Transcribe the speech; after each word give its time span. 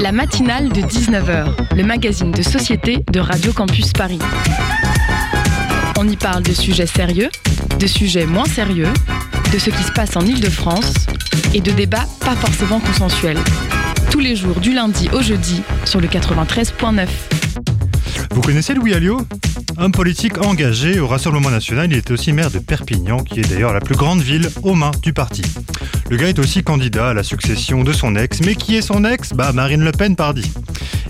La 0.00 0.12
matinale 0.12 0.68
de 0.68 0.82
19h, 0.82 1.74
le 1.74 1.82
magazine 1.84 2.30
de 2.30 2.42
société 2.42 3.04
de 3.10 3.20
Radio 3.20 3.52
Campus 3.52 3.92
Paris. 3.92 4.18
On 5.98 6.08
y 6.08 6.16
parle 6.16 6.42
de 6.42 6.52
sujets 6.52 6.86
sérieux, 6.86 7.30
de 7.78 7.86
sujets 7.86 8.26
moins 8.26 8.44
sérieux, 8.44 8.92
de 9.52 9.58
ce 9.58 9.70
qui 9.70 9.82
se 9.82 9.92
passe 9.92 10.16
en 10.16 10.20
Ile-de-France 10.20 10.92
et 11.54 11.60
de 11.60 11.70
débats 11.72 12.06
pas 12.20 12.36
forcément 12.36 12.80
consensuels. 12.80 13.38
Tous 14.10 14.20
les 14.20 14.36
jours 14.36 14.60
du 14.60 14.72
lundi 14.72 15.08
au 15.12 15.22
jeudi 15.22 15.62
sur 15.84 16.00
le 16.00 16.08
93.9. 16.08 17.06
Vous 18.32 18.40
connaissez 18.42 18.74
Louis 18.74 18.94
Alliot? 18.94 19.26
Homme 19.78 19.92
politique 19.92 20.38
engagé 20.44 21.00
au 21.00 21.06
Rassemblement 21.06 21.50
national, 21.50 21.90
il 21.90 21.98
était 21.98 22.12
aussi 22.12 22.32
maire 22.32 22.50
de 22.50 22.58
Perpignan, 22.58 23.18
qui 23.18 23.40
est 23.40 23.48
d'ailleurs 23.48 23.74
la 23.74 23.80
plus 23.80 23.94
grande 23.94 24.20
ville 24.20 24.50
aux 24.62 24.74
mains 24.74 24.92
du 25.02 25.12
parti. 25.12 25.42
Le 26.08 26.16
gars 26.16 26.28
est 26.28 26.38
aussi 26.38 26.62
candidat 26.62 27.08
à 27.08 27.14
la 27.14 27.24
succession 27.24 27.82
de 27.82 27.92
son 27.92 28.14
ex, 28.14 28.40
mais 28.44 28.54
qui 28.54 28.76
est 28.76 28.82
son 28.82 29.04
ex? 29.04 29.32
Bah 29.32 29.52
Marine 29.52 29.82
Le 29.82 29.90
Pen, 29.90 30.14
pardi. 30.14 30.52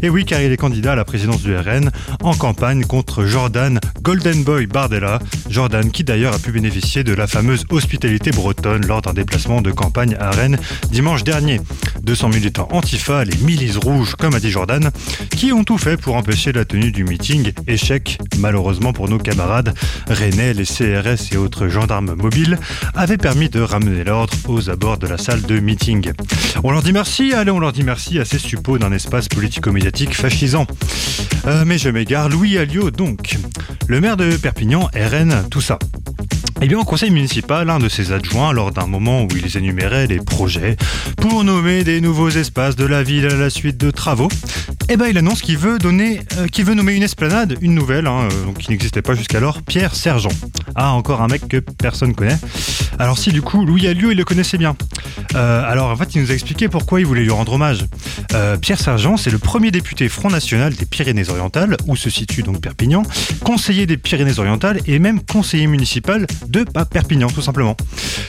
Et 0.02 0.08
oui, 0.08 0.24
car 0.24 0.40
il 0.40 0.50
est 0.52 0.56
candidat 0.56 0.92
à 0.92 0.96
la 0.96 1.04
présidence 1.04 1.42
du 1.42 1.54
RN 1.56 1.90
en 2.22 2.34
campagne 2.34 2.84
contre 2.84 3.24
Jordan 3.24 3.78
Golden 4.02 4.42
Boy 4.42 4.66
Bardella. 4.66 5.18
Jordan 5.50 5.90
qui 5.90 6.04
d'ailleurs 6.04 6.34
a 6.34 6.38
pu 6.38 6.50
bénéficier 6.52 7.04
de 7.04 7.12
la 7.12 7.26
fameuse 7.26 7.64
hospitalité 7.70 8.30
bretonne 8.30 8.86
lors 8.86 9.02
d'un 9.02 9.12
déplacement 9.12 9.60
de 9.62 9.70
campagne 9.70 10.16
à 10.18 10.30
Rennes 10.30 10.58
dimanche 10.90 11.24
dernier. 11.24 11.60
200 12.06 12.28
militants 12.28 12.68
antifa, 12.70 13.24
les 13.24 13.36
milices 13.38 13.76
rouges, 13.76 14.14
comme 14.14 14.34
a 14.34 14.40
dit 14.40 14.50
Jordan, 14.50 14.90
qui 15.30 15.52
ont 15.52 15.64
tout 15.64 15.76
fait 15.76 15.96
pour 15.96 16.14
empêcher 16.14 16.52
la 16.52 16.64
tenue 16.64 16.92
du 16.92 17.02
meeting. 17.02 17.52
Échec, 17.66 18.18
malheureusement 18.38 18.92
pour 18.92 19.08
nos 19.08 19.18
camarades 19.18 19.74
rennais, 20.08 20.54
les 20.54 20.64
CRS 20.64 21.32
et 21.32 21.36
autres 21.36 21.66
gendarmes 21.66 22.14
mobiles, 22.14 22.58
avaient 22.94 23.18
permis 23.18 23.48
de 23.48 23.60
ramener 23.60 24.04
l'ordre 24.04 24.34
aux 24.46 24.70
abords 24.70 24.98
de 24.98 25.08
la 25.08 25.18
salle 25.18 25.42
de 25.42 25.58
meeting. 25.58 26.12
On 26.62 26.70
leur 26.70 26.84
dit 26.84 26.92
merci, 26.92 27.32
allez, 27.32 27.50
on 27.50 27.58
leur 27.58 27.72
dit 27.72 27.82
merci 27.82 28.20
à 28.20 28.24
ces 28.24 28.38
suppôts 28.38 28.78
d'un 28.78 28.92
espace 28.92 29.26
politico-médiatique 29.28 30.14
fascisant. 30.14 30.66
Euh, 31.46 31.64
mais 31.66 31.76
je 31.76 31.88
m'égare, 31.88 32.28
Louis 32.28 32.56
Alliot 32.56 32.92
donc. 32.92 33.36
Le 33.88 34.00
maire 34.00 34.16
de 34.16 34.36
Perpignan, 34.36 34.88
RN, 34.94 35.48
tout 35.50 35.60
ça. 35.60 35.78
Eh 36.62 36.68
bien, 36.68 36.78
au 36.78 36.84
conseil 36.84 37.10
municipal, 37.10 37.68
un 37.68 37.78
de 37.78 37.88
ses 37.88 38.12
adjoints, 38.12 38.52
lors 38.52 38.72
d'un 38.72 38.86
moment 38.86 39.24
où 39.24 39.28
ils 39.36 39.58
énuméraient 39.58 40.06
les 40.06 40.16
projets 40.16 40.76
pour 41.18 41.44
nommer 41.44 41.84
des 41.84 41.95
nouveaux 42.00 42.30
espaces 42.30 42.76
de 42.76 42.84
la 42.84 43.02
ville 43.02 43.26
à 43.26 43.34
la 43.34 43.50
suite 43.50 43.76
de 43.76 43.90
travaux, 43.90 44.28
eh 44.88 44.96
ben, 44.96 45.06
il 45.08 45.18
annonce 45.18 45.42
qu'il 45.42 45.58
veut 45.58 45.78
donner, 45.78 46.20
euh, 46.38 46.46
qu'il 46.46 46.64
veut 46.64 46.74
nommer 46.74 46.94
une 46.94 47.02
esplanade, 47.02 47.56
une 47.60 47.74
nouvelle, 47.74 48.06
hein, 48.06 48.28
euh, 48.30 48.52
qui 48.58 48.70
n'existait 48.70 49.02
pas 49.02 49.14
jusqu'alors, 49.14 49.62
Pierre 49.62 49.94
Sergent. 49.94 50.30
Ah, 50.76 50.92
encore 50.92 51.22
un 51.22 51.26
mec 51.26 51.48
que 51.48 51.56
personne 51.56 52.14
connaît. 52.14 52.38
Alors 52.98 53.18
si, 53.18 53.32
du 53.32 53.42
coup, 53.42 53.64
Louis 53.64 53.88
Alliot, 53.88 54.12
il 54.12 54.16
le 54.16 54.24
connaissait 54.24 54.58
bien. 54.58 54.76
Euh, 55.34 55.62
alors 55.64 55.90
en 55.90 55.96
fait, 55.96 56.14
il 56.14 56.22
nous 56.22 56.30
a 56.30 56.34
expliqué 56.34 56.68
pourquoi 56.68 57.00
il 57.00 57.06
voulait 57.06 57.22
lui 57.22 57.30
rendre 57.30 57.52
hommage. 57.52 57.86
Pierre 58.60 58.78
Sergent, 58.78 59.16
c'est 59.16 59.30
le 59.30 59.38
premier 59.38 59.70
député 59.70 60.10
Front 60.10 60.28
National 60.28 60.74
des 60.74 60.84
Pyrénées-Orientales, 60.84 61.78
où 61.86 61.96
se 61.96 62.10
situe 62.10 62.42
donc 62.42 62.60
Perpignan, 62.60 63.02
conseiller 63.42 63.86
des 63.86 63.96
Pyrénées-Orientales 63.96 64.80
et 64.86 64.98
même 64.98 65.20
conseiller 65.22 65.66
municipal 65.66 66.26
de 66.46 66.64
bah, 66.74 66.84
Perpignan, 66.84 67.28
tout 67.28 67.40
simplement. 67.40 67.76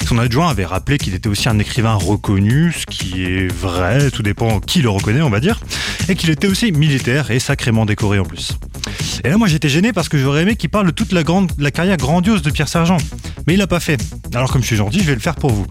Son 0.05 0.17
adjoint 0.17 0.49
avait 0.49 0.65
rappelé 0.65 0.97
qu'il 0.97 1.13
était 1.13 1.27
aussi 1.27 1.49
un 1.49 1.59
écrivain 1.59 1.95
reconnu, 1.95 2.71
ce 2.71 2.85
qui 2.85 3.23
est 3.23 3.51
vrai, 3.57 4.11
tout 4.11 4.23
dépend 4.23 4.59
qui 4.59 4.81
le 4.81 4.89
reconnaît, 4.89 5.21
on 5.21 5.29
va 5.29 5.39
dire, 5.39 5.59
et 6.07 6.15
qu'il 6.15 6.29
était 6.29 6.47
aussi 6.47 6.71
militaire 6.71 7.31
et 7.31 7.39
sacrément 7.39 7.85
décoré 7.85 8.19
en 8.19 8.23
plus. 8.23 8.57
Et 9.23 9.29
là, 9.29 9.37
moi, 9.37 9.47
j'étais 9.47 9.69
gêné 9.69 9.93
parce 9.93 10.09
que 10.09 10.17
j'aurais 10.17 10.43
aimé 10.43 10.55
qu'il 10.55 10.69
parle 10.69 10.85
de 10.85 10.91
toute 10.91 11.11
la, 11.11 11.23
grande, 11.23 11.51
la 11.57 11.71
carrière 11.71 11.97
grandiose 11.97 12.41
de 12.41 12.51
Pierre 12.51 12.69
Sergent. 12.69 12.97
Mais 13.45 13.53
il 13.53 13.57
l'a 13.57 13.67
pas 13.67 13.79
fait. 13.79 13.99
Alors, 14.33 14.51
comme 14.51 14.61
je 14.61 14.67
suis 14.67 14.75
gentil, 14.75 14.99
je 14.99 15.05
vais 15.05 15.15
le 15.15 15.19
faire 15.19 15.35
pour 15.35 15.51
vous. 15.51 15.65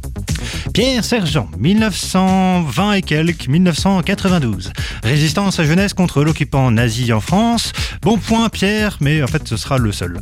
Pierre 0.75 1.05
Sergent, 1.05 1.49
1920 1.59 2.93
et 2.93 3.03
quelques, 3.03 3.49
1992. 3.49 4.73
Résistance 5.03 5.59
à 5.61 5.65
jeunesse 5.65 5.95
contre 5.95 6.23
l'occupant 6.23 6.71
nazi 6.71 7.13
en 7.13 7.21
France. 7.21 7.73
Bon 8.03 8.19
point, 8.19 8.49
Pierre, 8.49 8.99
mais 9.01 9.23
en 9.23 9.27
fait, 9.27 9.47
ce 9.49 9.57
sera 9.57 9.79
le 9.79 9.93
seul. 9.93 10.19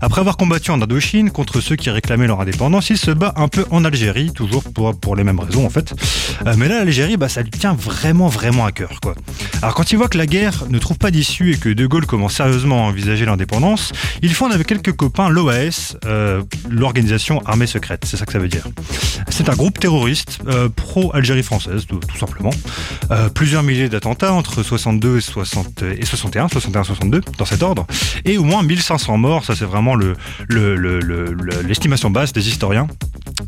Après 0.00 0.20
avoir 0.20 0.36
combattu 0.36 0.70
en 0.70 0.80
Indochine 0.80 1.30
contre 1.30 1.60
ceux 1.60 1.76
qui 1.76 1.90
réclamaient 1.90 2.26
leur 2.26 2.40
indépendance, 2.40 2.90
il 2.90 2.98
se 2.98 3.10
bat 3.10 3.34
un 3.36 3.48
peu 3.48 3.64
en 3.70 3.84
Algérie, 3.84 4.32
toujours 4.32 4.64
pour, 4.64 4.98
pour 4.98 5.16
les 5.16 5.24
mêmes 5.24 5.40
raisons 5.40 5.66
en 5.66 5.70
fait. 5.70 5.94
Euh, 6.46 6.54
mais 6.56 6.68
là, 6.68 6.78
l'Algérie, 6.78 7.16
bah, 7.16 7.28
ça 7.28 7.42
lui 7.42 7.50
tient 7.50 7.74
vraiment, 7.74 8.28
vraiment 8.28 8.64
à 8.64 8.72
cœur. 8.72 9.00
Quoi. 9.00 9.14
Alors 9.60 9.74
quand 9.74 9.92
il 9.92 9.96
voit 9.96 10.08
que 10.08 10.18
la 10.18 10.26
guerre 10.26 10.64
ne 10.70 10.78
trouve 10.78 10.98
pas 10.98 11.10
d'issue 11.10 11.52
et 11.52 11.56
que 11.56 11.68
De 11.68 11.86
Gaulle 11.86 12.06
commence 12.06 12.34
sérieusement 12.34 12.86
à 12.86 12.88
envisager 12.88 13.24
l'indépendance, 13.24 13.92
il 14.22 14.34
fonde 14.34 14.52
avec 14.52 14.66
quelques 14.66 14.92
copains 14.92 15.28
l'OAS, 15.28 15.96
euh, 16.04 16.42
l'organisation 16.70 17.40
armée 17.46 17.66
secrète, 17.66 18.04
c'est 18.04 18.16
ça 18.16 18.26
que 18.26 18.32
ça 18.32 18.38
veut 18.38 18.48
dire. 18.48 18.64
C'est 19.28 19.48
un 19.48 19.54
groupe 19.54 19.78
terroriste 19.78 20.38
euh, 20.48 20.68
pro-Algérie 20.68 21.42
française, 21.42 21.86
tout, 21.86 22.00
simplement. 22.18 22.50
Plusieurs 23.34 23.62
milliers 23.62 23.88
d'attentats 23.88 24.32
entre 24.32 24.62
62 24.62 25.18
et, 25.18 25.20
60, 25.20 25.82
et 25.82 26.04
61, 26.04 26.46
61-62, 26.46 27.20
dans 27.36 27.44
cet 27.44 27.62
ordre, 27.62 27.86
et 28.24 28.38
au 28.38 28.44
moins 28.44 28.62
1500 28.62 29.18
morts, 29.18 29.44
ça 29.44 29.54
c'est 29.54 29.64
vraiment 29.64 29.81
l'estimation 29.82 29.94
le, 29.94 30.16
le, 30.48 31.00
le, 31.00 31.34
l'estimation 31.66 32.10
basse 32.10 32.32
des 32.32 32.48
historiens. 32.48 32.86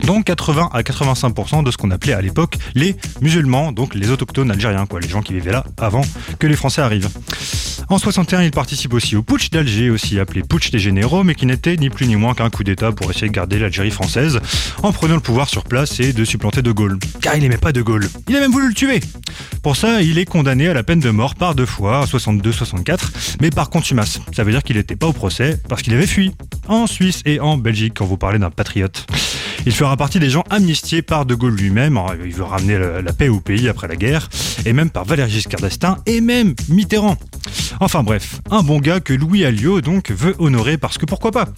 Donc 0.03 0.25
80 0.25 0.71
à 0.73 0.83
85% 0.83 1.65
de 1.65 1.71
ce 1.71 1.77
qu'on 1.77 1.91
appelait 1.91 2.13
à 2.13 2.21
l'époque 2.21 2.57
les 2.75 2.97
musulmans, 3.21 3.73
donc 3.73 3.95
les 3.95 4.11
autochtones 4.11 4.51
algériens, 4.51 4.87
quoi, 4.87 5.01
les 5.01 5.09
gens 5.09 5.23
qui 5.23 5.35
vivaient 5.35 5.53
là 5.53 5.65
avant 5.79 6.03
que 6.39 6.47
les 6.47 6.57
Français 6.57 6.83
arrivent. 6.83 7.09
En 7.89 7.99
61, 7.99 8.43
il 8.43 8.51
participe 8.51 8.95
aussi 8.95 9.15
au 9.15 9.23
putsch 9.23 9.51
d'Alger, 9.51 9.91
aussi 9.91 10.19
appelé 10.19 10.43
putsch 10.43 10.71
des 10.71 10.79
généraux, 10.79 11.23
mais 11.23 11.35
qui 11.35 11.45
n'était 11.45 11.77
ni 11.77 11.91
plus 11.91 12.07
ni 12.07 12.17
moins 12.17 12.35
qu'un 12.35 12.49
coup 12.49 12.65
d'État 12.65 12.93
pour 12.93 13.11
essayer 13.11 13.29
de 13.29 13.33
garder 13.33 13.59
l'Algérie 13.59 13.91
française 13.91 14.41
en 14.83 14.93
prenant 14.93 15.15
le 15.15 15.21
pouvoir 15.21 15.49
sur 15.49 15.65
place 15.65 16.01
et 16.01 16.13
de 16.13 16.25
supplanter 16.25 16.63
De 16.63 16.73
Gaulle. 16.73 16.99
Car 17.21 17.37
il 17.37 17.43
n'aimait 17.43 17.59
pas 17.59 17.73
De 17.73 17.83
Gaulle. 17.83 18.09
Il 18.29 18.37
a 18.37 18.41
même 18.41 18.53
voulu 18.53 18.69
le 18.69 18.75
tuer. 18.75 19.01
Pour 19.63 19.77
ça, 19.77 20.03
il 20.03 20.19
est 20.19 20.25
condamné 20.25 20.69
à 20.69 20.75
la 20.75 20.83
peine 20.83 21.01
de 21.01 21.11
mort 21.11 21.35
par 21.35 21.55
deux 21.55 21.67
fois, 21.67 22.01
en 22.01 22.05
62-64, 22.05 23.39
mais 23.41 23.51
par 23.51 23.71
contumace. 23.71 24.21
Ça 24.35 24.45
veut 24.45 24.53
dire 24.53 24.63
qu'il 24.63 24.77
n'était 24.77 24.97
pas 24.97 25.07
au 25.07 25.13
procès 25.13 25.59
parce 25.69 25.83
qu'il 25.83 25.95
avait 25.95 26.07
fui. 26.07 26.33
En 26.69 26.87
Suisse 26.87 27.21
et 27.27 27.41
en 27.41 27.59
Belgique, 27.59 27.95
quand 27.97 28.07
vous 28.07 28.17
parlez 28.17 28.39
d'un 28.39 28.51
patriote. 28.51 29.07
Fera 29.85 29.99
partie 29.99 30.19
des 30.19 30.31
gens 30.31 30.45
amnistiés 30.49 31.03
par 31.03 31.27
De 31.27 31.35
Gaulle 31.35 31.57
lui-même. 31.57 32.01
Il 32.25 32.33
veut 32.33 32.43
ramener 32.43 32.79
la 32.79 33.13
paix 33.13 33.29
au 33.29 33.41
pays 33.41 33.69
après 33.69 33.87
la 33.87 33.97
guerre, 33.97 34.31
et 34.65 34.73
même 34.73 34.89
par 34.89 35.05
Valéry 35.05 35.31
Giscard 35.31 35.61
d'Estaing 35.61 35.99
et 36.07 36.23
même 36.23 36.55
Mitterrand. 36.71 37.19
Enfin 37.81 38.03
bref, 38.03 38.41
un 38.51 38.63
bon 38.63 38.79
gars 38.79 39.01
que 39.01 39.13
Louis 39.13 39.45
Alliot 39.45 39.81
donc 39.81 40.11
veut 40.11 40.35
honorer 40.39 40.79
parce 40.79 40.97
que 40.97 41.05
pourquoi 41.05 41.33
pas? 41.33 41.49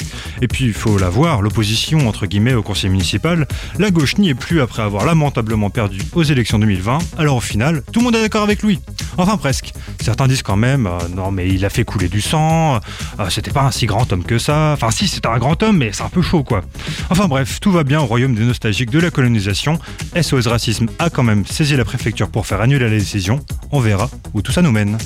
Et 0.42 0.48
puis 0.48 0.64
il 0.64 0.72
faut 0.72 0.98
la 0.98 1.08
voir, 1.08 1.42
l'opposition 1.42 2.08
entre 2.08 2.26
guillemets 2.26 2.54
au 2.54 2.62
conseil 2.62 2.90
municipal, 2.90 3.46
la 3.78 3.90
gauche 3.90 4.18
n'y 4.18 4.30
est 4.30 4.34
plus 4.34 4.60
après 4.60 4.82
avoir 4.82 5.04
lamentablement 5.04 5.70
perdu 5.70 6.00
aux 6.14 6.22
élections 6.22 6.58
2020, 6.58 6.98
alors 7.18 7.36
au 7.36 7.40
final, 7.40 7.82
tout 7.92 8.00
le 8.00 8.04
monde 8.04 8.16
est 8.16 8.22
d'accord 8.22 8.42
avec 8.42 8.62
lui. 8.62 8.80
Enfin 9.18 9.36
presque. 9.36 9.72
Certains 10.00 10.26
disent 10.26 10.42
quand 10.42 10.56
même, 10.56 10.86
euh, 10.86 10.98
non 11.14 11.30
mais 11.30 11.48
il 11.48 11.64
a 11.64 11.70
fait 11.70 11.84
couler 11.84 12.08
du 12.08 12.20
sang, 12.20 12.80
euh, 13.20 13.30
c'était 13.30 13.50
pas 13.50 13.62
un 13.62 13.70
si 13.70 13.86
grand 13.86 14.10
homme 14.12 14.24
que 14.24 14.38
ça, 14.38 14.72
enfin 14.72 14.90
si 14.90 15.08
c'était 15.08 15.28
un 15.28 15.38
grand 15.38 15.62
homme 15.62 15.78
mais 15.78 15.90
c'est 15.92 16.02
un 16.02 16.08
peu 16.08 16.22
chaud 16.22 16.42
quoi. 16.42 16.62
Enfin 17.10 17.26
bref, 17.26 17.60
tout 17.60 17.72
va 17.72 17.84
bien 17.84 18.00
royaume 18.06 18.34
des 18.34 18.44
nostalgiques 18.44 18.90
de 18.90 18.98
la 18.98 19.10
colonisation, 19.10 19.78
SOS 20.20 20.46
Racisme 20.46 20.86
a 20.98 21.10
quand 21.10 21.22
même 21.22 21.44
saisi 21.44 21.76
la 21.76 21.84
préfecture 21.84 22.28
pour 22.28 22.46
faire 22.46 22.60
annuler 22.60 22.84
la 22.84 22.90
décision, 22.90 23.40
on 23.72 23.80
verra 23.80 24.10
où 24.34 24.42
tout 24.42 24.52
ça 24.52 24.62
nous 24.62 24.72
mène. 24.72 24.98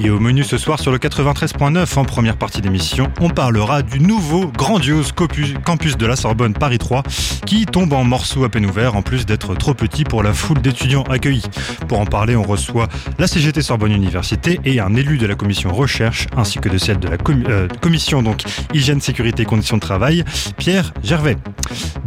Et 0.00 0.10
au 0.10 0.20
menu 0.20 0.44
ce 0.44 0.58
soir 0.58 0.78
sur 0.78 0.92
le 0.92 0.98
93.9 0.98 1.98
en 1.98 2.04
première 2.04 2.36
partie 2.36 2.60
d'émission, 2.60 3.10
on 3.20 3.30
parlera 3.30 3.82
du 3.82 3.98
nouveau 3.98 4.46
grandiose 4.46 5.12
campus 5.12 5.96
de 5.96 6.06
la 6.06 6.14
Sorbonne 6.14 6.54
Paris 6.54 6.78
3 6.78 7.02
qui 7.46 7.66
tombe 7.66 7.92
en 7.92 8.04
morceaux 8.04 8.44
à 8.44 8.48
peine 8.48 8.66
ouverts 8.66 8.94
en 8.94 9.02
plus 9.02 9.26
d'être 9.26 9.56
trop 9.56 9.74
petit 9.74 10.04
pour 10.04 10.22
la 10.22 10.32
foule 10.32 10.60
d'étudiants 10.60 11.02
accueillis. 11.04 11.46
Pour 11.88 11.98
en 11.98 12.06
parler, 12.06 12.36
on 12.36 12.44
reçoit 12.44 12.86
la 13.18 13.26
CGT 13.26 13.60
Sorbonne 13.60 13.90
Université 13.90 14.60
et 14.64 14.78
un 14.78 14.94
élu 14.94 15.18
de 15.18 15.26
la 15.26 15.34
commission 15.34 15.74
recherche 15.74 16.28
ainsi 16.36 16.58
que 16.60 16.68
de 16.68 16.78
celle 16.78 17.00
de 17.00 17.08
la 17.08 17.16
euh, 17.48 17.66
commission 17.80 18.22
donc 18.22 18.44
hygiène, 18.72 19.00
sécurité 19.00 19.42
et 19.42 19.46
conditions 19.46 19.78
de 19.78 19.82
travail, 19.82 20.24
Pierre 20.58 20.92
Gervais. 21.02 21.36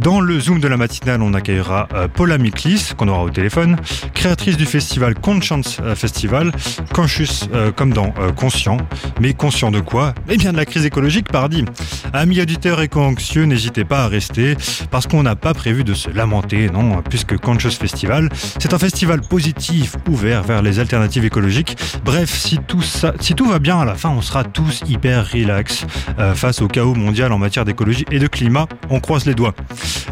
Dans 0.00 0.20
le 0.20 0.40
Zoom 0.40 0.60
de 0.60 0.68
la 0.68 0.78
matinale, 0.78 1.20
on 1.20 1.34
accueillera 1.34 1.88
euh, 1.92 2.08
Paula 2.08 2.38
Miklis, 2.38 2.92
qu'on 2.96 3.08
aura 3.08 3.24
au 3.24 3.30
téléphone, 3.30 3.76
créatrice 4.14 4.56
du 4.56 4.64
festival 4.64 5.14
Conscience 5.14 5.78
Festival, 5.94 6.52
Conscious 6.94 7.48
euh, 7.52 7.70
comme 7.82 7.92
dans 7.92 8.14
euh, 8.20 8.30
Conscient. 8.30 8.76
Mais 9.20 9.34
conscient 9.34 9.72
de 9.72 9.80
quoi? 9.80 10.14
Eh 10.28 10.36
bien 10.36 10.52
de 10.52 10.56
la 10.56 10.64
crise 10.64 10.86
écologique, 10.86 11.32
pardi. 11.32 11.64
Amis 12.12 12.40
auditeurs 12.40 12.80
éco-anxieux, 12.80 13.42
n'hésitez 13.42 13.84
pas 13.84 14.04
à 14.04 14.06
rester, 14.06 14.56
parce 14.92 15.08
qu'on 15.08 15.24
n'a 15.24 15.34
pas 15.34 15.52
prévu 15.52 15.82
de 15.82 15.92
se 15.92 16.08
lamenter, 16.08 16.70
non, 16.70 17.02
puisque 17.02 17.36
Conscious 17.38 17.72
Festival, 17.72 18.28
c'est 18.60 18.72
un 18.72 18.78
festival 18.78 19.20
positif, 19.22 19.96
ouvert 20.08 20.44
vers 20.44 20.62
les 20.62 20.78
alternatives 20.78 21.24
écologiques. 21.24 21.76
Bref, 22.04 22.32
si 22.32 22.58
tout, 22.68 22.82
ça, 22.82 23.14
si 23.18 23.34
tout 23.34 23.46
va 23.46 23.58
bien 23.58 23.80
à 23.80 23.84
la 23.84 23.96
fin, 23.96 24.10
on 24.10 24.22
sera 24.22 24.44
tous 24.44 24.82
hyper 24.88 25.28
relax 25.32 25.84
euh, 26.20 26.34
face 26.34 26.62
au 26.62 26.68
chaos 26.68 26.94
mondial 26.94 27.32
en 27.32 27.38
matière 27.38 27.64
d'écologie 27.64 28.04
et 28.12 28.20
de 28.20 28.28
climat. 28.28 28.68
On 28.90 29.00
croise 29.00 29.26
les 29.26 29.34
doigts. 29.34 29.54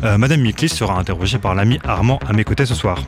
Madame 0.02 0.40
Miklis 0.40 0.70
sera 0.70 0.98
interrogée 0.98 1.36
par 1.36 1.54
l'ami 1.54 1.78
Armand 1.84 2.18
à 2.26 2.32
mes 2.32 2.42
côtés 2.42 2.64
ce 2.64 2.74
soir. 2.74 3.04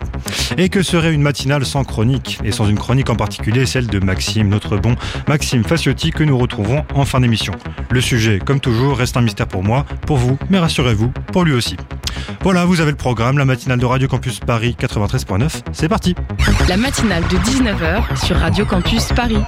Et 0.59 0.69
que 0.69 0.83
serait 0.83 1.15
une 1.15 1.23
matinale 1.23 1.65
sans 1.65 1.85
chronique 1.85 2.39
Et 2.45 2.53
sans 2.53 2.69
une 2.69 2.79
chronique 2.79 3.09
en 3.09 3.17
particulier, 3.17 3.65
celle 3.65 3.87
de 3.87 3.99
Maxime, 3.99 4.52
notre 4.53 4.77
bon 4.77 4.95
Maxime 5.27 5.65
Faciotti, 5.65 6.11
que 6.11 6.23
nous 6.23 6.39
retrouvons 6.39 6.85
en 6.95 7.05
fin 7.05 7.21
d'émission. 7.21 7.53
Le 7.91 8.01
sujet, 8.01 8.39
comme 8.39 8.61
toujours, 8.61 8.99
reste 8.99 9.17
un 9.17 9.23
mystère 9.23 9.49
pour 9.49 9.65
moi, 9.65 9.85
pour 10.07 10.19
vous, 10.19 10.39
mais 10.51 10.59
rassurez-vous, 10.59 11.13
pour 11.33 11.45
lui 11.45 11.55
aussi. 11.55 11.77
Voilà, 12.43 12.65
vous 12.65 12.81
avez 12.81 12.91
le 12.91 12.97
programme, 12.97 13.39
la 13.39 13.45
matinale 13.45 13.79
de 13.79 13.87
Radio 13.87 14.09
Campus 14.09 14.39
Paris 14.41 14.77
93.9. 14.79 15.63
C'est 15.73 15.89
parti 15.89 16.15
La 16.69 16.77
matinale 16.77 17.23
de 17.25 17.37
19h 17.39 18.25
sur 18.25 18.37
Radio 18.37 18.65
Campus 18.65 19.07
Paris. 19.15 19.43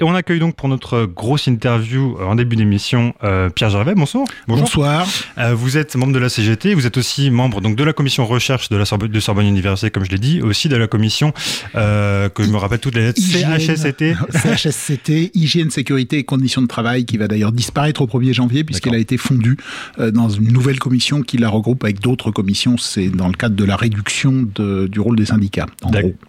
Et 0.00 0.02
on 0.02 0.14
accueille 0.14 0.38
donc 0.38 0.56
pour 0.56 0.68
notre 0.68 1.04
grosse 1.04 1.46
interview 1.46 2.16
euh, 2.18 2.24
en 2.24 2.34
début 2.34 2.56
d'émission 2.56 3.14
euh, 3.22 3.50
Pierre 3.50 3.68
Gervais. 3.68 3.94
Bonsoir. 3.94 4.26
Bonsoir. 4.48 5.06
Euh, 5.36 5.54
vous 5.54 5.76
êtes 5.76 5.94
membre 5.94 6.14
de 6.14 6.18
la 6.18 6.30
CGT, 6.30 6.72
vous 6.72 6.86
êtes 6.86 6.96
aussi 6.96 7.30
membre 7.30 7.60
donc 7.60 7.76
de 7.76 7.84
la 7.84 7.92
commission 7.92 8.24
recherche 8.24 8.70
de 8.70 8.78
la 8.78 8.86
Sorbonne, 8.86 9.10
de 9.10 9.20
Sorbonne 9.20 9.44
Université, 9.44 9.90
comme 9.90 10.06
je 10.06 10.10
l'ai 10.10 10.18
dit, 10.18 10.40
aussi 10.40 10.70
de 10.70 10.76
la 10.76 10.86
commission 10.86 11.34
que 11.74 12.30
je 12.38 12.50
me 12.50 12.56
rappelle 12.56 12.78
toutes 12.78 12.94
les 12.94 13.02
lettres 13.02 13.20
CHSCT. 13.20 14.14
CHSCT, 14.56 15.32
hygiène, 15.34 15.70
sécurité 15.70 16.16
et 16.16 16.24
conditions 16.24 16.62
de 16.62 16.66
travail, 16.66 17.04
qui 17.04 17.18
va 17.18 17.28
d'ailleurs 17.28 17.52
disparaître 17.52 18.00
au 18.00 18.06
1er 18.06 18.32
janvier 18.32 18.64
puisqu'elle 18.64 18.94
a 18.94 18.98
été 18.98 19.18
fondue 19.18 19.58
dans 19.98 20.30
une 20.30 20.50
nouvelle 20.50 20.78
commission 20.78 21.20
qui 21.20 21.36
la 21.36 21.50
regroupe 21.50 21.84
avec 21.84 22.00
d'autres 22.00 22.30
commissions. 22.30 22.78
C'est 22.78 23.08
dans 23.08 23.28
le 23.28 23.34
cadre 23.34 23.54
de 23.54 23.64
la 23.64 23.76
réduction 23.76 24.46
de, 24.54 24.86
du 24.86 24.98
rôle 24.98 25.16
des 25.16 25.26
syndicats. 25.26 25.66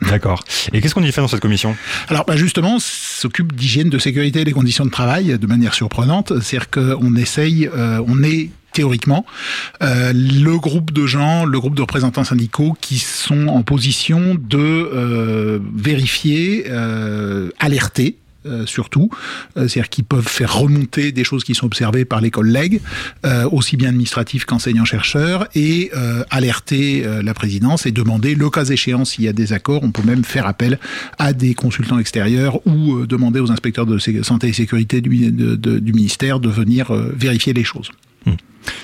D'accord. 0.02 0.44
Et 0.74 0.82
qu'est-ce 0.82 0.94
qu'on 0.94 1.04
y 1.04 1.12
fait 1.14 1.22
dans 1.22 1.30
cette 1.30 1.40
commission? 1.40 1.78
Alors, 2.10 2.26
bah 2.26 2.36
justement, 2.36 2.78
s'occupe 2.80 3.54
d'hygiène, 3.62 3.90
de 3.90 4.00
sécurité 4.00 4.42
et 4.42 4.44
des 4.44 4.52
conditions 4.52 4.86
de 4.86 4.90
travail 4.90 5.38
de 5.38 5.48
manière 5.48 5.74
surprenante. 5.74 6.34
C'est-à-dire 6.42 6.70
qu'on 6.72 7.16
essaye, 7.16 7.70
euh, 7.76 8.04
on 8.08 8.24
est 8.24 8.50
théoriquement, 8.74 9.26
euh, 9.84 10.14
le 10.14 10.58
groupe 10.58 10.92
de 10.92 11.06
gens, 11.06 11.46
le 11.46 11.60
groupe 11.60 11.76
de 11.76 11.82
représentants 11.82 12.24
syndicaux 12.24 12.76
qui 12.80 12.98
sont 12.98 13.48
en 13.48 13.62
position 13.64 14.36
de 14.36 14.58
euh, 14.58 15.60
vérifier, 15.76 16.66
alerter 17.60 18.18
euh, 18.46 18.66
surtout, 18.66 19.10
euh, 19.56 19.68
c'est-à-dire 19.68 19.90
qu'ils 19.90 20.04
peuvent 20.04 20.28
faire 20.28 20.58
remonter 20.58 21.12
des 21.12 21.24
choses 21.24 21.44
qui 21.44 21.54
sont 21.54 21.68
observées 21.68 22.06
par 22.06 22.22
les 22.22 22.32
collègues, 22.32 22.82
euh, 23.24 23.48
aussi 23.52 23.78
bien 23.78 23.90
administratifs 23.90 24.46
qu'enseignants-chercheurs, 24.46 25.48
et 25.54 25.92
alerter 26.30 27.06
la 27.24 27.34
présidence 27.34 27.86
et 27.86 27.92
demander, 27.92 28.36
le 28.36 28.50
cas 28.50 28.66
échéant, 28.66 29.06
s'il 29.06 29.26
y 29.26 29.28
a 29.28 29.34
des 29.34 29.54
accords, 29.54 29.84
on 29.84 29.92
peut 29.92 30.04
même 30.04 30.24
faire 30.24 30.46
appel 30.46 30.80
à 31.20 31.34
des 31.34 31.54
consultants 31.54 32.00
extérieurs 32.00 32.66
ou 32.68 33.06
demander 33.06 33.40
aux 33.40 33.52
inspecteurs 33.52 33.86
de 33.86 33.98
santé 34.24 34.48
et 34.48 34.54
sécurité 34.54 35.02
du, 35.02 35.32
du 35.32 35.94
ministère 35.94 36.40
de 36.40 36.50
venir 36.50 36.92
vérifier 36.94 37.54
les 37.54 37.64
choses. 37.64 37.92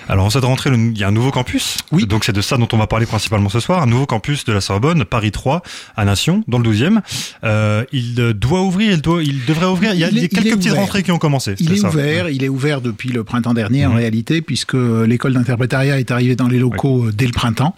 Alors 0.09 0.25
en 0.25 0.29
cette 0.29 0.43
rentrée, 0.43 0.69
il 0.73 0.97
y 0.97 1.03
a 1.03 1.07
un 1.07 1.11
nouveau 1.11 1.31
campus. 1.31 1.77
Oui. 1.91 2.05
Donc 2.05 2.23
c'est 2.23 2.33
de 2.33 2.41
ça 2.41 2.57
dont 2.57 2.67
on 2.71 2.77
va 2.77 2.87
parler 2.87 3.05
principalement 3.05 3.49
ce 3.49 3.59
soir. 3.59 3.81
Un 3.81 3.87
nouveau 3.87 4.05
campus 4.05 4.45
de 4.45 4.53
la 4.53 4.61
Sorbonne, 4.61 5.05
Paris 5.05 5.31
3, 5.31 5.61
à 5.95 6.05
Nation, 6.05 6.43
dans 6.47 6.59
le 6.59 6.69
12e. 6.69 6.99
Euh, 7.43 7.83
il 7.91 8.15
doit 8.15 8.61
ouvrir, 8.61 8.93
il, 8.93 9.01
doit, 9.01 9.23
il 9.23 9.45
devrait 9.45 9.65
ouvrir. 9.65 9.93
Il 9.93 9.99
y 9.99 10.03
a, 10.03 10.09
quelques 10.09 10.55
petites 10.55 10.73
rentrées 10.73 11.03
qui 11.03 11.11
ont 11.11 11.17
commencé. 11.17 11.55
Il 11.59 11.73
est, 11.73 11.85
ouvert, 11.85 12.29
il 12.29 12.43
est 12.43 12.49
ouvert 12.49 12.81
depuis 12.81 13.09
le 13.09 13.23
printemps 13.23 13.53
dernier 13.53 13.85
en 13.85 13.91
mhm. 13.91 13.97
réalité, 13.97 14.41
puisque 14.41 14.75
l'école 14.75 15.33
d'interprétariat 15.33 15.99
est 15.99 16.11
arrivée 16.11 16.35
dans 16.35 16.47
les 16.47 16.59
locaux 16.59 17.05
euh, 17.05 17.11
dès 17.11 17.25
le 17.25 17.33
printemps. 17.33 17.75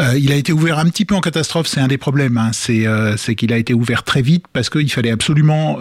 Euh, 0.00 0.18
il 0.18 0.32
a 0.32 0.36
été 0.36 0.52
ouvert 0.52 0.78
un 0.78 0.86
petit 0.86 1.04
peu 1.04 1.14
en 1.14 1.20
catastrophe, 1.20 1.66
c'est 1.66 1.80
un 1.80 1.88
des 1.88 1.98
problèmes. 1.98 2.38
Hein. 2.38 2.50
C'est 2.52 3.34
qu'il 3.34 3.52
a 3.52 3.58
été 3.58 3.74
ouvert 3.74 4.02
très 4.02 4.22
vite 4.22 4.44
parce 4.52 4.70
qu'il 4.70 4.90
fallait 4.90 5.10
absolument 5.10 5.78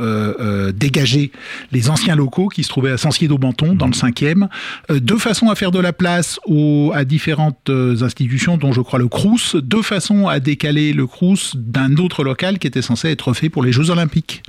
dégager 0.73 1.31
les 1.71 1.89
anciens 1.89 2.15
locaux 2.15 2.49
qui 2.49 2.63
se 2.63 2.69
trouvaient 2.69 2.91
à 2.91 2.97
Sancier-d'Aubenton, 2.97 3.75
dans 3.75 3.87
le 3.87 3.93
5e, 3.93 4.47
de 4.89 5.15
façon 5.15 5.49
à 5.49 5.54
faire 5.55 5.71
de 5.71 5.79
la 5.79 5.93
place 5.93 6.39
à 6.93 7.05
différentes 7.05 7.69
euh, 7.69 8.03
institutions, 8.03 8.57
dont 8.57 8.71
je 8.71 8.81
crois 8.81 8.99
le 8.99 9.07
Crous, 9.07 9.55
de 9.55 9.81
façon 9.81 10.27
à 10.27 10.39
décaler 10.39 10.93
le 10.93 11.07
Crous 11.07 11.55
d'un 11.55 11.95
autre 11.97 12.23
local 12.23 12.59
qui 12.59 12.67
était 12.67 12.81
censé 12.81 13.09
être 13.09 13.33
fait 13.33 13.49
pour 13.49 13.63
les 13.63 13.71
Jeux 13.71 13.89
Olympiques. 13.89 14.43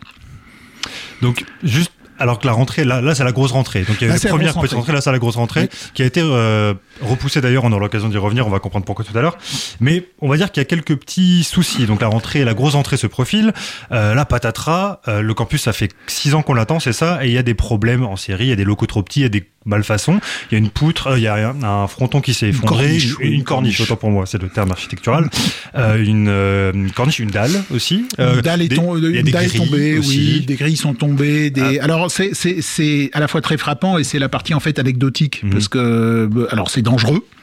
Donc, 1.23 1.45
juste 1.63 1.93
alors 2.19 2.39
que 2.39 2.47
la 2.47 2.53
rentrée, 2.53 2.85
là, 2.85 3.01
là 3.01 3.15
c'est 3.15 3.25
la 3.25 3.33
grosse 3.33 3.53
rentrée. 3.53 3.83
Donc 3.83 3.97
il 4.01 4.09
y 4.09 4.11
a 4.11 4.15
la 4.15 4.29
première 4.29 4.55
petite 4.55 4.75
rentrée, 4.75 4.93
là 4.93 5.01
c'est 5.01 5.13
la 5.13 5.19
grosse 5.19 5.37
rentrée, 5.37 5.69
qui 5.95 6.03
a 6.03 6.07
été 6.07 6.21
euh, 6.23 6.75
repoussée 7.03 7.41
d'ailleurs, 7.41 7.65
on 7.65 7.73
aura 7.73 7.81
l'occasion 7.81 8.09
d'y 8.09 8.17
revenir, 8.17 8.47
on 8.47 8.51
va 8.51 8.59
comprendre 8.59 8.85
pourquoi 8.85 9.05
tout 9.05 9.17
à 9.17 9.21
l'heure. 9.21 9.37
Mais 9.81 10.09
on 10.21 10.29
va 10.29 10.37
dire 10.37 10.51
qu'il 10.51 10.61
y 10.61 10.63
a 10.63 10.65
quelques 10.65 10.97
petits 10.97 11.45
soucis. 11.45 11.87
Donc 11.87 12.01
la 12.01 12.09
rentrée, 12.09 12.45
la 12.45 12.55
grosse 12.55 12.75
rentrée 12.75 12.97
se 12.97 13.07
profile. 13.07 13.53
Euh, 13.93 14.15
là, 14.15 14.25
patatras, 14.25 15.01
euh, 15.09 15.21
le 15.21 15.35
campus, 15.35 15.63
ça 15.63 15.73
fait 15.73 15.91
six 16.07 16.35
ans 16.35 16.43
qu'on 16.43 16.55
l'attend, 16.55 16.81
c'est 16.81 16.93
ça, 16.93 17.25
et 17.25 17.29
il 17.29 17.35
y 17.35 17.39
a 17.39 17.43
des 17.43 17.55
problèmes 17.55 18.05
en 18.05 18.17
série, 18.17 18.47
il 18.47 18.51
y 18.51 18.53
a 18.53 18.57
des 18.57 18.65
locaux 18.65 18.87
trop 18.87 19.03
petits, 19.03 19.21
il 19.21 19.25
y 19.25 19.27
a 19.27 19.31
des 19.31 19.45
malfaçons, 19.67 20.21
il 20.51 20.55
y 20.55 20.57
a 20.57 20.59
une 20.59 20.71
poutre, 20.71 21.09
euh, 21.09 21.19
il 21.19 21.23
y 21.23 21.29
a 21.29 21.55
un, 21.63 21.87
fronton 21.87 22.21
qui 22.21 22.35
s'est 22.35 22.49
effondré, 22.49 22.99
une 23.21 23.45
corniche, 23.45 23.81
autant 23.81 23.97
pour 23.97 24.11
moi, 24.11 24.25
c'est 24.27 24.41
le 24.41 24.49
terme 24.49 24.71
architectural, 24.71 25.29
euh, 25.75 26.03
une, 26.03 26.91
corniche, 26.93 27.19
une 27.19 27.31
dalle 27.31 27.63
aussi. 27.75 28.07
une 28.19 28.41
dalle 28.41 28.63
est, 28.63 28.75
tombée, 28.75 29.99
oui, 29.99 30.45
des 30.47 30.55
grilles 30.55 30.77
sont 30.77 30.95
tombées, 30.95 31.51
des... 31.51 31.79
Ah. 31.81 31.85
Alors 31.85 32.11
c'est 32.11 33.11
à 33.13 33.21
la 33.21 33.29
fois 33.29 33.41
très 33.41 33.57
frappant 33.57 33.99
et 33.99 34.05
c'est 34.05 34.19
la 34.19 34.29
partie 34.29 34.55
en 34.55 34.61
fait 34.61 34.79
anecdotique 34.79 35.43
mhm. 35.43 35.51
parce 35.51 35.69
que 35.69 35.79
euh, 35.79 36.49
alors 36.51 36.71
c'est 36.71 36.83
dangereux 36.83 37.17
euh, 37.17 37.36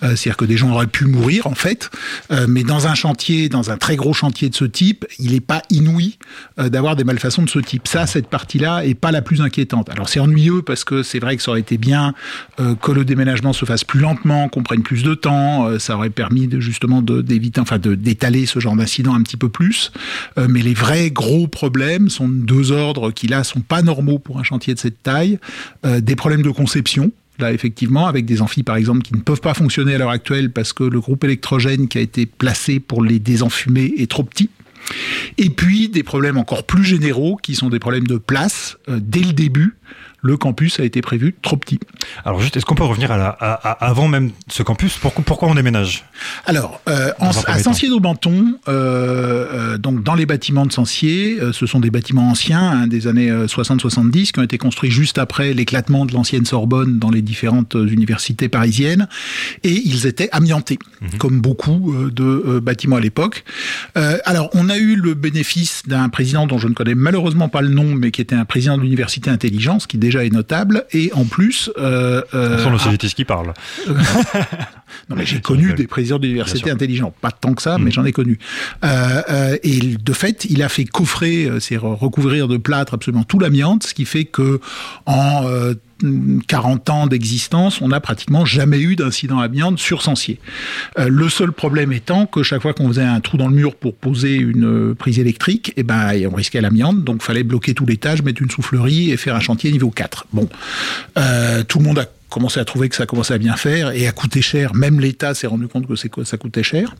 c'est-à-dire 0.00 0.36
que 0.36 0.44
des 0.44 0.56
gens 0.56 0.70
auraient 0.72 0.86
pu 0.86 1.06
mourir 1.06 1.46
en 1.46 1.54
fait, 1.54 1.90
euh, 2.30 2.46
mais 2.48 2.62
dans 2.62 2.86
un 2.86 2.94
chantier, 2.94 3.48
dans 3.48 3.70
un 3.70 3.76
très 3.76 3.96
gros 3.96 4.12
chantier 4.12 4.48
de 4.48 4.54
ce 4.54 4.64
type, 4.64 5.06
il 5.18 5.32
n'est 5.32 5.40
pas 5.40 5.62
inouï 5.70 6.18
euh, 6.58 6.68
d'avoir 6.68 6.96
des 6.96 7.04
malfaçons 7.04 7.42
de 7.42 7.50
ce 7.50 7.58
type. 7.58 7.88
Ça, 7.88 8.06
cette 8.06 8.28
partie-là 8.28 8.84
est 8.84 8.94
pas 8.94 9.12
la 9.12 9.22
plus 9.22 9.40
inquiétante. 9.40 9.90
Alors 9.90 10.08
c'est 10.08 10.20
ennuyeux 10.20 10.62
parce 10.62 10.84
que 10.84 11.02
c'est 11.02 11.18
vrai 11.18 11.36
que 11.36 11.42
ça 11.42 11.50
aurait 11.50 11.60
été 11.60 11.78
bien 11.78 12.14
que 12.80 12.92
le 12.92 13.04
déménagement 13.04 13.52
se 13.52 13.64
fasse 13.64 13.84
plus 13.84 14.00
lentement, 14.00 14.48
qu'on 14.48 14.62
prenne 14.62 14.82
plus 14.82 15.02
de 15.02 15.14
temps. 15.14 15.78
ça 15.78 15.96
aurait 15.96 16.10
permis 16.10 16.46
de, 16.46 16.60
justement 16.60 17.02
d'éviter, 17.02 17.60
enfin 17.60 17.78
de 17.78 17.94
d'étaler 17.94 18.46
ce 18.46 18.60
genre 18.60 18.76
d'incident 18.76 19.14
un 19.14 19.22
petit 19.22 19.36
peu 19.36 19.48
plus. 19.48 19.92
mais 20.36 20.60
les 20.62 20.74
vrais 20.74 21.10
gros 21.10 21.48
problèmes 21.48 22.08
sont 22.08 22.28
deux 22.28 22.72
ordres 22.72 23.10
qui 23.10 23.26
là 23.26 23.44
sont 23.44 23.60
pas 23.60 23.82
normaux 23.82 24.18
pour 24.18 24.38
un 24.38 24.42
chantier 24.42 24.74
de 24.74 24.78
cette 24.78 25.02
taille. 25.02 25.38
des 25.84 26.16
problèmes 26.16 26.42
de 26.42 26.50
conception 26.50 27.12
là 27.38 27.52
effectivement, 27.52 28.06
avec 28.06 28.24
des 28.24 28.42
amphis 28.42 28.62
par 28.62 28.76
exemple 28.76 29.02
qui 29.02 29.14
ne 29.14 29.20
peuvent 29.20 29.40
pas 29.40 29.54
fonctionner 29.54 29.94
à 29.94 29.98
l'heure 29.98 30.10
actuelle 30.10 30.50
parce 30.50 30.72
que 30.72 30.84
le 30.84 31.00
groupe 31.00 31.24
électrogène 31.24 31.88
qui 31.88 31.98
a 31.98 32.00
été 32.00 32.26
placé 32.26 32.80
pour 32.80 33.02
les 33.02 33.18
désenfumer 33.18 33.92
est 33.96 34.10
trop 34.10 34.24
petit. 34.24 34.50
Et 35.38 35.50
puis 35.50 35.88
des 35.88 36.02
problèmes 36.02 36.36
encore 36.36 36.64
plus 36.64 36.84
généraux 36.84 37.36
qui 37.36 37.54
sont 37.54 37.70
des 37.70 37.78
problèmes 37.78 38.06
de 38.06 38.18
place 38.18 38.76
euh, 38.88 38.98
dès 39.00 39.22
le 39.22 39.32
début 39.32 39.76
le 40.24 40.38
campus 40.38 40.80
a 40.80 40.84
été 40.84 41.02
prévu 41.02 41.36
trop 41.42 41.56
petit. 41.56 41.78
Alors 42.24 42.40
juste, 42.40 42.56
est-ce 42.56 42.64
qu'on 42.64 42.74
peut 42.74 42.84
revenir 42.84 43.12
à, 43.12 43.18
la, 43.18 43.28
avant 43.28 44.08
même 44.08 44.30
ce 44.48 44.62
campus? 44.62 44.96
Pourquoi, 44.96 45.22
pourquoi 45.22 45.48
on 45.48 45.54
déménage? 45.54 46.06
Alors, 46.46 46.80
euh, 46.88 47.12
à 47.46 47.58
Sancier-d'Aubenton, 47.58 48.58
euh, 48.66 49.74
euh, 49.74 49.78
donc 49.78 50.02
dans 50.02 50.14
les 50.14 50.24
bâtiments 50.24 50.64
de 50.64 50.72
Sancier, 50.72 51.38
ce 51.52 51.66
sont 51.66 51.78
des 51.78 51.90
bâtiments 51.90 52.30
anciens 52.30 52.70
hein, 52.70 52.86
des 52.86 53.06
années 53.06 53.30
60-70 53.30 54.32
qui 54.32 54.38
ont 54.38 54.42
été 54.42 54.56
construits 54.56 54.90
juste 54.90 55.18
après 55.18 55.52
l'éclatement 55.52 56.06
de 56.06 56.14
l'ancienne 56.14 56.46
Sorbonne 56.46 56.98
dans 56.98 57.10
les 57.10 57.20
différentes 57.20 57.74
universités 57.74 58.48
parisiennes 58.48 59.08
et 59.62 59.72
ils 59.72 60.06
étaient 60.06 60.30
amiantés, 60.32 60.78
mhm. 61.02 61.18
comme 61.18 61.40
beaucoup 61.42 61.94
de 62.10 62.60
bâtiments 62.60 62.96
à 62.96 63.00
l'époque. 63.00 63.44
alors, 63.94 64.48
on 64.54 64.70
a 64.70 64.78
eu 64.78 64.96
le 64.96 65.12
bénéfice 65.12 65.82
d'un 65.86 66.08
président 66.08 66.46
dont 66.46 66.56
je 66.56 66.68
ne 66.68 66.74
connais 66.74 66.94
malheureusement 66.94 67.50
pas 67.50 67.60
le 67.60 67.68
nom, 67.68 67.94
mais 67.94 68.10
qui 68.10 68.22
était 68.22 68.34
un 68.34 68.46
président 68.46 68.78
de 68.78 68.82
l'université 68.82 69.28
Intelligence, 69.28 69.86
qui 69.86 69.98
déjà 69.98 70.13
est 70.22 70.32
notable, 70.32 70.84
et 70.92 71.10
en 71.14 71.24
plus... 71.24 71.70
Euh, 71.78 72.22
euh, 72.34 72.70
le 72.70 72.96
qui 72.96 73.24
parle. 73.24 73.52
non 75.08 75.16
mais 75.16 75.26
j'ai 75.26 75.40
connu 75.40 75.74
des 75.74 75.86
présidents 75.86 76.18
d'université 76.18 76.70
intelligents, 76.70 77.14
pas 77.20 77.30
tant 77.30 77.54
que 77.54 77.62
ça, 77.62 77.78
mais 77.78 77.90
mm. 77.90 77.92
j'en 77.92 78.04
ai 78.04 78.12
connu. 78.12 78.38
Euh, 78.84 79.22
euh, 79.28 79.56
et 79.62 79.96
de 79.96 80.12
fait, 80.12 80.46
il 80.48 80.62
a 80.62 80.68
fait 80.68 80.84
coffrer, 80.84 81.48
c'est 81.60 81.76
recouvrir 81.76 82.48
de 82.48 82.56
plâtre 82.56 82.94
absolument 82.94 83.24
tout 83.24 83.38
l'amiante, 83.38 83.84
ce 83.84 83.94
qui 83.94 84.04
fait 84.04 84.24
que 84.24 84.60
en 85.06 85.44
40 86.46 86.90
ans 86.90 87.06
d'existence, 87.06 87.80
on 87.80 87.88
n'a 87.88 88.00
pratiquement 88.00 88.44
jamais 88.44 88.80
eu 88.80 88.96
d'incident 88.96 89.38
amiante 89.38 89.78
sur 89.78 90.02
Sancier. 90.02 90.38
Euh, 90.98 91.08
le 91.08 91.28
seul 91.28 91.52
problème 91.52 91.92
étant 91.92 92.26
que 92.26 92.42
chaque 92.42 92.62
fois 92.62 92.74
qu'on 92.74 92.88
faisait 92.88 93.02
un 93.02 93.20
trou 93.20 93.36
dans 93.36 93.48
le 93.48 93.54
mur 93.54 93.74
pour 93.74 93.94
poser 93.94 94.34
une 94.34 94.90
euh, 94.90 94.94
prise 94.94 95.18
électrique, 95.18 95.72
eh 95.76 95.82
ben, 95.82 96.12
on 96.30 96.34
risquait 96.34 96.60
l'amiante, 96.60 97.04
donc 97.04 97.22
fallait 97.22 97.44
bloquer 97.44 97.74
tout 97.74 97.86
l'étage, 97.86 98.22
mettre 98.22 98.42
une 98.42 98.50
soufflerie 98.50 99.10
et 99.10 99.16
faire 99.16 99.36
un 99.36 99.40
chantier 99.40 99.70
niveau 99.70 99.90
4. 99.90 100.26
Bon, 100.32 100.48
euh, 101.16 101.62
tout 101.64 101.78
le 101.78 101.84
monde 101.84 101.98
a 101.98 102.06
commencé 102.34 102.58
à 102.58 102.64
trouver 102.64 102.88
que 102.88 102.96
ça 102.96 103.06
commençait 103.06 103.34
à 103.34 103.38
bien 103.38 103.54
faire 103.54 103.92
et 103.92 104.08
à 104.08 104.12
coûter 104.12 104.42
cher. 104.42 104.74
Même 104.74 104.98
l'État 104.98 105.34
s'est 105.34 105.46
rendu 105.46 105.68
compte 105.68 105.86
que 105.86 106.24
ça 106.24 106.36
coûtait 106.36 106.64
cher. 106.64 106.96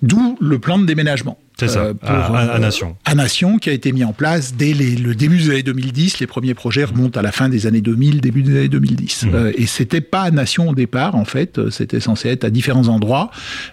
D'où 0.00 0.38
le 0.40 0.60
plan 0.60 0.78
de 0.78 0.86
déménagement. 0.86 1.38
C'est 1.58 1.68
ça, 1.68 1.80
euh, 1.80 1.94
à, 2.02 2.58
Nation. 2.58 2.96
À 3.04 3.14
Nation, 3.14 3.58
qui 3.58 3.68
a 3.68 3.72
été 3.72 3.92
mis 3.92 4.04
en 4.04 4.12
place 4.12 4.54
dès 4.54 4.72
le 4.72 5.14
début 5.14 5.38
des 5.38 5.50
années 5.50 5.62
2010. 5.64 6.20
Les 6.20 6.26
premiers 6.26 6.54
projets 6.54 6.84
remontent 6.84 7.18
à 7.18 7.22
la 7.22 7.32
fin 7.32 7.48
des 7.48 7.66
années 7.66 7.82
2000, 7.82 8.20
début 8.20 8.42
des 8.42 8.56
années 8.56 8.68
2010. 8.68 9.24
Mmh. 9.24 9.34
Euh, 9.34 9.52
et 9.56 9.66
c'était 9.66 10.00
pas 10.00 10.22
à 10.22 10.30
Nation 10.30 10.70
au 10.70 10.74
départ, 10.74 11.16
en 11.16 11.24
fait. 11.24 11.60
C'était 11.70 12.00
censé 12.00 12.28
être 12.28 12.44
à 12.44 12.50
différents 12.50 12.88
endroits. 12.88 13.30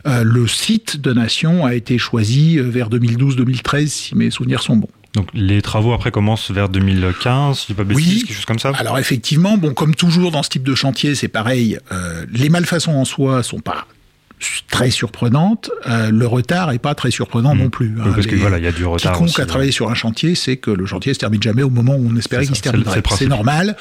Euh, 0.07 0.23
le 0.23 0.47
site 0.47 0.99
de 0.99 1.13
Nation 1.13 1.65
a 1.65 1.75
été 1.75 1.97
choisi 1.97 2.57
vers 2.57 2.89
2012-2013, 2.89 3.87
si 3.87 4.15
mes 4.15 4.31
souvenirs 4.31 4.63
sont 4.63 4.75
bons. 4.77 4.89
Donc 5.17 5.29
les 5.33 5.63
travaux 5.63 5.93
après 5.93 6.11
commencent 6.11 6.51
vers 6.51 6.69
2015, 6.69 7.57
si 7.57 7.73
pas 7.73 7.83
bêtise, 7.83 8.05
oui. 8.05 8.23
quelque 8.23 8.35
chose 8.35 8.45
comme 8.45 8.59
ça. 8.59 8.71
Alors 8.77 8.99
effectivement, 8.99 9.57
bon, 9.57 9.73
comme 9.73 9.95
toujours 9.95 10.29
dans 10.29 10.43
ce 10.43 10.49
type 10.49 10.61
de 10.61 10.75
chantier, 10.75 11.15
c'est 11.15 11.27
pareil. 11.27 11.79
Euh, 11.91 12.23
les 12.31 12.49
malfaçons 12.49 12.93
en 12.93 13.03
soi 13.03 13.41
sont 13.41 13.59
pas 13.59 13.87
très 14.67 14.91
surprenante. 14.91 15.71
Euh, 15.87 16.11
le 16.11 16.27
retard 16.27 16.71
est 16.71 16.79
pas 16.79 16.93
très 16.93 17.11
surprenant 17.11 17.55
mmh. 17.55 17.57
non 17.57 17.69
plus. 17.69 17.95
Hein. 17.99 18.11
parce 18.13 18.27
que 18.27 18.35
voilà, 18.35 18.57
il 18.57 18.63
y 18.63 18.67
a 18.67 18.71
du 18.71 18.85
retard. 18.85 19.13
Quiconque 19.13 19.39
a 19.39 19.45
travaillé 19.45 19.71
sur 19.71 19.89
un 19.89 19.95
chantier, 19.95 20.35
c'est 20.35 20.57
que 20.57 20.69
le 20.69 20.85
chantier 20.85 21.13
se 21.13 21.19
termine 21.19 21.41
jamais 21.41 21.63
au 21.63 21.69
moment 21.69 21.95
où 21.95 22.09
on 22.11 22.15
espérait 22.15 22.45
qu'il 22.45 22.55
se 22.55 22.61
terminerait. 22.61 23.01
C'est 23.17 23.27
normal. 23.27 23.75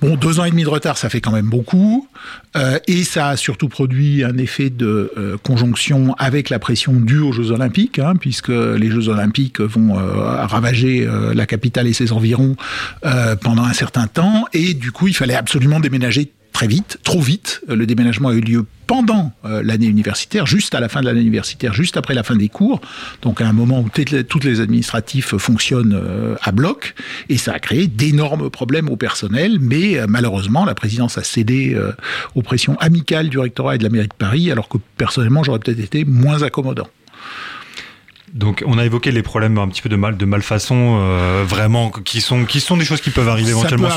Bon, 0.00 0.16
deux 0.16 0.40
ans 0.40 0.44
et 0.44 0.50
demi 0.50 0.64
de 0.64 0.68
retard, 0.68 0.98
ça 0.98 1.08
fait 1.08 1.20
quand 1.20 1.32
même 1.32 1.48
beaucoup, 1.48 2.08
euh, 2.56 2.78
et 2.86 3.04
ça 3.04 3.28
a 3.28 3.36
surtout 3.36 3.68
produit 3.68 4.24
un 4.24 4.36
effet 4.36 4.68
de 4.70 5.12
euh, 5.16 5.36
conjonction 5.38 6.14
avec 6.18 6.50
la 6.50 6.58
pression 6.58 6.92
due 6.92 7.20
aux 7.20 7.32
Jeux 7.32 7.50
Olympiques, 7.50 7.98
hein, 7.98 8.14
puisque 8.16 8.50
les 8.50 8.90
Jeux 8.90 9.08
Olympiques 9.08 9.60
vont 9.60 9.94
ravager 9.94 11.08
la 11.34 11.46
capitale 11.46 11.86
et 11.86 11.92
ses 11.92 12.12
environs 12.12 12.56
pendant 13.40 13.64
un 13.64 13.72
certain 13.72 14.06
temps, 14.06 14.44
et 14.52 14.74
du 14.74 14.92
coup, 14.92 15.08
il 15.08 15.14
fallait 15.14 15.34
absolument 15.34 15.80
déménager 15.80 16.30
très 16.52 16.66
vite, 16.66 16.98
trop 17.02 17.20
vite. 17.20 17.60
Le 17.68 17.86
déménagement 17.86 18.28
a 18.28 18.34
eu 18.34 18.40
lieu 18.40 18.64
pendant 18.86 19.32
euh, 19.44 19.62
l'année 19.64 19.86
universitaire, 19.86 20.46
juste 20.46 20.74
à 20.74 20.80
la 20.80 20.88
fin 20.88 21.00
de 21.00 21.06
l'année 21.06 21.22
universitaire, 21.22 21.72
juste 21.72 21.96
après 21.96 22.14
la 22.14 22.22
fin 22.22 22.36
des 22.36 22.48
cours, 22.48 22.80
donc 23.22 23.40
à 23.40 23.48
un 23.48 23.52
moment 23.52 23.80
où 23.80 23.88
toutes 23.88 24.44
les 24.44 24.60
administratifs 24.60 25.36
fonctionnent 25.38 25.94
euh, 25.94 26.34
à 26.42 26.52
bloc, 26.52 26.94
et 27.28 27.38
ça 27.38 27.54
a 27.54 27.58
créé 27.58 27.86
d'énormes 27.86 28.50
problèmes 28.50 28.90
au 28.90 28.96
personnel, 28.96 29.58
mais 29.60 29.98
euh, 29.98 30.06
malheureusement, 30.08 30.64
la 30.64 30.74
présidence 30.74 31.16
a 31.16 31.22
cédé 31.22 31.74
aux 32.34 32.42
pressions 32.42 32.76
amicales 32.80 33.28
du 33.28 33.38
rectorat 33.38 33.76
et 33.76 33.78
de 33.78 33.84
la 33.84 33.88
mairie 33.88 34.08
de 34.08 34.14
Paris, 34.14 34.50
alors 34.50 34.68
que 34.68 34.78
personnellement, 34.96 35.42
j'aurais 35.42 35.58
peut-être 35.58 35.80
été 35.80 36.04
moins 36.04 36.42
accommodant. 36.42 36.88
Donc, 38.34 38.64
on 38.66 38.78
a 38.78 38.84
évoqué 38.86 39.10
les 39.10 39.22
problèmes 39.22 39.58
un 39.58 39.68
petit 39.68 39.82
peu 39.82 39.90
de 39.90 39.96
mal, 39.96 40.16
de 40.16 40.24
malfaçon, 40.24 40.98
euh, 41.00 41.44
vraiment, 41.46 41.90
qui 41.90 42.22
sont, 42.22 42.46
qui 42.46 42.60
sont 42.60 42.78
des 42.78 42.84
choses 42.86 43.02
qui 43.02 43.10
peuvent 43.10 43.28
arriver 43.28 43.50
éventuellement 43.50 43.90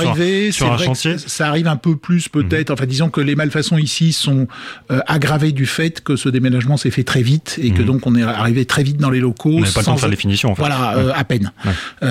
sur, 0.51 0.72
un 0.72 0.77
chantier. 0.77 1.18
Ça 1.18 1.48
arrive 1.48 1.68
un 1.68 1.77
peu 1.77 1.96
plus 1.96 2.27
peut-être. 2.27 2.70
Mhm. 2.70 2.74
Enfin, 2.74 2.86
disons 2.86 3.10
que 3.10 3.22
les 3.22 3.36
malfaçons 3.36 3.77
ici 3.77 4.12
sont 4.12 4.48
euh, 4.92 5.00
aggravées 5.08 5.54
du 5.54 5.65
fait 5.65 6.04
que 6.04 6.18
ce 6.18 6.27
déménagement 6.27 6.75
s'est 6.75 6.92
fait 6.92 7.06
très 7.06 7.22
vite 7.22 7.58
et 7.62 7.72
que 7.72 7.82
mhm. 7.82 7.88
donc 7.88 8.08
on 8.08 8.15
est 8.15 8.24
arrivé 8.24 8.65
très 8.65 8.84
vite 8.84 8.98
dans 8.98 9.10
les 9.10 9.22
locaux. 9.22 9.51
On 9.54 9.60
n'avait 9.62 9.72
pas 9.72 9.80
le 9.80 9.86
temps 9.86 9.96
de 9.96 10.00
faire 10.01 10.10
les 10.10 10.18
finitions. 10.18 10.51
En 10.51 10.56
fait. 10.56 10.62
Voilà, 10.62 10.98
euh, 10.98 11.12
à 11.15 11.24
peine. 11.24 11.54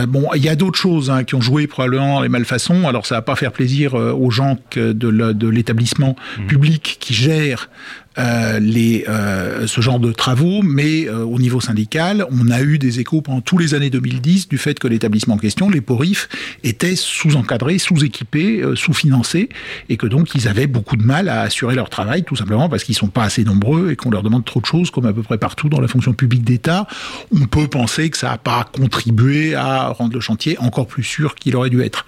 bon, 0.09 0.29
il 0.35 0.43
y 0.43 0.49
a 0.49 0.57
d'autres 0.57 0.79
choses 0.79 1.11
hein, 1.11 1.25
qui 1.25 1.35
ont 1.35 1.43
joué 1.43 1.67
probablement 1.67 2.23
les 2.23 2.31
malfaçons. 2.31 2.89
Alors, 2.89 3.05
ça 3.05 3.17
va 3.17 3.23
pas 3.23 3.37
faire 3.37 3.53
plaisir 3.53 3.95
aux 3.95 4.31
gens 4.31 4.57
que 4.71 4.93
de 4.93 5.49
l'établissement 5.49 6.17
mhm. 6.39 6.47
public 6.47 6.97
qui 7.01 7.13
gère 7.13 7.69
euh, 8.17 8.61
les, 8.61 9.05
euh, 9.09 9.67
ce 9.67 9.81
genre 9.81 9.99
de 9.99 10.13
travaux, 10.13 10.63
mais 10.63 11.09
euh, 11.09 11.25
au 11.25 11.41
niveau 11.41 11.61
syndical, 11.61 12.14
on 12.31 12.51
a 12.51 12.63
eu 12.63 12.79
des 12.79 13.01
échos 13.01 13.21
pendant 13.21 13.41
tous 13.41 13.59
les 13.59 13.75
années 13.75 13.91
2010 13.91 14.49
du 14.49 14.59
fait 14.59 14.79
que 14.79 14.89
l'établissement 14.89 15.35
en 15.35 15.39
question, 15.39 15.71
les 15.71 15.81
PORIF, 15.81 16.29
était 16.63 16.97
sous-encadré, 16.97 17.79
sous-équipé, 17.79 18.63
sous-financé, 18.75 19.49
et 19.89 19.97
que 19.97 20.07
donc 20.07 20.35
ils 20.35 20.49
avaient 20.49 20.67
beaucoup 20.67 20.97
de 20.97 21.05
mal 21.05 21.29
à 21.29 21.43
assurer 21.43 21.75
leur 21.75 21.91
travail, 21.91 22.25
tout 22.25 22.37
simplement 22.37 22.69
parce 22.69 22.85
qu'ils 22.85 22.95
sont 22.95 23.09
pas 23.09 23.25
assez 23.25 23.45
nombreux 23.45 23.91
et 23.91 23.97
qu'on 23.97 24.11
leur 24.11 24.23
demande 24.23 24.45
trop 24.45 24.61
de 24.61 24.67
choses, 24.67 24.91
comme 24.91 25.07
à 25.07 25.13
peu 25.13 25.23
près 25.23 25.39
partout 25.39 25.69
dans 25.69 25.81
la 25.81 25.89
fonction 25.89 26.13
publique 26.13 26.45
d'État. 26.45 26.87
On 27.33 27.47
peut 27.47 27.69
penser 27.69 28.11
que 28.11 28.19
ça 28.19 28.31
n'a 28.31 28.39
pas 28.39 28.69
contribué 28.73 29.55
à 29.55 29.89
rendre 29.89 30.15
le 30.15 30.21
chantier 30.21 30.59
encore 30.59 30.87
plus 30.87 31.03
sûr 31.03 31.35
qu'il 31.35 31.57
aurait 31.57 31.71
dû 31.71 31.83
être. 31.83 32.07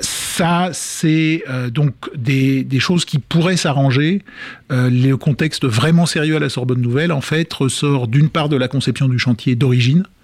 ça, 0.00 0.70
c'est 0.72 1.44
donc 1.70 1.94
des, 2.16 2.64
des, 2.64 2.80
choses 2.80 3.04
qui 3.04 3.18
pourraient 3.18 3.56
s'arranger. 3.56 4.22
Les 4.70 5.08
le 5.08 5.16
contexte 5.16 5.64
vraiment 5.64 6.06
sérieux 6.06 6.36
à 6.36 6.40
la 6.40 6.48
Sorbonne 6.48 6.80
Nouvelle, 6.80 7.12
en 7.12 7.20
fait, 7.20 7.52
ressort 7.52 8.08
d'une 8.08 8.28
part 8.28 8.48
de 8.48 8.56
la 8.56 8.68
conception 8.68 9.08
du 9.08 9.18
chantier 9.18 9.54
d'origine, 9.54 10.00
euh, 10.00 10.15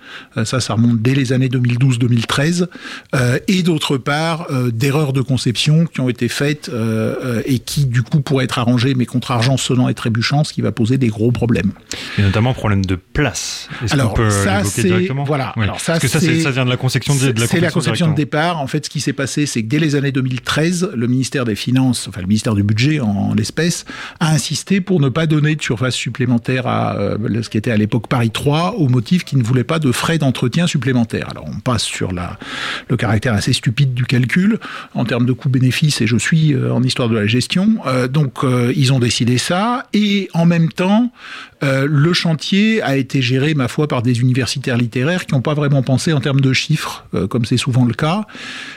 ça, 0.44 0.60
ça 0.60 0.74
remonte 0.74 1.00
dès 1.00 1.14
les 1.14 1.32
années 1.32 1.48
2012-2013, 1.48 2.66
euh, 3.14 3.38
et 3.48 3.62
d'autre 3.62 3.96
part 3.96 4.46
euh, 4.50 4.70
d'erreurs 4.70 5.12
de 5.12 5.20
conception 5.20 5.86
qui 5.86 6.00
ont 6.00 6.08
été 6.08 6.28
faites 6.28 6.70
et 7.44 7.58
qui 7.58 7.86
du 7.86 8.02
coup 8.02 8.20
pourraient 8.20 8.44
être 8.44 8.58
arrangées, 8.58 8.94
mais 8.94 9.06
contre 9.06 9.30
argent 9.30 9.56
sonnant 9.56 9.88
et 9.88 9.94
trébuchant, 9.94 10.44
ce 10.44 10.52
qui 10.52 10.60
va 10.60 10.72
poser 10.72 10.98
des 10.98 11.08
gros 11.08 11.32
problèmes. 11.32 11.72
Et 12.18 12.22
notamment 12.22 12.54
problème 12.54 12.84
de 12.84 12.96
place. 12.96 13.68
Alors 13.90 14.16
ça 14.30 14.64
c'est 14.64 15.08
voilà. 15.24 15.52
Alors 15.56 15.80
ça, 15.80 15.92
Parce 15.92 16.04
que 16.04 16.08
ça, 16.08 16.20
ça 16.20 16.50
vient 16.50 16.64
de 16.64 16.70
la 16.70 16.76
conception 16.76 17.14
de, 17.14 17.20
la 17.20 17.32
conception. 17.32 17.56
C'est 17.56 17.60
la 17.60 17.70
conception 17.70 18.08
de 18.08 18.14
départ. 18.14 18.60
En 18.60 18.66
fait, 18.66 18.84
ce 18.84 18.90
qui 18.90 19.00
s'est 19.00 19.12
passé, 19.12 19.46
c'est 19.46 19.62
que 19.62 19.68
dès 19.68 19.78
les 19.78 19.94
années 19.94 20.12
2013, 20.12 20.90
le 20.94 21.06
ministère 21.06 21.44
des 21.44 21.54
Finances, 21.54 22.06
enfin 22.08 22.20
le 22.20 22.26
ministère 22.26 22.54
du 22.54 22.62
Budget 22.62 23.00
en, 23.00 23.34
l'espèce, 23.34 23.84
a 24.20 24.32
insisté 24.32 24.80
pour 24.80 25.00
ne 25.00 25.08
pas 25.08 25.26
donner 25.26 25.56
de 25.56 25.62
surface 25.62 25.94
supplémentaire 25.94 26.66
à 26.66 26.96
ce 27.42 27.48
qui 27.48 27.58
était 27.58 27.70
à 27.70 27.76
l'époque 27.76 28.06
Paris 28.08 28.30
3, 28.30 28.74
au 28.76 28.88
motif 28.88 29.24
qu'il 29.24 29.38
ne 29.38 29.44
voulait 29.44 29.64
pas 29.64 29.78
de 29.78 29.92
d'entretien 30.10 30.66
supplémentaires. 30.66 31.28
Alors 31.30 31.44
on 31.46 31.60
passe 31.60 31.84
sur 31.84 32.12
la, 32.12 32.38
le 32.88 32.96
caractère 32.96 33.34
assez 33.34 33.52
stupide 33.52 33.94
du 33.94 34.04
calcul 34.04 34.58
en 34.94 35.04
termes 35.04 35.26
de 35.26 35.32
coût-bénéfice 35.32 36.00
et 36.00 36.06
je 36.06 36.16
suis 36.16 36.52
euh, 36.52 36.72
en 36.72 36.82
histoire 36.82 37.08
de 37.08 37.14
la 37.14 37.26
gestion. 37.26 37.78
Euh, 37.86 38.08
donc 38.08 38.44
euh, 38.44 38.72
ils 38.76 38.92
ont 38.92 38.98
décidé 38.98 39.38
ça 39.38 39.86
et 39.92 40.28
en 40.34 40.44
même 40.44 40.70
temps 40.70 41.10
le 41.64 42.12
chantier 42.12 42.82
a 42.82 42.96
été 42.96 43.22
géré 43.22 43.54
ma 43.54 43.68
foi 43.68 43.86
par 43.86 44.02
des 44.02 44.18
universitaires 44.20 44.76
littéraires 44.76 45.26
qui 45.26 45.34
n'ont 45.34 45.42
pas 45.42 45.54
vraiment 45.54 45.84
pensé 45.84 46.12
en 46.12 46.18
termes 46.18 46.40
de 46.40 46.52
chiffres 46.52 47.06
comme 47.30 47.44
c'est 47.44 47.56
souvent 47.56 47.84
le 47.84 47.94
cas. 47.94 48.26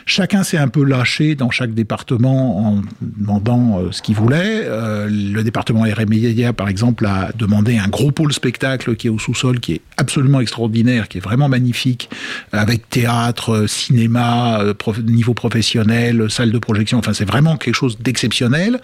Chacun 0.06 0.44
s'est 0.44 0.60
un 0.60 0.68
peu 0.68 0.84
lâché 0.84 1.34
dans 1.34 1.50
chaque 1.50 1.74
département 1.74 2.60
en 2.60 2.82
demandant 3.02 3.92
ce 3.92 4.04
qu'il 4.04 4.14
voulait. 4.14 4.68
le 4.70 5.42
département 5.42 5.82
RMIA 5.82 6.54
par 6.54 6.70
exemple 6.70 7.08
a 7.08 7.32
demandé 7.36 7.80
un 7.80 7.88
gros 7.88 8.12
pôle 8.12 8.34
spectacle 8.34 8.96
qui 8.96 9.08
est 9.08 9.10
au 9.10 9.18
sous-sol 9.18 9.60
qui 9.60 9.74
est 9.74 9.82
absolument 9.98 10.40
extraordinaire 10.40 11.05
qui 11.08 11.18
est 11.18 11.22
vraiment 11.22 11.50
magnifique, 11.50 12.10
avec 12.52 12.90
théâtre, 12.90 13.66
cinéma, 13.68 14.60
euh, 14.62 14.74
niveau 15.04 15.34
professionnel, 15.34 16.30
salle 16.30 16.52
de 16.52 16.60
projection. 16.60 16.98
Enfin, 16.98 17.14
c'est 17.14 17.26
vraiment 17.26 17.58
quelque 17.58 17.76
chose 17.76 17.98
d'exceptionnel. 18.00 18.80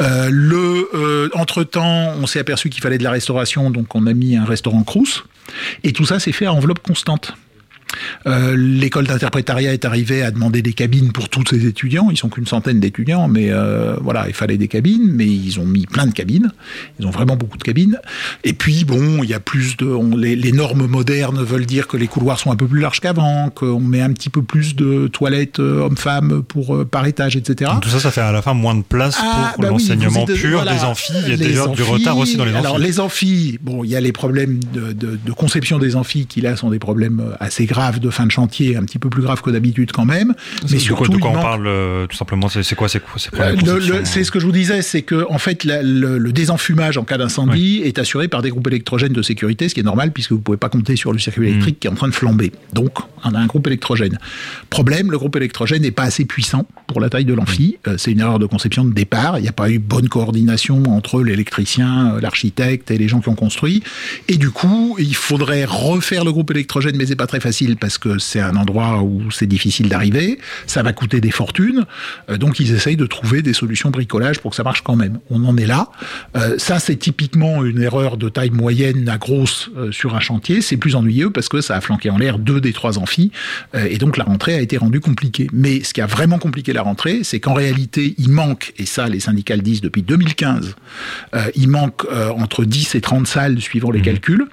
Euh, 0.00 0.30
euh, 0.94 1.28
entre 1.34 1.64
temps, 1.64 2.14
on 2.20 2.26
s'est 2.26 2.40
aperçu 2.40 2.70
qu'il 2.70 2.82
fallait 2.82 2.98
de 2.98 3.04
la 3.04 3.10
restauration, 3.10 3.70
donc 3.70 3.94
on 3.94 4.06
a 4.06 4.14
mis 4.14 4.36
un 4.36 4.44
restaurant 4.44 4.82
Crous. 4.82 5.24
Et 5.84 5.92
tout 5.92 6.04
ça 6.04 6.18
s'est 6.18 6.32
fait 6.32 6.46
à 6.46 6.52
enveloppe 6.52 6.82
constante. 6.82 7.34
Euh, 8.26 8.56
l'école 8.56 9.06
d'interprétariat 9.06 9.72
est 9.72 9.84
arrivée 9.84 10.22
à 10.22 10.30
demander 10.30 10.62
des 10.62 10.72
cabines 10.72 11.12
pour 11.12 11.28
tous 11.28 11.44
ses 11.48 11.66
étudiants. 11.66 12.08
Ils 12.10 12.16
sont 12.16 12.28
qu'une 12.28 12.46
centaine 12.46 12.80
d'étudiants, 12.80 13.28
mais 13.28 13.50
euh, 13.50 13.96
voilà, 14.00 14.26
il 14.28 14.34
fallait 14.34 14.58
des 14.58 14.68
cabines. 14.68 15.10
Mais 15.12 15.26
ils 15.26 15.60
ont 15.60 15.66
mis 15.66 15.86
plein 15.86 16.06
de 16.06 16.12
cabines. 16.12 16.52
Ils 16.98 17.06
ont 17.06 17.10
vraiment 17.10 17.36
beaucoup 17.36 17.58
de 17.58 17.62
cabines. 17.62 17.98
Et 18.44 18.52
puis 18.52 18.84
bon, 18.84 19.22
il 19.22 19.30
y 19.30 19.34
a 19.34 19.40
plus 19.40 19.76
de. 19.76 19.86
les, 20.16 20.52
normes 20.52 20.86
modernes 20.86 21.42
veulent 21.42 21.66
dire 21.66 21.86
que 21.86 21.96
les 21.96 22.06
couloirs 22.06 22.38
sont 22.38 22.50
un 22.50 22.56
peu 22.56 22.66
plus 22.66 22.80
larges 22.80 23.00
qu'avant, 23.00 23.50
qu'on 23.50 23.80
met 23.80 24.00
un 24.00 24.12
petit 24.12 24.30
peu 24.30 24.42
plus 24.42 24.74
de 24.74 25.08
toilettes 25.08 25.60
euh, 25.60 25.84
hommes-femmes 25.84 26.42
pour 26.42 26.86
par 26.86 27.06
étage, 27.06 27.36
etc. 27.36 27.70
tout 27.82 27.88
ça, 27.88 28.00
ça 28.00 28.10
fait 28.10 28.20
à 28.20 28.32
la 28.32 28.42
fin 28.42 28.54
moins 28.54 28.74
de 28.74 28.82
place 28.82 29.16
ah, 29.20 29.52
pour 29.54 29.62
bah 29.62 29.70
l'enseignement 29.70 30.24
pur 30.24 30.64
des 30.64 30.84
amphis. 30.84 31.12
Il 31.26 31.30
y 31.30 31.34
a 31.34 31.36
d'ailleurs 31.36 31.68
du 31.70 31.82
retard 31.82 32.16
aussi 32.18 32.36
dans 32.36 32.44
les 32.44 32.52
amphis. 32.52 32.66
Alors 32.66 32.78
les 32.78 33.00
amphis, 33.00 33.58
bon, 33.60 33.84
il 33.84 33.90
y 33.90 33.96
a 33.96 34.00
les 34.00 34.12
problèmes 34.12 34.60
de, 34.72 34.92
de 34.92 35.32
conception 35.32 35.78
des 35.78 35.96
amphis 35.96 36.26
qui 36.26 36.40
là 36.40 36.56
sont 36.56 36.70
des 36.70 36.78
problèmes 36.78 37.22
assez 37.40 37.66
graves 37.66 37.85
de 37.92 38.10
fin 38.10 38.26
de 38.26 38.30
chantier, 38.30 38.76
un 38.76 38.82
petit 38.82 38.98
peu 38.98 39.08
plus 39.08 39.22
grave 39.22 39.40
que 39.42 39.50
d'habitude 39.50 39.92
quand 39.92 40.04
même. 40.04 40.34
Mais 40.70 40.78
surtout, 40.78 41.12
de 41.12 41.18
quoi 41.18 41.30
on 41.30 41.40
parle 41.40 41.66
euh, 41.66 42.06
tout 42.06 42.16
simplement 42.16 42.48
C'est 42.48 42.74
quoi 42.74 42.88
C'est 42.88 43.00
quoi 43.00 43.16
C'est 43.18 44.24
ce 44.24 44.30
que 44.30 44.40
je 44.40 44.46
vous 44.46 44.52
disais, 44.52 44.82
c'est 44.82 45.02
que 45.02 45.26
en 45.30 45.38
fait 45.38 45.64
le, 45.64 46.32
désenfumage 46.32 46.98
en 46.98 47.04
cas 47.04 47.18
d'incendie 47.18 47.82
est 47.84 47.98
assuré 47.98 48.28
par 48.28 48.42
des 48.42 48.50
groupes 48.50 48.66
électrogènes 48.66 49.12
de 49.12 49.22
sécurité, 49.22 49.68
ce 49.68 49.74
qui 49.74 49.80
est 49.80 49.84
normal 49.84 50.12
puisque 50.12 50.32
vous 50.32 50.40
pouvez 50.40 50.58
pas 50.58 50.68
compter 50.68 50.96
sur 50.96 51.12
le 51.12 51.18
circuit 51.18 51.48
électrique 51.48 51.76
mm. 51.76 51.78
qui 51.78 51.86
est 51.86 51.90
en 51.90 51.94
train 51.94 52.08
de 52.08 52.14
flamber. 52.14 52.52
Donc 52.72 52.98
on 53.24 53.34
a 53.34 53.38
un 53.38 53.46
groupe 53.46 53.66
électrogène. 53.66 54.18
Problème, 54.70 55.10
le 55.10 55.18
groupe 55.18 55.36
électrogène 55.36 55.82
n'est 55.82 55.90
pas 55.90 56.04
assez 56.04 56.24
puissant 56.24 56.66
pour 56.86 57.00
la 57.00 57.08
taille 57.08 57.24
de 57.24 57.34
l'amphi. 57.34 57.76
Mm. 57.86 57.90
Euh, 57.90 57.96
c'est 57.98 58.12
une 58.12 58.20
erreur 58.20 58.38
de 58.38 58.46
conception 58.46 58.84
de 58.84 58.92
départ. 58.92 59.38
Il 59.38 59.42
n'y 59.42 59.48
a 59.48 59.52
pas 59.52 59.70
eu 59.70 59.78
bonne 59.78 60.08
coordination 60.08 60.82
entre 60.88 61.22
l'électricien, 61.22 62.14
euh, 62.14 62.20
l'architecte 62.20 62.90
et 62.90 62.98
les 62.98 63.08
gens 63.08 63.20
qui 63.20 63.28
ont 63.28 63.34
construit. 63.34 63.82
Et 64.28 64.36
du 64.36 64.50
coup, 64.50 64.96
il 64.98 65.14
faudrait 65.14 65.64
refaire 65.64 66.24
le 66.24 66.32
groupe 66.32 66.50
électrogène, 66.50 66.96
mais 66.96 67.06
c'est 67.06 67.16
pas 67.16 67.26
très 67.26 67.40
facile 67.40 67.65
parce 67.74 67.98
que 67.98 68.18
c'est 68.18 68.40
un 68.40 68.54
endroit 68.54 69.02
où 69.02 69.32
c'est 69.32 69.46
difficile 69.46 69.88
d'arriver, 69.88 70.38
ça 70.66 70.84
va 70.84 70.92
coûter 70.92 71.20
des 71.20 71.32
fortunes, 71.32 71.84
euh, 72.30 72.36
donc 72.36 72.60
ils 72.60 72.72
essayent 72.72 72.96
de 72.96 73.06
trouver 73.06 73.42
des 73.42 73.52
solutions 73.52 73.90
bricolage 73.90 74.38
pour 74.38 74.52
que 74.52 74.56
ça 74.56 74.62
marche 74.62 74.82
quand 74.82 74.94
même. 74.94 75.18
On 75.30 75.44
en 75.44 75.56
est 75.56 75.66
là. 75.66 75.88
Euh, 76.36 76.56
ça, 76.58 76.78
c'est 76.78 76.96
typiquement 76.96 77.64
une 77.64 77.82
erreur 77.82 78.16
de 78.16 78.28
taille 78.28 78.50
moyenne 78.50 79.08
à 79.08 79.18
grosse 79.18 79.70
euh, 79.76 79.90
sur 79.90 80.14
un 80.14 80.20
chantier. 80.20 80.60
C'est 80.60 80.76
plus 80.76 80.94
ennuyeux 80.94 81.30
parce 81.30 81.48
que 81.48 81.60
ça 81.60 81.74
a 81.76 81.80
flanqué 81.80 82.10
en 82.10 82.18
l'air 82.18 82.38
deux 82.38 82.60
des 82.60 82.72
trois 82.72 82.98
amphis, 82.98 83.32
et 83.74 83.98
donc 83.98 84.16
la 84.16 84.24
rentrée 84.24 84.54
a 84.54 84.60
été 84.60 84.76
rendue 84.76 85.00
compliquée. 85.00 85.48
Mais 85.52 85.82
ce 85.82 85.92
qui 85.92 86.00
a 86.00 86.06
vraiment 86.06 86.38
compliqué 86.38 86.72
la 86.72 86.82
rentrée, 86.82 87.20
c'est 87.24 87.40
qu'en 87.40 87.54
réalité, 87.54 88.14
il 88.18 88.28
manque, 88.28 88.74
et 88.78 88.86
ça 88.86 89.08
les 89.08 89.20
syndicats 89.20 89.56
le 89.56 89.62
disent 89.62 89.80
depuis 89.80 90.02
2015, 90.02 90.76
il 91.54 91.68
manque 91.68 92.06
entre 92.36 92.64
10 92.64 92.94
et 92.94 93.00
30 93.00 93.26
salles 93.26 93.60
suivant 93.60 93.90
les 93.90 94.00
mmh. 94.00 94.02
calculs. 94.02 94.48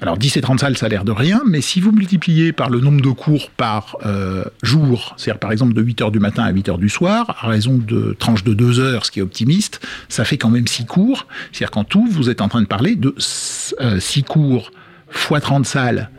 Alors 0.00 0.16
10 0.16 0.36
et 0.36 0.40
30 0.40 0.60
salles, 0.60 0.76
ça 0.76 0.86
a 0.86 0.88
l'air 0.88 1.04
de 1.04 1.12
rien, 1.12 1.42
mais 1.46 1.60
si 1.60 1.80
vous 1.80 1.92
multipliez 1.92 2.52
par 2.52 2.70
le 2.70 2.80
nombre 2.80 3.00
de 3.00 3.10
cours 3.10 3.50
par 3.50 3.96
euh, 4.04 4.44
jour, 4.62 5.14
c'est-à-dire 5.16 5.38
par 5.40 5.52
exemple 5.52 5.74
de 5.74 5.82
8 5.82 6.02
heures 6.02 6.10
du 6.10 6.20
matin 6.20 6.44
à 6.44 6.50
8 6.50 6.68
heures 6.68 6.78
du 6.78 6.88
soir, 6.88 7.36
à 7.40 7.48
raison 7.48 7.78
de 7.78 8.14
tranches 8.18 8.44
de 8.44 8.54
2 8.54 8.80
heures, 8.80 9.06
ce 9.06 9.10
qui 9.10 9.20
est 9.20 9.22
optimiste, 9.22 9.80
ça 10.08 10.24
fait 10.24 10.38
quand 10.38 10.50
même 10.50 10.66
6 10.66 10.86
cours. 10.86 11.26
C'est-à-dire 11.52 11.70
qu'en 11.70 11.84
tout, 11.84 12.06
vous 12.10 12.30
êtes 12.30 12.40
en 12.40 12.48
train 12.48 12.62
de 12.62 12.66
parler 12.66 12.96
de 12.96 13.14
6 13.18 13.74
euh, 13.80 14.22
cours 14.26 14.70
fois 15.08 15.40
30 15.40 15.66
salles 15.66 16.10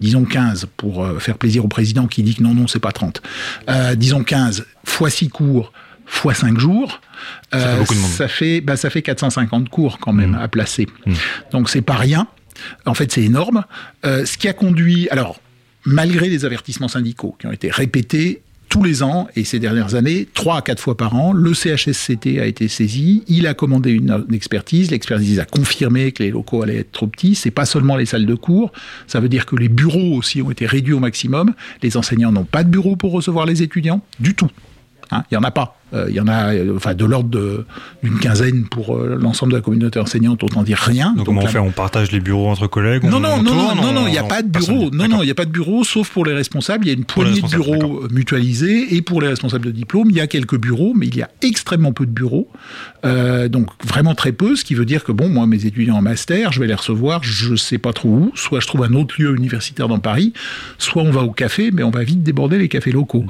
disons 0.00 0.24
15 0.24 0.66
pour 0.78 1.06
faire 1.20 1.36
plaisir 1.36 1.62
au 1.62 1.68
président 1.68 2.06
qui 2.06 2.22
dit 2.22 2.34
que 2.34 2.42
non, 2.42 2.54
non, 2.54 2.66
c'est 2.66 2.78
pas 2.78 2.90
30. 2.90 3.20
disons 3.96 4.24
15 4.24 4.64
fois 4.82 5.10
6 5.10 5.28
cours 5.28 5.74
fois 6.06 6.32
5 6.32 6.58
jours, 6.58 7.02
ça, 7.52 8.26
fait, 8.26 8.62
bah, 8.62 8.76
ça 8.76 8.88
fait 8.88 9.02
450 9.02 9.68
cours 9.68 9.98
quand 9.98 10.12
même 10.14 10.32
mmh. 10.32 10.42
à 10.42 10.48
placer. 10.48 10.86
Mmh. 11.04 11.12
Donc 11.52 11.68
c'est 11.68 11.82
pas 11.82 11.96
rien. 11.96 12.26
En 12.86 12.94
fait, 12.94 13.12
c'est 13.12 13.22
énorme. 13.22 13.64
ce 14.04 14.36
qui 14.36 14.48
a 14.48 14.52
conduit, 14.52 15.08
alors 15.10 15.40
malgré 15.84 16.28
les 16.28 16.44
avertissements 16.44 16.88
syndicaux 16.88 17.36
qui 17.38 17.46
ont 17.46 17.52
été 17.52 17.70
répétés 17.70 18.42
tous 18.68 18.84
les 18.84 19.02
ans, 19.02 19.26
et 19.34 19.42
ces 19.42 19.58
dernières 19.58 19.96
années, 19.96 20.28
trois 20.32 20.58
à 20.58 20.62
quatre 20.62 20.80
fois 20.80 20.96
par 20.96 21.16
an, 21.16 21.32
le 21.32 21.52
CHSCT 21.54 22.38
a 22.38 22.46
été 22.46 22.68
saisi, 22.68 23.24
il 23.26 23.48
a 23.48 23.54
commandé 23.54 23.90
une, 23.90 24.24
expertise, 24.32 24.92
l'expertise 24.92 25.40
a 25.40 25.44
confirmé 25.44 26.12
que 26.12 26.22
les 26.22 26.30
locaux 26.30 26.62
allaient 26.62 26.78
être 26.78 26.92
trop 26.92 27.08
petits, 27.08 27.34
c'est 27.34 27.50
pas 27.50 27.64
seulement 27.64 27.96
les 27.96 28.06
salles 28.06 28.26
de 28.26 28.34
cours, 28.36 28.70
ça 29.08 29.18
veut 29.18 29.28
dire 29.28 29.44
que 29.44 29.56
les 29.56 29.68
bureaux 29.68 30.16
aussi 30.16 30.40
ont 30.40 30.52
été 30.52 30.66
réduits 30.66 30.92
au 30.92 31.00
maximum, 31.00 31.52
les 31.82 31.96
enseignants 31.96 32.30
n'ont 32.30 32.44
pas 32.44 32.62
de 32.62 32.68
bureau 32.68 32.94
pour 32.94 33.10
recevoir 33.10 33.44
les 33.44 33.60
étudiants, 33.60 34.02
du 34.20 34.36
tout. 34.36 34.50
Hein, 35.10 35.24
il 35.30 35.34
n'y 35.34 35.38
en 35.38 35.42
a 35.42 35.50
pas. 35.50 35.79
Euh, 35.92 36.06
il 36.08 36.14
y 36.14 36.20
en 36.20 36.28
a 36.28 36.54
euh, 36.54 36.76
enfin, 36.76 36.94
de 36.94 37.04
l'ordre 37.04 37.64
d'une 38.02 38.18
quinzaine 38.18 38.64
pour 38.64 38.96
euh, 38.96 39.18
l'ensemble 39.20 39.52
de 39.52 39.56
la 39.56 39.62
communauté 39.62 39.98
enseignante, 39.98 40.42
autant 40.44 40.62
dire 40.62 40.78
rien. 40.78 41.14
Donc, 41.16 41.26
comment 41.26 41.42
on 41.42 41.46
fait? 41.46 41.58
On 41.58 41.72
partage 41.72 42.12
les 42.12 42.20
bureaux 42.20 42.48
entre 42.48 42.66
collègues 42.66 43.04
Non, 43.04 43.20
non, 43.20 43.42
non, 43.42 43.74
non, 43.74 43.92
non, 43.92 44.06
il 44.06 44.12
n'y 44.12 44.18
a 44.18 44.24
pas 44.24 44.42
de 44.42 44.48
bureau. 44.48 44.90
Non, 44.92 45.08
non, 45.08 45.22
il 45.22 45.26
n'y 45.26 45.30
a 45.32 45.34
pas 45.34 45.44
de 45.44 45.50
bureau, 45.50 45.84
sauf 45.84 46.10
pour 46.10 46.24
les 46.24 46.32
responsables. 46.32 46.86
Il 46.86 46.88
y 46.88 46.90
a 46.92 46.94
une 46.94 47.04
poignée 47.04 47.40
de 47.40 47.46
bureaux 47.48 48.02
mutualisés 48.10 48.94
et 48.94 49.02
pour 49.02 49.20
les 49.20 49.28
responsables 49.28 49.66
de 49.66 49.70
diplôme, 49.70 50.10
il 50.10 50.16
y 50.16 50.20
a 50.20 50.26
quelques 50.26 50.58
bureaux, 50.58 50.92
mais 50.94 51.06
il 51.06 51.16
y 51.16 51.22
a 51.22 51.30
extrêmement 51.42 51.92
peu 51.92 52.06
de 52.06 52.12
bureaux. 52.12 52.48
donc 53.04 53.70
vraiment 53.84 54.14
très 54.14 54.32
peu, 54.32 54.56
ce 54.56 54.64
qui 54.64 54.74
veut 54.74 54.84
dire 54.84 55.04
que 55.04 55.12
bon, 55.12 55.28
moi, 55.28 55.46
mes 55.46 55.66
étudiants 55.66 55.96
en 55.96 56.02
master, 56.02 56.52
je 56.52 56.60
vais 56.60 56.66
les 56.66 56.74
recevoir, 56.74 57.22
je 57.22 57.50
ne 57.50 57.56
sais 57.56 57.78
pas 57.78 57.92
trop 57.92 58.08
où. 58.08 58.32
Soit 58.34 58.60
je 58.60 58.66
trouve 58.66 58.84
un 58.84 58.94
autre 58.94 59.14
lieu 59.18 59.34
universitaire 59.34 59.88
dans 59.88 59.98
Paris, 59.98 60.32
soit 60.78 61.02
on 61.02 61.10
va 61.10 61.22
au 61.22 61.32
café, 61.32 61.70
mais 61.72 61.82
on 61.82 61.90
va 61.90 62.04
vite 62.04 62.22
déborder 62.22 62.58
les 62.58 62.68
cafés 62.68 62.92
locaux, 62.92 63.24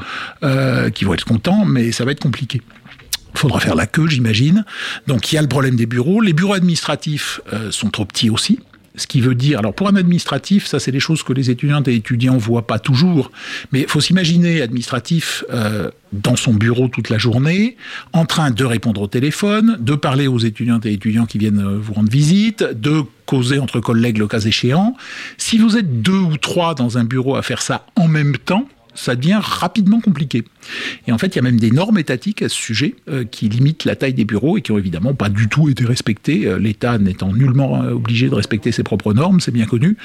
qui 0.95 1.05
vont 1.05 1.15
être 1.15 1.25
contents, 1.25 1.65
mais 1.65 1.93
ça 1.93 2.05
va 2.05 2.13
être 2.13 2.21
compliqué. 2.21 2.50
Il 2.55 3.39
faudra 3.39 3.61
faire 3.61 3.75
la 3.75 3.87
queue, 3.87 4.09
j'imagine. 4.09 4.65
Donc 5.07 5.33
il 5.33 5.37
y 5.37 5.39
a 5.39 5.43
le 5.43 5.49
problème 5.49 5.77
des 5.77 5.87
bureaux. 5.87 6.21
Les 6.21 6.33
bureaux 6.33 6.55
administratifs 6.55 7.41
euh, 7.53 7.71
sont 7.71 7.91
trop 7.91 8.05
petits 8.05 8.31
aussi. 8.31 8.59
Ce 8.97 9.07
qui 9.07 9.21
veut 9.21 9.37
dire, 9.37 9.61
alors 9.61 9.73
pour 9.73 9.89
un 9.89 9.95
administratif, 9.95 10.67
ça 10.67 10.81
c'est 10.81 10.91
des 10.91 11.01
choses 11.01 11.23
que 11.23 11.33
les 11.33 11.49
étudiantes 11.49 11.87
et 11.87 11.95
étudiants 11.95 12.37
voient 12.37 12.67
pas 12.67 12.81
toujours, 12.81 13.31
mais 13.71 13.83
il 13.83 13.89
faut 13.89 14.01
s'imaginer 14.01 14.63
administratif 14.63 15.45
euh, 15.51 15.91
dans 16.13 16.35
son 16.35 16.55
bureau 16.55 16.89
toute 16.89 17.09
la 17.09 17.17
journée, 17.17 17.77
en 18.13 18.27
train 18.27 18.51
de 18.51 18.65
répondre 18.65 19.01
au 19.01 19.07
téléphone, 19.07 19.77
de 19.81 19.95
parler 19.95 20.27
aux 20.27 20.41
étudiantes 20.41 20.87
et 20.87 20.93
étudiants 20.93 21.27
qui 21.27 21.39
viennent 21.39 21.65
euh, 21.65 21.79
vous 21.81 21.95
rendre 21.95 22.11
visite, 22.11 22.65
de 22.65 23.03
causer 23.27 23.61
entre 23.61 23.79
collègues 23.79 24.19
le 24.19 24.27
cas 24.27 24.41
échéant. 24.41 24.97
Si 25.39 25.59
vous 25.59 25.77
êtes 25.77 26.03
deux 26.03 26.13
ou 26.13 26.37
trois 26.37 26.75
dans 26.75 26.99
un 26.99 27.05
bureau 27.05 27.37
à 27.37 27.43
faire 27.43 27.63
ça 27.63 27.87
en 27.95 28.09
même 28.09 28.37
temps, 28.37 28.67
ça 28.95 29.15
devient 29.15 29.41
rapidement 29.41 30.01
compliqué. 30.01 30.45
Et 31.07 31.13
en 31.13 31.19
fait, 31.19 31.29
il 31.29 31.37
y 31.37 31.39
a 31.39 31.43
même 31.43 31.59
des 31.59 31.71
normes 31.71 31.99
étatiques 31.99 32.43
à 32.43 32.49
ce 32.49 32.55
sujet 32.55 32.95
euh, 33.09 33.25
qui 33.25 33.49
limitent 33.49 33.85
la 33.85 33.97
taille 33.97 34.15
des 34.15 34.25
bureaux 34.25 34.59
et 34.59 34.63
qui 34.63 34.73
ont 34.73 34.79
évidemment 34.79 35.15
pas 35.15 35.29
du 35.29 35.49
tout 35.49 35.69
été 35.69 35.85
respectées, 35.85 36.47
euh, 36.47 36.59
l'État 36.59 36.99
n'étant 36.99 37.33
nullement 37.33 37.83
euh, 37.83 37.93
obligé 37.93 38.29
de 38.29 38.35
respecter 38.35 38.73
ses 38.73 38.83
propres 38.83 39.13
normes, 39.15 39.41
c'est 39.41 39.51
bien 39.51 39.67
connu. 39.67 39.97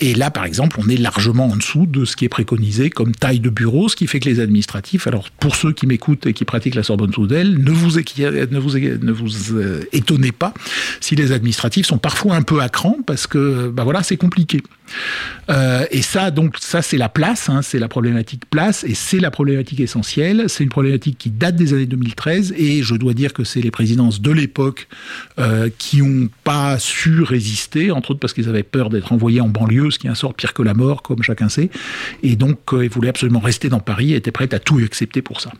et 0.00 0.14
là, 0.14 0.30
par 0.30 0.44
exemple, 0.44 0.78
on 0.84 0.88
est 0.88 0.96
largement 0.96 1.46
en 1.46 1.56
dessous 1.56 1.86
de 1.86 2.04
ce 2.04 2.16
qui 2.16 2.24
est 2.24 2.28
préconisé 2.28 2.90
comme 2.90 3.14
taille 3.14 3.40
de 3.40 3.50
bureau, 3.50 3.88
ce 3.88 3.96
qui 3.96 4.06
fait 4.06 4.20
que 4.20 4.28
les 4.28 4.40
administratifs, 4.40 5.06
alors 5.06 5.30
pour 5.30 5.56
ceux 5.56 5.72
qui 5.72 5.86
m'écoutent 5.86 6.26
et 6.26 6.32
qui 6.32 6.44
pratiquent 6.44 6.74
la 6.74 6.82
Sorbonne 6.82 7.12
Soudelle, 7.12 7.58
ne 7.58 7.70
vous, 7.70 7.98
ne 7.98 8.58
vous, 8.58 8.78
ne 8.78 9.12
vous 9.12 9.58
étonnez 9.92 10.32
pas 10.32 10.52
si 11.00 11.14
les 11.14 11.32
administratifs 11.32 11.86
sont 11.86 11.98
parfois 11.98 12.34
un 12.34 12.42
peu 12.42 12.60
à 12.60 12.68
cran 12.68 12.96
parce 13.06 13.26
que, 13.26 13.68
bah 13.68 13.84
voilà, 13.84 14.02
c'est 14.02 14.16
compliqué. 14.16 14.62
et 15.90 16.02
ça, 16.02 16.30
donc, 16.30 16.56
ça, 16.58 16.82
c'est 16.82 16.98
la 16.98 17.08
place, 17.08 17.48
hein, 17.48 17.62
c'est 17.62 17.78
la 17.84 17.88
problématique 17.88 18.48
place, 18.48 18.82
et 18.84 18.94
c'est 18.94 19.20
la 19.20 19.30
problématique 19.30 19.78
essentielle. 19.78 20.44
C'est 20.48 20.64
une 20.64 20.70
problématique 20.70 21.18
qui 21.18 21.28
date 21.28 21.54
des 21.54 21.74
années 21.74 21.84
2013, 21.84 22.54
et 22.56 22.82
je 22.82 22.94
dois 22.94 23.12
dire 23.12 23.34
que 23.34 23.44
c'est 23.44 23.60
les 23.60 23.70
présidences 23.70 24.22
de 24.22 24.30
l'époque 24.30 24.88
euh, 25.38 25.68
qui 25.76 26.00
n'ont 26.00 26.30
pas 26.44 26.78
su 26.78 27.20
résister, 27.20 27.90
entre 27.90 28.12
autres 28.12 28.20
parce 28.20 28.32
qu'ils 28.32 28.48
avaient 28.48 28.62
peur 28.62 28.88
d'être 28.88 29.12
envoyés 29.12 29.42
en 29.42 29.48
banlieue, 29.48 29.90
ce 29.90 29.98
qui 29.98 30.06
est 30.06 30.10
un 30.10 30.14
sort 30.14 30.32
pire 30.32 30.54
que 30.54 30.62
la 30.62 30.72
mort, 30.72 31.02
comme 31.02 31.22
chacun 31.22 31.50
sait, 31.50 31.68
et 32.22 32.36
donc 32.36 32.72
euh, 32.72 32.86
ils 32.86 32.90
voulaient 32.90 33.10
absolument 33.10 33.40
rester 33.40 33.68
dans 33.68 33.80
Paris 33.80 34.14
et 34.14 34.16
étaient 34.16 34.32
prêts 34.32 34.54
à 34.54 34.58
tout 34.58 34.78
accepter 34.78 35.20
pour 35.20 35.42
ça. 35.42 35.50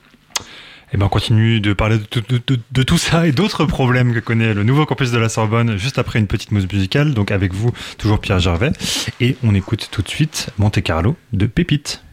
Et 0.94 0.96
eh 0.96 1.00
ben 1.00 1.06
on 1.06 1.08
continue 1.08 1.60
de 1.60 1.72
parler 1.72 1.98
de, 1.98 2.82
tout 2.84 2.98
ça 2.98 3.26
et 3.26 3.32
d'autres 3.32 3.64
problèmes 3.64 4.14
que 4.14 4.20
connaît 4.20 4.54
le 4.54 4.62
nouveau 4.62 4.86
campus 4.86 5.10
de 5.10 5.18
la 5.18 5.28
Sorbonne 5.28 5.76
juste 5.76 5.98
après 5.98 6.20
une 6.20 6.28
petite 6.28 6.52
mousse 6.52 6.70
musicale. 6.72 7.14
Donc 7.14 7.32
avec 7.32 7.52
vous, 7.52 7.72
toujours 7.98 8.20
Pierre 8.20 8.38
Gervais. 8.38 8.70
Et 9.18 9.36
on 9.42 9.56
écoute 9.56 9.88
tout 9.90 10.02
de 10.02 10.08
suite 10.08 10.50
Monte 10.56 10.80
Carlo 10.82 11.16
de 11.32 11.46
Pépite. 11.46 12.04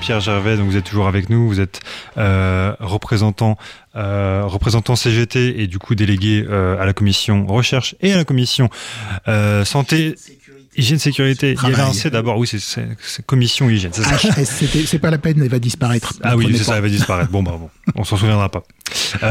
Pierre 0.00 0.20
Gervais. 0.20 0.56
Donc 0.56 0.66
vous 0.66 0.76
êtes 0.76 0.84
toujours 0.84 1.06
avec 1.06 1.30
nous. 1.30 1.48
Vous 1.48 1.60
êtes 1.60 1.80
euh, 2.18 2.74
représentant, 2.80 3.56
euh, 3.96 4.44
représentant 4.44 4.96
CGT 4.96 5.60
et 5.60 5.66
du 5.66 5.78
coup 5.78 5.94
délégué 5.94 6.46
à 6.48 6.84
la 6.84 6.92
commission 6.92 7.46
recherche 7.46 7.94
et 8.00 8.12
à 8.12 8.16
la 8.16 8.24
commission 8.24 8.68
santé. 9.64 10.14
Hygiène, 10.74 10.98
sécurité. 10.98 11.54
Il 11.62 11.68
y 11.68 11.72
avait 11.74 11.82
un 11.82 11.92
C 11.92 12.08
d'abord, 12.08 12.38
oui, 12.38 12.48
c'est 12.48 13.26
commission 13.26 13.68
hygiène, 13.68 13.92
c'est 13.92 14.04
ça. 14.04 14.16
c'est 14.46 14.98
pas 14.98 15.10
la 15.10 15.18
peine, 15.18 15.38
elle 15.42 15.50
va 15.50 15.58
disparaître. 15.58 16.14
Ah 16.22 16.34
oui, 16.34 16.46
c'est 16.56 16.64
ça, 16.64 16.76
elle 16.76 16.82
va 16.82 16.88
disparaître. 16.88 17.30
Bon, 17.30 17.42
bah 17.42 17.58
bon, 17.60 17.68
on 17.94 18.04
s'en 18.04 18.16
souviendra 18.16 18.48
pas. 18.48 18.62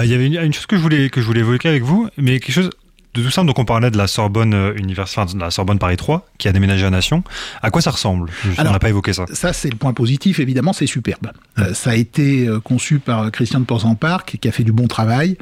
il 0.03 0.09
y 0.09 0.13
avait 0.13 0.27
une, 0.27 0.37
une, 0.37 0.53
chose 0.53 0.67
que 0.67 0.77
je 0.77 0.81
voulais 0.81 1.09
que 1.09 1.19
je 1.19 1.25
voulais 1.25 1.39
évoquer 1.39 1.69
avec 1.69 1.81
vous, 1.81 2.07
mais 2.15 2.39
quelque 2.39 2.53
chose 2.53 2.69
de 3.13 3.21
tout 3.21 3.31
simple, 3.31 3.47
donc 3.47 3.59
on 3.59 3.65
parlait 3.65 3.91
de 3.91 3.97
la 3.97 4.07
Sorbonne 4.07 4.53
euh, 4.53 4.73
de 4.73 5.39
la 5.39 5.51
Sorbonne 5.51 5.79
Paris 5.79 5.97
3, 5.97 6.29
qui 6.37 6.47
a 6.47 6.53
déménagé 6.53 6.85
à 6.85 6.89
Nation. 6.89 7.23
À 7.61 7.69
quoi 7.69 7.81
ça 7.81 7.91
ressemble? 7.91 8.29
On 8.57 8.63
n'a 8.63 8.79
pas 8.79 8.89
évoqué 8.89 9.11
ça. 9.11 9.25
Ça, 9.33 9.51
c'est 9.51 9.69
le 9.69 9.75
point 9.75 9.93
positif, 9.93 10.39
évidemment, 10.39 10.71
c'est 10.71 10.85
superbe. 10.85 11.31
Euh, 11.59 11.73
ça 11.73 11.91
a 11.91 11.95
été 11.95 12.47
euh, 12.47 12.61
conçu 12.61 12.99
par 12.99 13.29
Christian 13.31 13.59
de 13.59 13.65
Porzenparc, 13.65 14.25
qui 14.25 14.47
a 14.47 14.51
fait 14.51 14.63
du 14.63 14.71
bon 14.71 14.87
travail. 14.87 15.37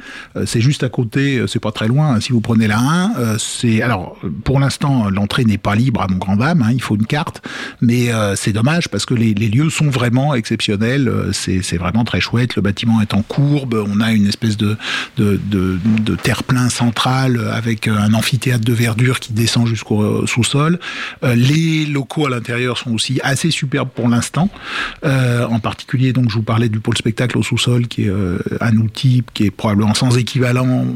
c'est 0.46 0.60
juste 0.60 0.82
à 0.82 0.88
côté, 0.88 1.44
c'est 1.46 1.60
pas 1.60 1.70
très 1.70 1.86
loin, 1.86 2.14
hein, 2.14 2.20
si 2.20 2.32
vous 2.32 2.40
prenez 2.40 2.66
la 2.66 2.78
1. 2.78 3.38
c'est 3.38 3.82
Alors, 3.82 4.16
pour 4.44 4.58
l'instant, 4.58 5.08
l'entrée 5.08 5.44
n'est 5.44 5.58
pas 5.58 5.74
libre 5.74 6.02
à 6.02 6.08
mon 6.08 6.16
grand 6.16 6.36
dame, 6.36 6.62
hein, 6.62 6.70
il 6.72 6.82
faut 6.82 6.96
une 6.96 7.06
carte, 7.06 7.46
mais 7.80 8.08
c'est 8.34 8.52
dommage 8.52 8.88
parce 8.88 9.04
que 9.06 9.14
les, 9.14 9.34
lieux 9.34 9.70
sont 9.70 9.90
vraiment 9.90 10.34
exceptionnels. 10.34 11.30
C'est 11.32 11.76
vraiment 11.76 12.04
très 12.04 12.20
chouette. 12.20 12.56
Le 12.56 12.62
bâtiment 12.62 13.00
est 13.00 13.14
en 13.14 13.22
courbe, 13.22 13.74
on 13.74 14.00
a 14.00 14.12
une 14.12 14.26
espèce 14.26 14.56
de, 14.56 14.76
de, 15.16 15.40
de, 15.44 15.78
de 16.02 16.14
terre-plein 16.16 16.68
central 16.68 17.38
avec 17.60 17.86
euh, 17.86 17.96
un 17.96 18.14
amphithéâtre 18.14 18.64
de 18.64 18.72
verdure 18.72 19.20
qui 19.20 19.32
descend 19.32 19.66
jusqu'au 19.66 20.02
euh, 20.02 20.26
sous-sol. 20.26 20.80
Euh, 21.22 21.34
les 21.34 21.84
locaux 21.86 22.26
à 22.26 22.30
l'intérieur 22.30 22.78
sont 22.78 22.92
aussi 22.92 23.20
assez 23.22 23.50
superbes 23.50 23.90
pour 23.94 24.08
l'instant. 24.08 24.48
en 25.02 25.60
particulier, 25.60 26.12
donc, 26.12 26.30
je 26.30 26.36
vous 26.36 26.42
parlais 26.42 26.68
du 26.68 26.80
pôle 26.80 26.96
spectacle 26.96 27.36
au 27.38 27.42
sous-sol, 27.42 27.86
qui 27.86 28.04
est 28.04 28.12
un 28.60 28.76
outil 28.76 29.22
qui 29.34 29.46
est 29.46 29.50
probablement 29.50 29.94
sans 29.94 30.16
équivalent 30.16 30.86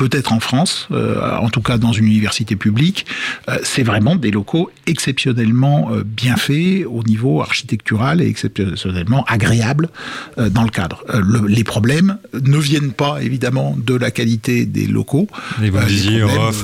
peut-être 0.00 0.32
en 0.32 0.40
France, 0.40 0.88
euh, 0.92 1.36
en 1.36 1.50
tout 1.50 1.60
cas 1.60 1.76
dans 1.76 1.92
une 1.92 2.06
université 2.06 2.56
publique, 2.56 3.04
euh, 3.50 3.58
c'est 3.62 3.82
vraiment 3.82 4.16
des 4.16 4.30
locaux 4.30 4.70
exceptionnellement 4.86 5.90
euh, 5.92 6.04
bien 6.06 6.36
faits 6.36 6.86
au 6.88 7.02
niveau 7.02 7.42
architectural 7.42 8.22
et 8.22 8.26
exceptionnellement 8.26 9.26
agréables 9.28 9.90
dans 10.38 10.62
le 10.62 10.70
cadre. 10.70 11.04
les 11.48 11.64
problèmes 11.64 12.16
ne 12.32 12.56
viennent 12.56 12.92
pas 12.92 13.22
évidemment 13.22 13.76
de 13.76 13.94
la 13.94 14.10
qualité 14.10 14.64
des 14.64 14.86
locaux. 14.86 15.28
Et 15.62 15.68
vous 15.68 15.84
disiez, 15.84 16.20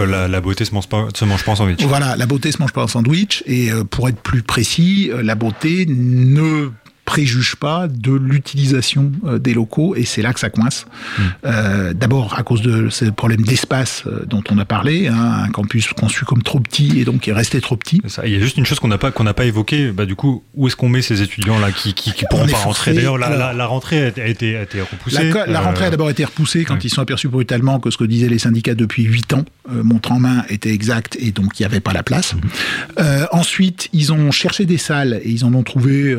la, 0.06 0.28
la, 0.28 0.40
beauté 0.40 0.64
se 0.64 0.72
mange, 0.72 0.88
pas, 0.88 1.08
se 1.14 1.26
mange 1.26 1.44
pas 1.44 1.52
en 1.52 1.56
sandwich. 1.56 1.82
Voilà, 1.82 2.16
la 2.16 2.24
beauté 2.24 2.52
se 2.52 2.58
mange 2.58 2.72
pas 2.72 2.84
en 2.84 2.88
sandwich. 2.88 3.42
Et 3.46 3.68
pour 3.90 4.08
être 4.08 4.20
plus 4.20 4.42
précis, 4.42 5.10
la 5.22 5.34
beauté 5.34 5.84
ne 5.86 6.70
préjuge 7.06 7.54
pas 7.56 7.86
de 7.88 8.12
l'utilisation 8.12 9.12
euh, 9.24 9.38
des 9.38 9.54
locaux 9.54 9.94
et 9.94 10.04
c'est 10.04 10.20
là 10.20 10.34
que 10.34 10.40
ça 10.40 10.50
coince. 10.50 10.86
Hmm. 11.18 11.22
Euh, 11.46 11.94
D'abord 11.94 12.34
à 12.36 12.42
cause 12.42 12.60
de 12.60 12.90
ce 12.90 13.06
problème 13.06 13.42
d'espace 13.42 14.02
euh, 14.06 14.26
dont 14.26 14.42
on 14.50 14.58
a 14.58 14.64
parlé, 14.64 15.06
hein, 15.06 15.44
un 15.44 15.48
campus 15.48 15.86
conçu 15.92 16.24
comme 16.24 16.42
trop 16.42 16.60
petit 16.60 17.00
et 17.00 17.04
donc 17.04 17.20
qui 17.20 17.30
est 17.30 17.32
resté 17.32 17.60
trop 17.60 17.76
petit. 17.76 18.02
Ça. 18.08 18.26
Il 18.26 18.32
y 18.32 18.36
a 18.36 18.40
juste 18.40 18.58
une 18.58 18.66
chose 18.66 18.80
qu'on 18.80 18.88
n'a 18.88 18.98
pas 18.98 19.12
qu'on 19.12 19.24
n'a 19.24 19.34
pas 19.34 19.44
évoqué. 19.44 19.92
Bah, 19.92 20.04
du 20.04 20.16
coup, 20.16 20.42
où 20.54 20.66
est-ce 20.66 20.76
qu'on 20.76 20.88
met 20.88 21.00
ces 21.00 21.22
étudiants 21.22 21.58
là 21.60 21.70
qui 21.70 21.94
qui, 21.94 22.12
qui 22.12 22.24
pourront 22.28 22.48
pas 22.48 22.58
rentrer? 22.58 22.92
D'ailleurs, 22.92 23.18
la, 23.18 23.52
la, 23.54 23.66
rentrée 23.66 24.04
a 24.04 24.26
été, 24.26 24.56
a 24.56 24.62
été 24.62 24.80
repoussée. 24.80 25.32
La, 25.46 25.60
rentrée 25.60 25.86
a 25.86 25.90
d'abord 25.90 26.10
été 26.10 26.24
repoussée 26.24 26.64
quand 26.64 26.84
ils 26.84 26.90
sont 26.90 27.02
aperçus 27.02 27.28
brutalement 27.28 27.78
que 27.78 27.90
ce 27.90 27.96
que 27.96 28.04
disaient 28.04 28.28
les 28.28 28.40
syndicats 28.40 28.74
depuis 28.74 29.04
8 29.04 29.32
ans, 29.34 29.44
montre 29.70 30.10
en 30.10 30.18
main, 30.18 30.44
était 30.48 30.72
exact 30.72 31.16
et 31.20 31.30
donc 31.30 31.58
il 31.58 31.62
n'y 31.62 31.66
avait 31.66 31.80
pas 31.80 31.92
la 31.92 32.02
place. 32.02 32.34
Hmm. 32.34 33.02
ensuite, 33.30 33.88
ils 33.92 34.12
ont 34.12 34.32
cherché 34.32 34.66
des 34.66 34.78
salles 34.78 35.20
et 35.22 35.30
ils 35.30 35.44
en 35.44 35.54
ont 35.54 35.62
trouvé 35.62 36.16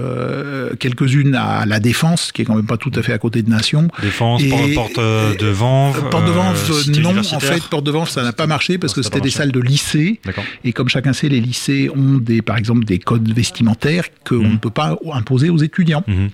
quelques-unes 0.77 1.35
à 1.35 1.65
la 1.65 1.79
Défense, 1.79 2.31
qui 2.31 2.41
est 2.41 2.45
quand 2.45 2.55
même 2.55 2.65
pas 2.65 2.77
tout 2.77 2.91
à 2.95 3.01
fait 3.01 3.13
à 3.13 3.17
côté 3.17 3.41
de 3.41 3.49
Nation. 3.49 3.87
Défense, 4.01 4.43
porte 4.73 4.97
de 4.97 5.47
Vanves. 5.47 6.09
Porte 6.09 6.25
de 6.25 6.31
Vanves, 6.31 6.71
euh, 6.71 7.01
non, 7.01 7.17
en 7.17 7.39
fait, 7.39 7.63
porte 7.63 7.85
de 7.85 7.91
Vanves, 7.91 8.09
ça 8.09 8.23
n'a 8.23 8.33
pas 8.33 8.47
marché 8.47 8.77
parce 8.77 8.93
que 8.93 9.01
c'était 9.01 9.21
des 9.21 9.29
salles 9.29 9.51
de 9.51 9.59
lycée. 9.59 10.19
Et 10.63 10.73
comme 10.73 10.89
chacun 10.89 11.13
sait, 11.13 11.29
les 11.29 11.41
lycées 11.41 11.89
ont 11.95 12.17
des, 12.17 12.41
par 12.41 12.57
exemple, 12.57 12.85
des 12.85 12.99
codes 12.99 13.31
vestimentaires 13.33 14.05
qu'on 14.25 14.35
mhm. 14.35 14.53
ne 14.53 14.57
peut 14.57 14.69
pas 14.69 14.97
imposer 15.13 15.49
aux 15.49 15.57
étudiants 15.57 16.03
mhm. 16.07 16.29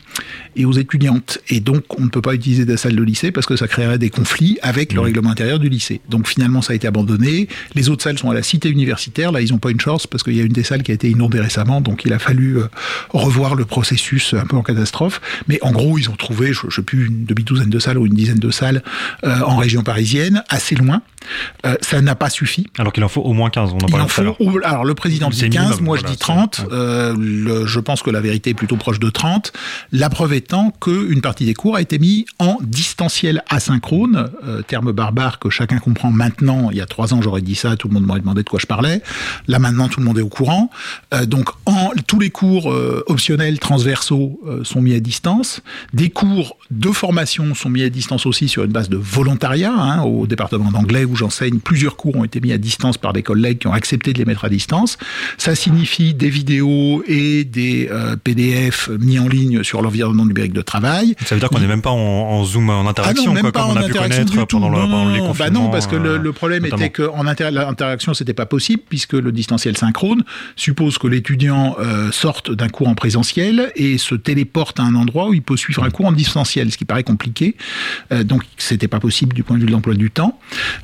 et 0.56 0.65
aux 0.65 0.73
étudiantes. 0.73 1.39
Et 1.49 1.60
donc, 1.60 1.99
on 1.99 2.03
ne 2.03 2.10
peut 2.10 2.21
pas 2.21 2.34
utiliser 2.34 2.65
des 2.65 2.77
salles 2.77 2.95
de 2.95 3.03
lycée 3.03 3.32
parce 3.32 3.45
que 3.45 3.56
ça 3.56 3.67
créerait 3.67 3.97
des 3.97 4.10
conflits 4.10 4.58
avec 4.62 4.93
le 4.93 4.99
mhm. 4.99 5.06
règlement 5.06 5.29
intérieur 5.29 5.60
du 5.60 5.69
lycée. 5.69 6.01
Donc, 6.10 6.27
finalement, 6.27 6.62
ça 6.62 6.73
a 6.73 6.75
été 6.75 6.88
abandonné. 6.88 7.47
Les 7.75 7.89
autres 7.89 8.03
salles 8.03 8.17
sont 8.17 8.29
à 8.29 8.34
la 8.34 8.43
cité 8.43 8.69
universitaire. 8.69 9.32
Là, 9.32 9.41
ils 9.41 9.51
n'ont 9.51 9.60
pas 9.60 9.71
une 9.71 9.82
chance 9.82 10.08
parce 10.08 10.23
qu'il 10.23 10.36
y 10.36 10.41
a 10.41 10.43
une 10.43 10.53
des 10.53 10.63
salles 10.63 10.84
qui 10.84 10.91
a 10.91 10.95
été 10.95 11.10
inondée 11.10 11.39
récemment. 11.39 11.82
Donc, 11.82 12.06
il 12.06 12.13
a 12.13 12.19
fallu 12.19 12.58
euh, 12.58 12.67
revoir 13.10 13.56
le 13.56 13.65
processus 13.65 14.33
un 14.38 14.46
peu 14.46 14.56
en 14.56 14.63
catastrophe. 14.63 15.22
Mais 15.48 15.60
en 15.62 15.72
gros, 15.72 15.98
ils 15.98 16.10
ont 16.10 16.15
trouvé, 16.15 16.54
je 16.54 16.67
ne 16.67 16.72
sais 16.72 16.82
plus, 16.82 17.08
une 17.08 17.26
demi-douzaine 17.26 17.69
de 17.69 17.80
salles 17.80 17.98
ou 17.98 18.06
une 18.06 18.13
dizaine 18.13 18.39
de 18.39 18.52
salles 18.52 18.84
euh, 19.24 19.39
en 19.41 19.58
région 19.58 19.84
parisienne, 19.84 20.43
assez 20.50 20.76
loin. 20.76 21.02
Euh, 21.65 21.76
ça 21.82 22.02
n'a 22.02 22.15
pas 22.15 22.30
suffi. 22.30 22.67
Alors 22.78 22.91
qu'il 22.91 23.04
en 23.04 23.08
faut 23.08 23.22
au 23.22 23.34
moins 23.34 23.50
15, 23.50 23.72
on 23.72 23.78
en 23.78 23.88
Il 23.88 23.96
en 23.96 24.08
faut, 24.08 24.60
alors 24.63 24.84
le 24.84 24.93
président 24.93 25.30
dit 25.30 25.50
15, 25.50 25.82
moi 25.82 25.98
je 25.98 26.04
dis 26.04 26.17
30. 26.17 26.67
Euh, 26.72 27.15
le, 27.17 27.65
je 27.65 27.80
pense 27.80 28.02
que 28.02 28.10
la 28.10 28.19
vérité 28.19 28.52
est 28.52 28.56
plutôt 28.56 28.76
proche 28.76 29.00
de 29.00 29.10
30. 29.10 29.54
La 29.91 30.10
preuve 30.10 30.34
étant 30.34 30.72
qu'une 30.72 31.22
partie 31.22 31.46
des 31.46 31.54
cours 31.54 31.76
a 31.76 31.82
été 31.82 31.98
mise 32.00 32.26
en 32.39 32.58
distanciel 32.62 33.41
asynchrone, 33.50 34.30
terme 34.67 34.91
barbare 34.91 35.39
que 35.39 35.50
chacun 35.50 35.78
comprend 35.78 36.12
maintenant. 36.12 36.69
Il 36.72 36.78
y 36.78 36.82
a 36.82 36.86
trois 36.86 37.13
ans, 37.13 37.22
j'aurais 37.22 37.41
dit 37.41 37.56
ça, 37.56 37.76
tout 37.78 37.88
le 37.88 37.93
monde 37.93 38.06
m'aurait 38.06 38.19
demandé 38.19 38.43
de 38.43 38.50
quoi 38.50 38.60
je 38.60 38.67
parlais. 38.67 39.02
Là 39.48 39.60
maintenant, 39.60 39.88
tout 39.88 40.00
le 40.00 40.06
monde 40.06 40.19
est 40.19 40.24
au 40.24 40.30
courant. 40.30 40.69
donc 41.26 41.50
en, 41.65 41.91
tous 42.06 42.19
les 42.19 42.30
cours 42.30 42.74
optionnels 43.08 43.60
transversaux 43.60 44.22
euh, 44.45 44.63
sont 44.63 44.81
mis 44.81 44.93
à 44.93 44.99
distance. 44.99 45.62
Des 45.93 46.09
cours 46.09 46.57
de 46.71 46.89
formation 46.89 47.53
sont 47.55 47.69
mis 47.69 47.83
à 47.83 47.89
distance 47.89 48.25
aussi 48.25 48.47
sur 48.47 48.63
une 48.63 48.71
base 48.71 48.89
de 48.89 48.97
volontariat. 48.97 49.73
Hein, 49.73 50.03
au 50.03 50.27
département 50.27 50.71
d'anglais 50.71 51.05
où 51.05 51.15
j'enseigne, 51.15 51.59
plusieurs 51.59 51.95
cours 51.95 52.15
ont 52.15 52.23
été 52.23 52.39
mis 52.39 52.51
à 52.51 52.57
distance 52.57 52.97
par 52.97 53.13
des 53.13 53.23
collègues 53.23 53.59
qui 53.59 53.67
ont 53.67 53.73
accepté 53.73 54.13
de 54.13 54.17
les 54.17 54.25
mettre 54.25 54.45
à 54.45 54.49
distance. 54.49 54.97
Ça 55.38 55.55
signifie 55.55 56.13
des 56.13 56.29
vidéos 56.29 57.03
et 57.07 57.43
des 57.43 57.89
euh, 57.91 58.15
PDF 58.15 58.89
mis 58.99 59.19
en 59.19 59.27
ligne 59.27 59.63
sur 59.63 59.81
l'environnement 59.81 60.25
numérique 60.25 60.53
de 60.53 60.62
travail. 60.62 61.15
Ça 61.25 61.36
veut 61.36 61.39
dire 61.39 61.49
qu'on 61.49 61.59
n'est 61.59 61.67
même 61.67 61.81
pas 61.81 61.91
en, 61.91 62.43
Zoom 62.43 62.69
en 62.69 62.88
interaction, 62.88 63.23
ah 63.25 63.27
non, 63.27 63.33
même 63.33 63.51
pas 63.51 63.62
comme 63.62 63.71
on 63.71 63.75
a 63.75 63.83
pu 63.83 63.93
connaître 63.93 64.45
pendant, 64.45 64.69
le, 64.69 64.75
pendant 64.77 65.09
les 65.09 65.21
bah 65.38 65.49
non, 65.49 65.69
parce 65.69 65.88
que 65.88 65.95
le, 65.95 66.33
problème 66.33 66.65
était 66.65 66.89
qu'en 66.89 67.27
inter 67.27 67.51
l'interaction, 67.51 68.13
c'était 68.13 68.33
pas 68.33 68.45
possible 68.45 68.83
puisque 68.88 69.13
le 69.13 69.31
distanciel 69.31 69.77
synchrone 69.77 70.23
suppose 70.55 70.97
que 70.97 71.07
l'étudiant 71.07 71.75
euh, 71.79 72.12
sorte 72.12 72.51
d'un 72.51 72.69
cours 72.69 72.88
en 72.88 72.95
présentiel 72.95 73.71
et 73.75 73.97
se 73.97 74.12
téléporte 74.17 74.80
à 74.80 74.84
un 74.84 74.95
endroit 74.95 75.30
où 75.30 75.34
il 75.34 75.41
peut 75.41 75.58
suivre 75.58 75.84
un 75.84 75.89
cours 75.89 76.06
en 76.06 76.12
distanciel, 76.12 76.71
ce 76.71 76.78
qui 76.78 76.86
paraît 76.86 77.04
compliqué. 77.04 77.56
Euh, 78.12 78.23
donc, 78.23 78.43
c'était 78.58 78.88
pas 78.88 78.99
possible 78.99 79.34
du 79.34 79.43
point 79.43 79.58
de 79.58 79.62
vue 79.62 79.67
de 79.67 79.71
l'emploi 79.71 79.95
du 79.95 80.12
temps. 80.12 80.39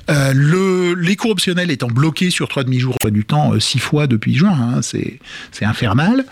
Euh, 0.10 0.34
le, 0.34 0.94
les 0.94 1.16
cours 1.16 1.32
optionnels 1.32 1.72
étant 1.72 1.88
bloqués 1.88 2.30
sur 2.30 2.48
trois 2.48 2.64
demi-jours 2.64 2.96
du 3.12 3.26
temps 3.26 3.54
euh, 3.54 3.60
six 3.60 3.80
fois 3.80 4.08
depuis 4.08 4.36
juin, 4.36 4.52
hein, 4.52 4.82
c'est 4.82 5.20
infernal. 5.62 6.26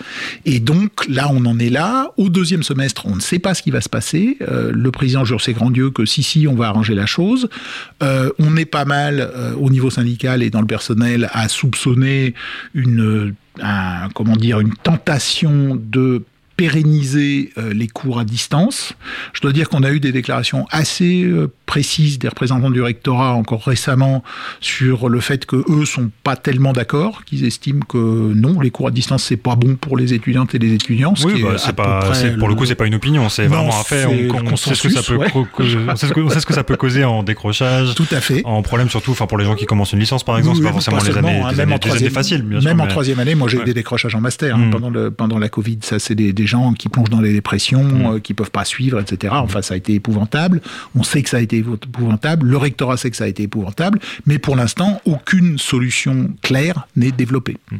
Et 0.45 0.59
donc, 0.59 1.07
là, 1.07 1.29
on 1.31 1.45
en 1.45 1.59
est 1.59 1.69
là. 1.69 2.11
Au 2.17 2.29
deuxième 2.29 2.63
semestre, 2.63 3.05
on 3.05 3.15
ne 3.15 3.21
sait 3.21 3.39
pas 3.39 3.53
ce 3.53 3.61
qui 3.61 3.71
va 3.71 3.81
se 3.81 3.89
passer. 3.89 4.37
le 4.39 4.91
président 4.91 5.25
jure 5.25 5.41
ses 5.41 5.53
grands 5.53 5.71
dieux 5.71 5.89
que 5.89 6.05
si, 6.05 6.23
si, 6.23 6.47
on 6.47 6.55
va 6.55 6.67
arranger 6.67 6.95
la 6.95 7.05
chose. 7.05 7.49
on 8.01 8.57
est 8.57 8.65
pas 8.65 8.85
mal 8.85 9.29
au 9.59 9.69
niveau 9.69 9.89
syndical 9.89 10.41
et 10.43 10.49
dans 10.49 10.61
le 10.61 10.67
personnel 10.67 11.29
à 11.33 11.49
soupçonner 11.49 12.33
une 12.73 13.33
comment 14.13 14.35
dire, 14.35 14.59
une 14.59 14.73
tentation 14.73 15.75
de 15.75 16.23
pérenniser 16.57 17.51
euh, 17.59 17.71
les 17.71 17.87
cours 17.87 18.19
à 18.19 18.25
distance. 18.25 18.93
Je 19.33 19.41
dois 19.41 19.53
dire 19.53 19.69
qu'on 19.69 19.83
a 19.83 19.91
eu 19.91 19.99
des 19.99 20.11
déclarations 20.11 20.65
assez 20.71 21.23
euh, 21.23 21.51
précises 21.67 22.17
des 22.17 22.27
représentants 22.27 22.71
du 22.71 22.81
rectorat 22.81 23.33
encore 23.33 23.63
récemment 23.63 24.23
sur 24.59 25.07
le 25.07 25.19
fait 25.19 25.45
que 25.45 25.57
eux 25.69 25.85
sont 25.85 26.09
pas 26.23 26.35
tellement 26.35 26.73
d'accord, 26.73 27.23
qu'ils 27.25 27.45
estiment 27.45 27.81
que 27.87 27.97
non, 28.33 28.59
les 28.59 28.71
cours 28.71 28.87
à 28.87 28.91
distance 28.91 29.23
c'est 29.23 29.37
pas 29.37 29.55
bon 29.55 29.75
pour 29.75 29.97
les 29.97 30.15
étudiantes 30.15 30.55
et 30.55 30.59
les 30.59 30.73
étudiants. 30.73 31.13
oui, 31.23 31.43
bah, 31.43 31.57
c'est 31.57 31.75
pas, 31.75 32.11
pour 32.39 32.47
le 32.47 32.55
coup 32.55 32.65
c'est 32.65 32.75
pas 32.75 32.87
une 32.87 32.95
opinion, 32.95 33.29
c'est 33.29 33.45
vraiment 33.45 33.79
un 33.79 33.83
fait. 33.83 34.05
On, 34.05 34.55
sait 34.55 34.73
ce 34.73 34.87
que 34.87 34.89
ça 34.89 35.03
peut, 35.03 35.19
on, 35.19 35.95
sait 35.95 36.07
ce 36.07 36.45
que, 36.45 36.53
ça 36.53 36.63
peut 36.63 36.75
causer 36.77 37.03
en 37.03 37.21
décrochage. 37.21 37.93
Tout 37.93 38.07
à 38.11 38.19
fait. 38.19 38.41
En 38.45 38.63
problème 38.63 38.89
surtout, 38.89 39.11
enfin 39.11 39.27
pour 39.27 39.37
les 39.37 39.45
gens 39.45 39.55
qui 39.55 39.65
commencent 39.65 39.93
une 39.93 39.99
licence 39.99 40.23
par 40.23 40.39
exemple, 40.39 40.57
c'est 40.57 40.63
pas 40.63 40.71
forcément 40.71 40.97
les 41.03 41.17
années, 41.17 41.41
hein, 41.41 41.51
même 41.51 41.71
années, 41.71 42.09
faciles. 42.09 42.43
même 42.43 42.81
en 42.81 42.87
troisième 42.87 43.19
année, 43.19 43.35
moi 43.35 43.47
j'ai 43.47 43.59
eu 43.59 43.63
des 43.63 43.75
décrochages 43.75 44.15
en 44.15 44.21
master 44.21 44.55
hein, 44.55 44.65
mm. 44.65 44.71
pendant 44.71 44.89
le 44.89 45.11
pendant 45.11 45.37
la 45.37 45.49
Covid. 45.49 45.79
Ça 45.81 45.99
c'est 45.99 46.15
des 46.15 46.46
gens 46.47 46.73
qui 46.73 46.89
plongent 46.89 47.09
dans 47.09 47.21
les 47.21 47.33
dépressions, 47.33 47.87
qui 47.87 47.95
mm. 47.95 48.05
euh, 48.05 48.19
qui 48.19 48.33
peuvent 48.33 48.51
pas 48.51 48.65
suivre, 48.65 48.99
etc. 48.99 49.33
Enfin, 49.37 49.61
ça 49.61 49.73
a 49.73 49.77
été 49.77 49.93
épouvantable. 49.93 50.61
On 50.95 51.03
sait 51.03 51.21
que 51.21 51.29
ça 51.29 51.37
a 51.37 51.41
été 51.41 51.57
épouvantable. 51.57 52.47
Le 52.47 52.57
rectorat 52.57 52.97
sait 52.97 53.11
que 53.11 53.17
ça 53.17 53.25
a 53.25 53.27
été 53.27 53.43
épouvantable. 53.43 53.99
Mais 54.25 54.39
pour 54.39 54.55
l'instant, 54.55 55.01
aucune 55.05 55.57
solution 55.57 56.29
claire 56.41 56.87
n'est 56.95 57.11
développée. 57.11 57.57
Mm. 57.71 57.77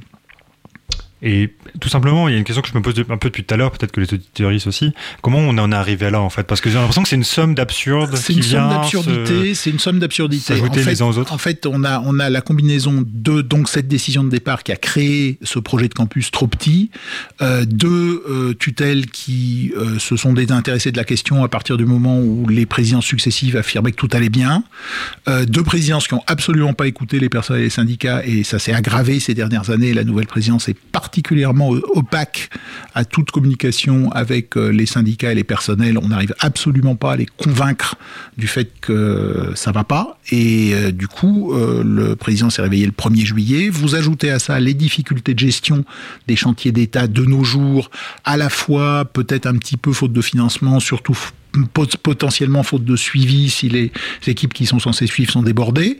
Et 1.21 1.53
tout 1.80 1.89
simplement, 1.89 2.27
il 2.27 2.34
y 2.34 2.36
a 2.36 2.38
une 2.38 2.43
question 2.43 2.62
que 2.62 2.69
je 2.69 2.77
me 2.77 2.82
pose 2.82 2.93
un 3.10 3.17
peu 3.17 3.30
depuis 3.30 3.43
tout 3.43 3.53
à 3.53 3.58
l'heure, 3.58 3.71
peut-être 3.71 3.91
que 3.91 4.01
les 4.01 4.13
auditeurs 4.13 4.51
aussi. 4.67 4.93
Comment 5.21 5.39
on 5.39 5.58
en 5.58 5.71
est 5.71 5.75
arrivé 5.75 6.10
là 6.10 6.21
en 6.21 6.30
fait? 6.30 6.43
Parce 6.43 6.62
que 6.62 6.69
j'ai 6.69 6.77
l'impression 6.77 7.03
que 7.03 7.10
c'est 7.10 7.15
une 7.15 7.23
somme 7.23 7.56
d'absurde. 7.56 8.15
C'est 8.15 8.34
une 8.34 8.43
somme 8.43 8.69
d'absurdité. 8.69 9.53
C'est 9.56 9.69
une 9.69 9.80
somme 9.80 9.99
d'absurdité. 9.99 10.62
En 10.62 10.71
fait, 10.71 10.86
les 10.86 11.01
uns 11.01 11.06
aux 11.06 11.17
autres. 11.17 11.34
En 11.34 11.38
fait, 11.38 11.65
on 11.65 11.84
a 11.84 12.01
on 12.06 12.19
a 12.19 12.30
la 12.30 12.41
combinaison 12.41 13.03
de 13.06 13.41
donc 13.41 13.69
cette 13.69 13.88
décision 13.88 14.23
de 14.23 14.30
départ 14.30 14.63
qui 14.63 14.71
a 14.71 14.75
créé 14.75 15.38
ce 15.41 15.60
projet 15.60 15.88
de 15.88 15.93
campus 15.93 16.32
trop 16.32 16.47
petit, 16.47 16.91
euh, 17.41 17.65
deux 17.65 18.23
euh, 18.30 18.53
tutelles 18.53 19.08
qui 19.08 19.73
euh, 19.75 19.99
se 19.99 20.15
sont 20.15 20.34
désintéressées 20.34 20.91
de 20.91 20.97
la 20.97 21.03
question 21.03 21.43
à 21.43 21.47
partir 21.47 21.77
du 21.77 21.86
moment 21.86 22.19
où 22.19 22.47
les 22.47 22.65
présidences 22.65 23.06
successives 23.06 23.58
affirmaient 23.58 23.91
que 23.91 23.97
tout 23.97 24.10
allait 24.12 24.30
bien, 24.30 24.63
deux 25.47 25.63
présidences 25.63 26.08
qui 26.08 26.13
ont 26.13 26.23
absolument 26.27 26.73
pas 26.73 26.88
écouté 26.88 27.19
les 27.19 27.30
personnels 27.30 27.62
et 27.62 27.65
les 27.65 27.69
syndicats 27.69 28.25
et 28.25 28.43
ça 28.43 28.60
s'est 28.60 28.73
aggravé 28.73 29.19
ces 29.19 29.34
dernières 29.34 29.69
années. 29.69 29.93
La 29.93 30.03
nouvelle 30.03 30.27
présidence 30.27 30.69
est 30.69 30.77
particulièrement 31.07 31.69
opaque 31.69 32.49
à 32.93 33.05
toute 33.05 33.31
communication 33.31 34.11
avec 34.11 34.57
euh, 34.57 34.67
les 34.67 34.85
syndicats 34.85 35.31
et 35.31 35.35
les 35.35 35.45
personnels. 35.45 35.97
On 35.97 36.09
n'arrive 36.09 36.35
absolument 36.39 36.97
pas 36.97 37.13
à 37.13 37.15
les 37.15 37.25
convaincre 37.25 37.95
du 38.37 38.45
fait 38.45 38.69
que 38.81 39.53
ça 39.55 39.71
va 39.71 39.85
pas. 39.85 40.19
Et 40.31 40.73
euh, 40.73 40.91
du 40.91 41.07
coup, 41.07 41.53
euh, 41.53 41.81
le 41.81 42.17
président 42.17 42.49
s'est 42.49 42.61
réveillé 42.61 42.85
le 42.85 42.91
1er 42.91 43.23
juillet. 43.23 43.69
Vous 43.69 43.95
ajoutez 43.95 44.31
à 44.31 44.39
ça 44.39 44.59
les 44.59 44.73
difficultés 44.73 45.33
de 45.33 45.39
gestion 45.39 45.85
des 46.27 46.35
chantiers 46.35 46.73
d'État 46.73 47.07
de 47.07 47.23
nos 47.23 47.45
jours, 47.45 47.89
à 48.25 48.35
la 48.35 48.49
fois 48.49 49.05
peut-être 49.05 49.45
un 49.45 49.55
petit 49.55 49.77
peu 49.77 49.93
faute 49.93 50.11
de 50.11 50.21
financement, 50.21 50.81
surtout 50.81 51.17
potentiellement 51.73 52.63
faute 52.63 52.83
de 52.83 52.95
suivi 52.95 53.49
si 53.49 53.69
les 53.69 53.91
équipes 54.27 54.53
qui 54.53 54.65
sont 54.65 54.79
censées 54.79 55.07
suivre 55.07 55.31
sont 55.31 55.41
débordées. 55.41 55.99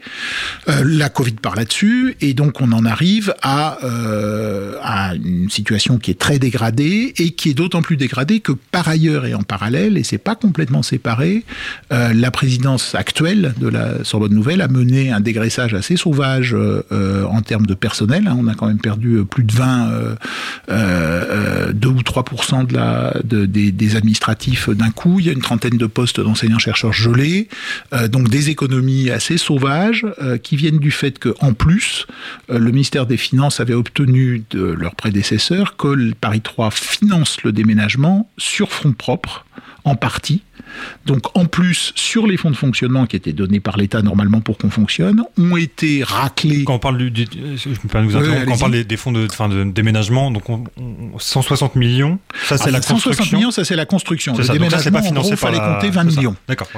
Euh, 0.68 0.84
la 0.86 1.08
Covid 1.08 1.32
par 1.32 1.56
là-dessus, 1.56 2.16
et 2.20 2.34
donc 2.34 2.60
on 2.60 2.72
en 2.72 2.84
arrive 2.84 3.34
à, 3.42 3.78
euh, 3.84 4.74
à 4.82 5.14
une 5.14 5.50
situation 5.50 5.98
qui 5.98 6.10
est 6.10 6.18
très 6.18 6.38
dégradée 6.38 7.14
et 7.18 7.30
qui 7.30 7.50
est 7.50 7.54
d'autant 7.54 7.82
plus 7.82 7.96
dégradée 7.96 8.40
que 8.40 8.52
par 8.52 8.88
ailleurs 8.88 9.26
et 9.26 9.34
en 9.34 9.42
parallèle, 9.42 9.96
et 9.96 10.04
c'est 10.04 10.18
pas 10.18 10.34
complètement 10.34 10.82
séparé, 10.82 11.44
euh, 11.92 12.12
la 12.12 12.30
présidence 12.30 12.94
actuelle 12.94 13.54
de 13.58 13.68
la 13.68 14.04
Sorbonne 14.04 14.34
Nouvelle 14.34 14.60
a 14.60 14.68
mené 14.68 15.10
un 15.10 15.20
dégraissage 15.20 15.74
assez 15.74 15.96
sauvage 15.96 16.54
en 16.90 17.42
termes 17.42 17.66
de 17.66 17.74
personnel. 17.74 18.26
Hein. 18.26 18.36
On 18.38 18.48
a 18.48 18.54
quand 18.54 18.66
même 18.66 18.78
perdu 18.78 19.24
plus 19.24 19.44
de 19.44 19.52
20, 19.52 20.16
2 21.72 21.88
ou 21.88 22.02
3 22.02 22.24
de 22.64 22.74
la, 22.74 23.16
de, 23.24 23.46
des, 23.46 23.72
des 23.72 23.96
administratifs 23.96 24.70
d'un 24.70 24.90
coup. 24.90 25.20
Il 25.20 25.26
y 25.26 25.28
a 25.28 25.32
une 25.32 25.42
trentaine 25.48 25.78
de 25.78 25.86
postes 25.86 26.20
d'enseignants-chercheurs 26.20 26.92
gelés, 26.92 27.48
euh, 27.94 28.06
donc 28.06 28.28
des 28.28 28.50
économies 28.50 29.08
assez 29.08 29.38
sauvages 29.38 30.04
euh, 30.20 30.36
qui 30.36 30.56
viennent 30.56 30.78
du 30.78 30.90
fait 30.90 31.18
que, 31.18 31.34
en 31.40 31.54
plus, 31.54 32.06
euh, 32.50 32.58
le 32.58 32.70
ministère 32.70 33.06
des 33.06 33.16
Finances 33.16 33.58
avait 33.58 33.72
obtenu 33.72 34.44
de 34.50 34.60
leur 34.60 34.94
prédécesseur 34.94 35.78
que 35.78 36.12
Paris 36.12 36.42
3 36.42 36.70
finance 36.70 37.42
le 37.44 37.52
déménagement 37.52 38.30
sur 38.36 38.70
fonds 38.72 38.92
propres 38.92 39.46
en 39.84 39.96
partie. 39.96 40.42
Donc 41.06 41.36
en 41.36 41.46
plus, 41.46 41.92
sur 41.94 42.26
les 42.26 42.36
fonds 42.36 42.50
de 42.50 42.56
fonctionnement 42.56 43.06
qui 43.06 43.16
étaient 43.16 43.32
donnés 43.32 43.60
par 43.60 43.76
l'État 43.76 44.02
normalement 44.02 44.40
pour 44.40 44.58
qu'on 44.58 44.70
fonctionne, 44.70 45.22
ont 45.38 45.56
été 45.56 46.02
raclés. 46.02 46.64
Quand 46.64 46.74
on 46.74 46.78
parle, 46.78 46.98
du, 47.10 47.26
je 47.32 47.68
me 47.68 47.74
vous 47.74 48.18
quand 48.46 48.52
on 48.52 48.58
parle 48.58 48.84
des, 48.84 48.96
fonds 48.96 49.12
de, 49.12 49.28
fin, 49.32 49.48
de 49.48 49.64
déménagement, 49.64 50.30
donc 50.30 50.44
160 51.18 51.76
millions, 51.76 52.18
ça 52.44 52.58
c'est 52.58 52.68
ah, 52.68 52.72
la 52.72 52.82
160 52.82 53.02
construction. 53.02 53.38
millions, 53.38 53.50
ça 53.50 53.64
c'est 53.64 53.76
la 53.76 53.86
construction. 53.86 54.36
le 54.36 54.46
déménagement, 54.46 54.92
pas 54.92 55.02
financé 55.02 55.30
il 55.30 55.36
fallait 55.36 55.58
compter 55.58 55.90
20 55.90 56.04
millions. 56.04 56.36
D'accord. 56.46 56.68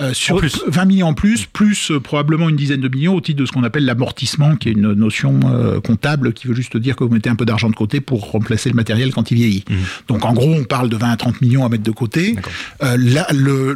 Euh, 0.00 0.12
sur 0.12 0.36
plus. 0.36 0.62
20 0.66 0.84
millions 0.84 1.08
en 1.08 1.14
plus, 1.14 1.46
plus 1.46 1.90
euh, 1.90 2.00
probablement 2.00 2.48
une 2.48 2.56
dizaine 2.56 2.80
de 2.80 2.88
millions 2.88 3.14
au 3.14 3.20
titre 3.20 3.40
de 3.40 3.46
ce 3.46 3.52
qu'on 3.52 3.64
appelle 3.64 3.84
l'amortissement, 3.84 4.56
qui 4.56 4.68
est 4.68 4.72
une 4.72 4.92
notion 4.92 5.40
euh, 5.44 5.80
comptable 5.80 6.32
qui 6.32 6.46
veut 6.48 6.54
juste 6.54 6.76
dire 6.76 6.96
que 6.96 7.04
vous 7.04 7.10
mettez 7.10 7.30
un 7.30 7.36
peu 7.36 7.44
d'argent 7.44 7.70
de 7.70 7.76
côté 7.76 8.00
pour 8.00 8.30
remplacer 8.30 8.68
le 8.68 8.74
matériel 8.74 9.12
quand 9.12 9.30
il 9.30 9.36
vieillit. 9.36 9.64
Mmh. 9.68 9.74
Donc 10.08 10.24
en 10.24 10.32
gros, 10.32 10.52
on 10.52 10.64
parle 10.64 10.88
de 10.88 10.96
20 10.96 11.10
à 11.10 11.16
30 11.16 11.40
millions 11.40 11.64
à 11.64 11.68
mettre 11.68 11.84
de 11.84 11.90
côté. 11.90 12.27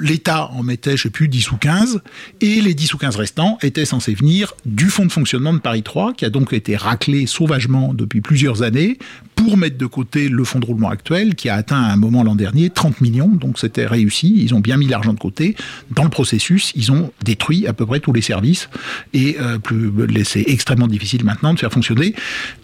L'État 0.01 0.51
en 0.53 0.63
mettait, 0.63 0.97
je 0.97 1.05
sais 1.05 1.11
plus, 1.11 1.29
10 1.29 1.53
ou 1.53 1.57
15, 1.57 2.01
et 2.41 2.61
les 2.61 2.75
10 2.75 2.95
ou 2.95 2.99
15 2.99 3.17
restants 3.17 3.59
étaient 3.63 3.85
censés 3.85 4.15
venir 4.15 4.55
du 4.65 4.87
fonds 4.87 5.07
de 5.07 5.13
fonctionnement 5.13 5.53
de 5.53 5.59
Paris 5.59 5.83
3, 5.83 6.15
qui 6.15 6.25
a 6.25 6.31
donc 6.31 6.53
été 6.53 6.77
raclé 6.77 7.27
sauvagement 7.27 7.95
depuis 7.95 8.21
plusieurs 8.21 8.63
années 8.63 8.99
pour 9.35 9.57
mettre 9.57 9.77
de 9.77 9.87
côté 9.87 10.29
le 10.29 10.45
fonds 10.45 10.61
de 10.61 10.67
roulement 10.67 10.91
actuel, 10.91 11.35
qui 11.35 11.49
a 11.49 11.55
atteint 11.55 11.83
à 11.83 11.93
un 11.93 11.97
moment 11.97 12.23
l'an 12.23 12.37
dernier 12.37 12.71
30 12.71 13.01
millions, 13.01 13.29
donc 13.29 13.59
c'était 13.59 13.87
réussi, 13.87 14.35
ils 14.43 14.55
ont 14.55 14.61
bien 14.61 14.77
mis 14.77 14.87
l'argent 14.87 15.13
de 15.13 15.19
côté. 15.19 15.57
Dans 15.91 16.05
le 16.05 16.11
processus, 16.11 16.73
ils 16.77 16.93
ont 16.93 17.13
détruit 17.25 17.67
à 17.67 17.73
peu 17.73 17.85
près 17.87 18.01
tous 18.01 18.13
les 18.13 18.21
services, 18.23 18.69
et 19.13 19.37
euh, 19.41 19.59
c'est 20.25 20.45
extrêmement 20.47 20.87
difficile 20.87 21.25
maintenant 21.25 21.55
de 21.55 21.59
faire 21.59 21.73
fonctionner. 21.73 22.15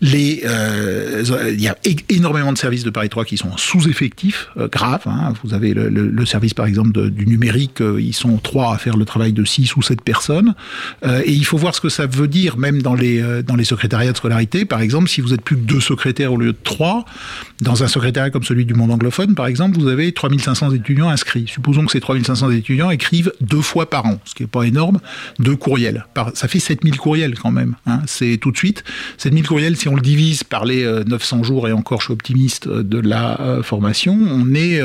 Euh, 0.05 1.25
il 1.53 1.61
y 1.61 1.69
a 1.69 1.77
énormément 2.09 2.53
de 2.53 2.59
services 2.59 2.85
de 2.85 2.91
Paris 2.91 3.09
3 3.09 3.25
qui 3.25 3.37
sont 3.37 3.57
sous-effectifs, 3.57 4.49
euh, 4.57 4.69
graves. 4.69 5.07
Hein. 5.07 5.33
Vous 5.43 5.55
avez 5.55 5.75
le, 5.89 6.27
service 6.27 6.53
par 6.53 6.67
exemple 6.67 7.11
du 7.11 7.27
numérique, 7.27 7.81
euh, 7.81 8.01
ils 8.01 8.13
sont 8.13 8.37
trois 8.37 8.75
à 8.75 8.79
faire 8.79 8.97
le 8.97 9.05
travail 9.05 9.33
de 9.33 9.45
six 9.45 9.77
ou 9.77 9.83
sept 9.83 10.03
personnes, 10.03 10.55
euh, 11.05 11.23
et 11.25 11.33
il 11.33 11.45
faut 11.45 11.57
voir 11.57 11.75
ce 11.75 11.81
que 11.81 11.89
ça 11.89 12.07
veut 12.07 12.29
dire 12.29 12.59
même 12.59 12.83
dans 12.83 12.95
les, 12.95 13.43
dans 13.43 13.57
les 13.57 13.65
secrétariats 13.65 14.13
de 14.13 14.17
scolarité. 14.17 14.65
Par 14.65 14.81
exemple, 14.81 15.09
si 15.09 15.21
vous 15.21 15.33
êtes 15.33 15.43
plus 15.43 15.57
que 15.57 15.63
deux 15.63 15.81
secrétaires 15.81 16.33
au 16.33 16.37
lieu 16.37 16.53
de 16.53 16.59
3. 16.63 17.05
Dans 17.61 17.83
un 17.83 17.89
secrétariat 17.89 18.31
comme 18.31 18.45
celui 18.45 18.65
du 18.65 18.75
monde 18.75 18.93
anglophone, 18.93 19.35
par 19.35 19.47
exemple, 19.47 19.79
vous 19.79 19.89
avez 19.89 20.13
3500 20.13 20.73
étudiants 20.73 21.09
inscrits. 21.09 21.47
Supposons 21.49 21.87
que 21.87 21.93
ces 21.93 22.01
3500 22.01 22.51
étudiants 22.53 22.91
écrivent 22.91 23.33
deux 23.41 23.63
fois 23.63 23.91
par 23.91 24.07
an, 24.07 24.21
ce 24.25 24.35
qui 24.35 24.45
n'est 24.45 24.49
pas 24.49 24.63
énorme, 24.63 25.01
deux 25.39 25.57
courriels. 25.57 26.07
Ça 26.35 26.47
fait 26.47 26.61
7000 26.61 26.97
courriels 26.99 27.37
quand 27.37 27.51
même. 27.51 27.75
Hein. 27.87 28.01
C'est 28.07 28.39
tout 28.41 28.53
de 28.53 28.57
suite. 28.57 28.85
7000 29.17 29.47
courriels, 29.47 29.77
si 29.77 29.89
on 29.89 29.97
le 29.97 30.01
divise 30.01 30.45
par 30.45 30.65
les 30.65 30.85
900 31.07 31.41
euh, 31.41 31.43
jours, 31.43 31.69
et 31.69 31.73
encore 31.73 32.01
je 32.01 32.07
suis 32.07 32.13
optimiste, 32.13 32.69
euh, 32.69 32.83
de 32.83 32.99
la 32.99 33.41
euh, 33.41 33.63
formation, 33.63 34.17
on 34.31 34.55
est... 34.55 34.81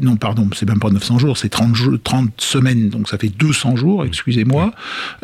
non, 0.00 0.16
pardon, 0.16 0.48
c'est 0.54 0.68
même 0.68 0.78
pas 0.78 0.90
900 0.90 1.18
jours, 1.18 1.36
c'est 1.36 1.48
30, 1.48 2.02
30 2.02 2.30
semaines, 2.38 2.88
donc 2.88 3.08
ça 3.08 3.18
fait 3.18 3.28
200 3.28 3.76
jours, 3.76 4.04
excusez-moi. 4.04 4.72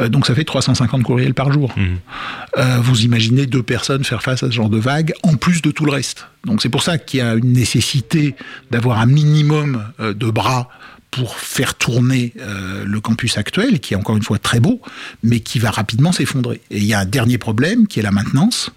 donc 0.09 0.27
ça 0.27 0.35
fait 0.35 0.44
350 0.44 1.03
courriels 1.03 1.35
par 1.35 1.53
jour. 1.53 1.75
Mmh. 1.77 2.62
vous 2.81 3.03
imaginez 3.03 3.47
deux 3.47 3.62
personnes 3.62 4.05
faire 4.05 4.23
face 4.23 4.42
à 4.42 4.47
ce 4.47 4.53
genre 4.53 4.71
de 4.71 4.79
vague, 4.79 5.12
en 5.23 5.37
plus 5.37 5.62
de 5.62 5.71
tout 5.71 5.85
le 5.85 5.92
reste. 5.92 6.27
Donc 6.44 6.62
c'est 6.62 6.68
pour 6.68 6.83
ça 6.83 6.99
qu'il 6.99 7.21
y 7.21 7.23
a 7.23 7.35
une 7.35 7.53
nécessité 7.53 8.35
d'avoir 8.71 9.01
un 9.01 9.07
minimum 9.07 9.85
euh, 10.01 10.14
de 10.14 10.31
bras 10.31 10.68
pour 11.11 11.37
faire 11.37 11.75
tourner 11.75 12.35
euh, 12.38 12.85
le 12.85 13.01
campus 13.01 13.38
actuel, 13.38 13.81
qui 13.81 13.94
est 13.94 13.97
encore 13.97 14.16
une 14.16 14.23
fois 14.23 14.38
très 14.38 14.61
beau, 14.61 14.83
mais 15.23 15.40
qui 15.40 15.59
va 15.59 15.71
rapidement 15.71 16.12
s'effondrer. 16.12 16.61
Et 16.71 16.79
il 16.79 16.85
y 16.85 16.92
a 16.92 17.01
un 17.01 17.07
dernier 17.07 17.38
problème, 17.38 17.87
qui 17.87 17.99
est 17.99 18.03
la 18.03 18.11
maintenance. 18.11 18.71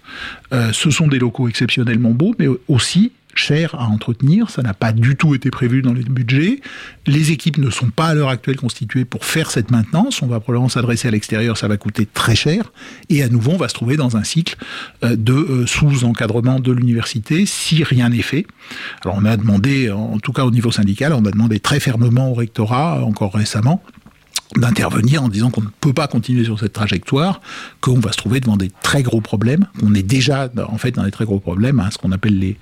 Euh, 0.52 0.72
ce 0.72 0.90
sont 0.90 1.08
des 1.08 1.18
locaux 1.18 1.48
exceptionnellement 1.48 2.10
beaux, 2.10 2.34
mais 2.38 2.46
aussi 2.68 3.12
cher 3.34 3.74
à 3.74 3.84
entretenir, 3.86 4.50
ça 4.50 4.62
n'a 4.62 4.74
pas 4.74 4.92
du 4.92 5.16
tout 5.16 5.34
été 5.34 5.50
prévu 5.50 5.82
dans 5.82 5.92
les 5.92 6.02
budgets. 6.02 6.60
Les 7.06 7.32
équipes 7.32 7.58
ne 7.58 7.70
sont 7.70 7.90
pas 7.90 8.06
à 8.06 8.14
l'heure 8.14 8.28
actuelle 8.28 8.56
constituées 8.56 9.04
pour 9.04 9.24
faire 9.24 9.50
cette 9.50 9.70
maintenance. 9.70 10.22
On 10.22 10.26
va 10.26 10.40
probablement 10.40 10.68
s'adresser 10.68 11.08
à 11.08 11.10
l'extérieur, 11.10 11.56
ça 11.56 11.68
va 11.68 11.76
coûter 11.76 12.06
très 12.06 12.34
cher. 12.34 12.72
Et 13.08 13.22
à 13.22 13.28
nouveau, 13.28 13.52
on 13.52 13.56
va 13.56 13.68
se 13.68 13.74
trouver 13.74 13.96
dans 13.96 14.16
un 14.16 14.24
cycle 14.24 14.56
euh, 15.04 15.16
de 15.16 15.32
euh, 15.32 15.66
sous-encadrement 15.66 16.60
de 16.60 16.72
l'université 16.72 17.46
si 17.46 17.82
rien 17.84 18.10
n'est 18.10 18.22
fait. 18.22 18.46
Alors 19.04 19.16
on 19.20 19.24
a 19.24 19.36
demandé, 19.36 19.90
en 19.90 20.18
tout 20.18 20.32
cas 20.32 20.44
au 20.44 20.50
niveau 20.50 20.70
syndical, 20.70 21.12
on 21.12 21.24
a 21.24 21.30
demandé 21.30 21.60
très 21.60 21.80
fermement 21.80 22.30
au 22.30 22.34
rectorat, 22.34 23.04
encore 23.04 23.34
récemment, 23.34 23.82
d'intervenir 24.56 25.22
en 25.22 25.28
disant 25.28 25.50
qu'on 25.50 25.62
ne 25.62 25.68
peut 25.80 25.92
pas 25.92 26.06
continuer 26.06 26.44
sur 26.44 26.58
cette 26.58 26.72
trajectoire, 26.72 27.40
qu'on 27.80 27.98
va 27.98 28.12
se 28.12 28.18
trouver 28.18 28.40
devant 28.40 28.56
des 28.56 28.70
très 28.82 29.02
gros 29.02 29.20
problèmes, 29.20 29.66
qu'on 29.80 29.94
est 29.94 30.02
déjà 30.02 30.50
en 30.68 30.78
fait 30.78 30.92
dans 30.92 31.04
des 31.04 31.10
très 31.10 31.24
gros 31.24 31.40
problèmes, 31.40 31.80
hein, 31.80 31.88
ce 31.90 31.98
qu'on 31.98 32.12
appelle 32.12 32.38
les, 32.38 32.56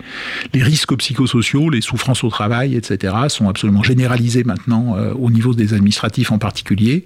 les 0.55 0.63
risques 0.63 0.95
psychosociaux, 0.97 1.71
les 1.71 1.81
souffrances 1.81 2.23
au 2.25 2.29
travail, 2.29 2.77
etc., 2.77 3.15
sont 3.29 3.49
absolument 3.49 3.83
généralisés 3.83 4.45
maintenant 4.45 4.97
euh, 4.97 5.13
au 5.15 5.31
niveau 5.31 5.55
des 5.55 5.75
administratifs 5.75 6.31
en 6.31 6.39
particulier, 6.39 7.05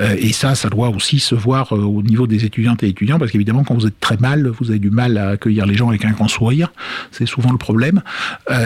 euh, 0.00 0.16
et 0.18 0.32
ça, 0.32 0.54
ça 0.54 0.68
doit 0.68 0.88
aussi 0.90 1.18
se 1.18 1.34
voir 1.34 1.74
euh, 1.74 1.80
au 1.80 2.02
niveau 2.02 2.26
des 2.26 2.44
étudiantes 2.44 2.82
et 2.82 2.88
étudiants, 2.88 3.18
parce 3.18 3.32
qu'évidemment, 3.32 3.64
quand 3.64 3.74
vous 3.74 3.86
êtes 3.86 3.98
très 4.00 4.16
mal, 4.16 4.48
vous 4.48 4.70
avez 4.70 4.78
du 4.78 4.90
mal 4.90 5.18
à 5.18 5.30
accueillir 5.30 5.66
les 5.66 5.74
gens 5.74 5.88
avec 5.88 6.04
un 6.04 6.12
grand 6.12 6.28
sourire, 6.28 6.72
c'est 7.10 7.26
souvent 7.26 7.50
le 7.50 7.58
problème, 7.58 8.02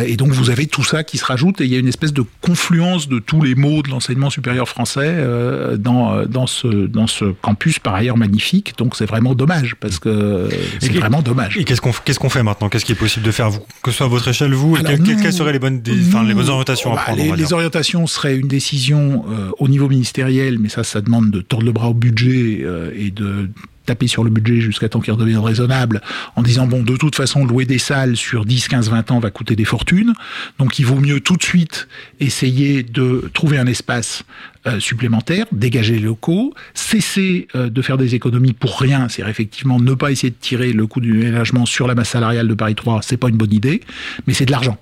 et 0.07 0.17
donc 0.17 0.29
vous 0.29 0.51
avez 0.51 0.67
tout 0.67 0.85
ça 0.85 1.05
qui 1.05 1.19
se 1.19 1.25
rajoute, 1.25 1.61
et 1.61 1.65
il 1.65 1.73
y 1.73 1.77
a 1.77 1.79
une 1.79 1.89
espèce 1.89 2.13
de 2.13 2.25
confluence 2.41 3.09
de 3.09 3.19
tous 3.19 3.43
les 3.43 3.55
mots 3.55 3.83
de 3.83 3.91
l'enseignement 3.91 4.31
supérieur 4.31 4.69
français 4.69 5.25
euh, 5.55 5.77
dans, 5.77 6.13
euh, 6.13 6.27
dans, 6.27 6.47
ce, 6.47 6.67
dans 6.67 7.07
ce 7.07 7.27
campus 7.27 7.79
par 7.79 7.95
ailleurs 7.95 8.17
magnifique. 8.17 8.75
Donc 8.77 8.97
c'est 8.97 9.07
vraiment 9.07 9.35
dommage 9.35 9.77
parce 9.77 9.99
que 9.99 10.49
c'est 10.81 10.93
vraiment 10.93 11.23
dommage. 11.23 11.57
Et 11.57 11.65
qu'est-ce 11.65 11.81
qu'on 11.81 11.93
qu'est-ce 11.93 12.19
qu'on 12.19 12.29
fait 12.29 12.43
maintenant? 12.43 12.69
Qu'est-ce 12.69 12.85
qui 12.85 12.93
est 12.93 12.97
possible 12.97 13.25
de 13.25 13.31
faire 13.31 13.51
vous, 13.51 13.61
que 13.83 13.91
ce 13.91 13.99
soit 13.99 14.07
à 14.07 14.09
votre 14.09 14.29
échelle 14.29 14.53
vous? 14.53 14.77
Quelles 14.77 15.33
seraient 15.33 15.53
les 15.53 15.59
bonnes 15.59 15.83
les 15.85 16.35
bonnes 16.35 16.49
orientations 16.49 16.93
à 16.93 16.97
bah, 16.97 17.03
prendre 17.07 17.37
Les, 17.37 17.53
orientations 17.53 18.07
seraient 18.07 18.37
une 18.37 18.49
décision 18.49 19.25
euh, 19.31 19.51
au 19.59 19.69
niveau 19.69 19.89
ministériel, 19.89 20.59
mais 20.59 20.69
ça 20.69 20.85
ça 20.85 21.01
demande 21.01 21.31
de 21.31 21.41
tordre 21.41 21.67
le 21.67 21.73
bras 21.73 21.89
au 21.89 21.95
budget 21.95 22.65
et 22.97 23.11
de 23.11 23.49
taper 23.85 24.07
sur 24.07 24.25
le 24.25 24.31
budget 24.31 24.61
jusqu'à 24.61 24.89
temps 24.89 25.01
qu'il 25.01 25.13
redevienne 25.13 25.39
raisonnable, 25.39 26.01
en 26.37 26.43
disant 26.43 26.67
bon, 26.67 26.83
de 26.83 26.97
toute 26.97 27.15
façon, 27.15 27.45
louer 27.45 27.65
des 27.65 27.79
salles 27.79 28.17
sur 28.17 28.45
10, 28.45 28.69
15, 28.69 28.91
20 28.91 29.11
ans 29.11 29.19
va 29.19 29.31
coûter 29.31 29.57
des 29.57 29.65
fortunes. 29.65 30.15
Donc 30.59 30.79
il 30.79 30.87
vaut 30.87 31.01
mieux 31.01 31.21
tout 31.21 31.37
de 31.37 31.43
suite 31.43 31.89
essayer 32.21 32.83
de 32.83 33.31
trouver 33.33 33.59
un 33.59 33.67
espace 33.67 34.25
euh, 34.67 34.81
supplémentaire, 34.81 35.47
dégager 35.53 35.95
les 35.95 36.01
locaux, 36.01 36.55
cesser 36.73 37.49
euh, 37.55 37.69
de 37.69 37.83
faire 37.83 37.99
des 37.99 38.15
économies 38.15 38.55
pour 38.55 38.81
rien, 38.81 39.09
c'est 39.09 39.23
effectivement 39.29 39.79
ne 39.79 39.93
pas 39.93 40.11
essayer 40.11 40.31
de 40.31 40.37
tirer 40.41 40.73
le 40.73 40.87
coût 40.87 41.01
du 41.01 41.13
ménagement 41.13 41.67
sur 41.67 41.87
la 41.87 41.95
masse 41.95 42.11
salariale 42.11 42.49
de 42.49 42.55
Paris 42.55 42.75
3, 42.75 43.01
c'est 43.03 43.19
pas 43.19 43.29
une 43.29 43.37
bonne 43.37 43.53
idée, 43.53 43.83
mais 44.27 44.33
c'est 44.33 44.47
de 44.47 44.51
l'argent. 44.51 44.79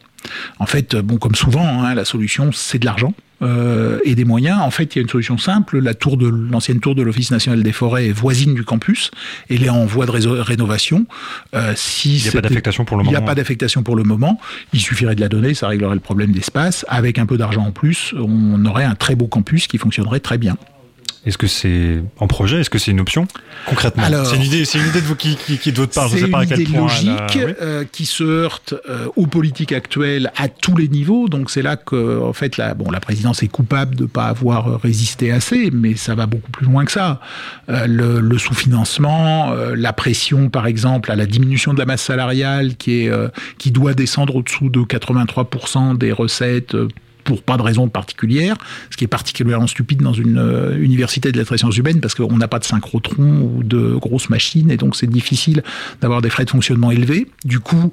En 0.58 0.66
fait, 0.66 0.96
bon, 0.96 1.16
comme 1.16 1.34
souvent, 1.34 1.84
hein, 1.84 1.94
la 1.94 2.04
solution, 2.04 2.52
c'est 2.52 2.78
de 2.78 2.84
l'argent. 2.84 3.14
Euh, 3.42 3.98
et 4.04 4.14
des 4.14 4.24
moyens. 4.24 4.60
En 4.60 4.70
fait, 4.70 4.94
il 4.94 4.98
y 4.98 5.00
a 5.00 5.02
une 5.02 5.08
solution 5.08 5.36
simple. 5.36 5.80
La 5.80 5.94
tour 5.94 6.16
de 6.16 6.28
l'ancienne 6.28 6.78
tour 6.78 6.94
de 6.94 7.02
l'Office 7.02 7.32
national 7.32 7.64
des 7.64 7.72
forêts 7.72 8.06
est 8.06 8.12
voisine 8.12 8.54
du 8.54 8.62
campus. 8.62 9.10
Elle 9.50 9.64
est 9.64 9.68
en 9.68 9.84
voie 9.84 10.06
de 10.06 10.12
rénovation. 10.12 11.06
Euh, 11.54 11.72
si 11.74 12.18
il 12.18 12.22
n'y 12.22 12.28
a 12.28 12.32
pas 12.32 12.40
d'affectation 12.40 12.84
pour 12.84 12.96
le 12.96 13.02
moment. 13.02 13.10
Il 13.10 13.18
n'y 13.18 13.24
a 13.24 13.26
pas 13.26 13.34
d'affectation 13.34 13.82
pour 13.82 13.96
le 13.96 14.04
moment. 14.04 14.38
Il 14.72 14.80
suffirait 14.80 15.16
de 15.16 15.20
la 15.20 15.28
donner, 15.28 15.54
ça 15.54 15.66
réglerait 15.66 15.94
le 15.94 16.00
problème 16.00 16.30
d'espace. 16.30 16.86
Avec 16.88 17.18
un 17.18 17.26
peu 17.26 17.36
d'argent 17.36 17.64
en 17.64 17.72
plus, 17.72 18.14
on 18.16 18.64
aurait 18.64 18.84
un 18.84 18.94
très 18.94 19.16
beau 19.16 19.26
campus 19.26 19.66
qui 19.66 19.76
fonctionnerait 19.76 20.20
très 20.20 20.38
bien. 20.38 20.56
Est-ce 21.24 21.38
que 21.38 21.46
c'est 21.46 22.02
en 22.18 22.26
projet? 22.26 22.60
Est-ce 22.60 22.70
que 22.70 22.78
c'est 22.78 22.90
une 22.90 23.00
option? 23.00 23.28
Concrètement 23.66 24.02
C'est 24.24 24.36
une 24.36 24.42
idée, 24.42 24.64
c'est 24.64 24.78
une 24.78 24.88
idée 24.88 25.00
de 25.00 25.06
vous 25.06 25.14
qui, 25.14 25.36
qui, 25.36 25.56
qui 25.56 25.70
de 25.70 25.76
votre 25.76 25.94
part. 25.94 26.08
C'est 26.08 26.20
une 26.20 26.42
idée 26.42 26.76
logique 26.76 27.38
euh, 27.60 27.84
qui 27.90 28.06
se 28.06 28.24
heurte 28.24 28.74
euh, 28.88 29.06
aux 29.14 29.28
politiques 29.28 29.70
actuelles 29.72 30.32
à 30.36 30.48
tous 30.48 30.76
les 30.76 30.88
niveaux. 30.88 31.28
Donc 31.28 31.50
c'est 31.50 31.62
là 31.62 31.76
que, 31.76 32.20
en 32.20 32.32
fait, 32.32 32.56
la, 32.56 32.74
bon, 32.74 32.90
la 32.90 32.98
présidence 32.98 33.44
est 33.44 33.48
coupable 33.48 33.94
de 33.94 34.06
pas 34.06 34.24
avoir 34.24 34.80
résisté 34.80 35.30
assez, 35.30 35.70
mais 35.70 35.94
ça 35.94 36.16
va 36.16 36.26
beaucoup 36.26 36.50
plus 36.50 36.66
loin 36.66 36.84
que 36.84 36.92
ça. 36.92 37.20
Euh, 37.68 37.86
le, 37.86 38.18
le 38.18 38.38
sous-financement, 38.38 39.52
la 39.76 39.92
pression, 39.92 40.50
par 40.50 40.66
exemple, 40.66 41.12
à 41.12 41.16
la 41.16 41.26
diminution 41.26 41.72
de 41.72 41.78
la 41.78 41.86
masse 41.86 42.02
salariale 42.02 42.76
qui 42.76 43.04
est 43.04 43.12
qui 43.58 43.70
doit 43.70 43.94
descendre 43.94 44.36
au-dessous 44.36 44.70
de 44.70 44.80
83% 44.80 45.96
des 45.96 46.10
recettes 46.10 46.76
pour 47.24 47.42
pas 47.42 47.56
de 47.56 47.62
raison 47.62 47.88
particulière, 47.88 48.56
ce 48.90 48.96
qui 48.96 49.04
est 49.04 49.08
particulièrement 49.08 49.66
stupide 49.66 50.02
dans 50.02 50.12
une 50.12 50.38
euh, 50.38 50.76
université 50.78 51.32
de 51.32 51.38
lettres 51.38 51.54
et 51.54 51.58
sciences 51.58 51.76
humaines 51.76 52.00
parce 52.00 52.14
qu'on 52.14 52.36
n'a 52.36 52.48
pas 52.48 52.58
de 52.58 52.64
synchrotron 52.64 53.40
ou 53.42 53.62
de 53.62 53.94
grosses 53.96 54.30
machines 54.30 54.70
et 54.70 54.76
donc 54.76 54.96
c'est 54.96 55.06
difficile 55.06 55.62
d'avoir 56.00 56.22
des 56.22 56.30
frais 56.30 56.44
de 56.44 56.50
fonctionnement 56.50 56.90
élevés. 56.90 57.28
Du 57.44 57.60
coup, 57.60 57.92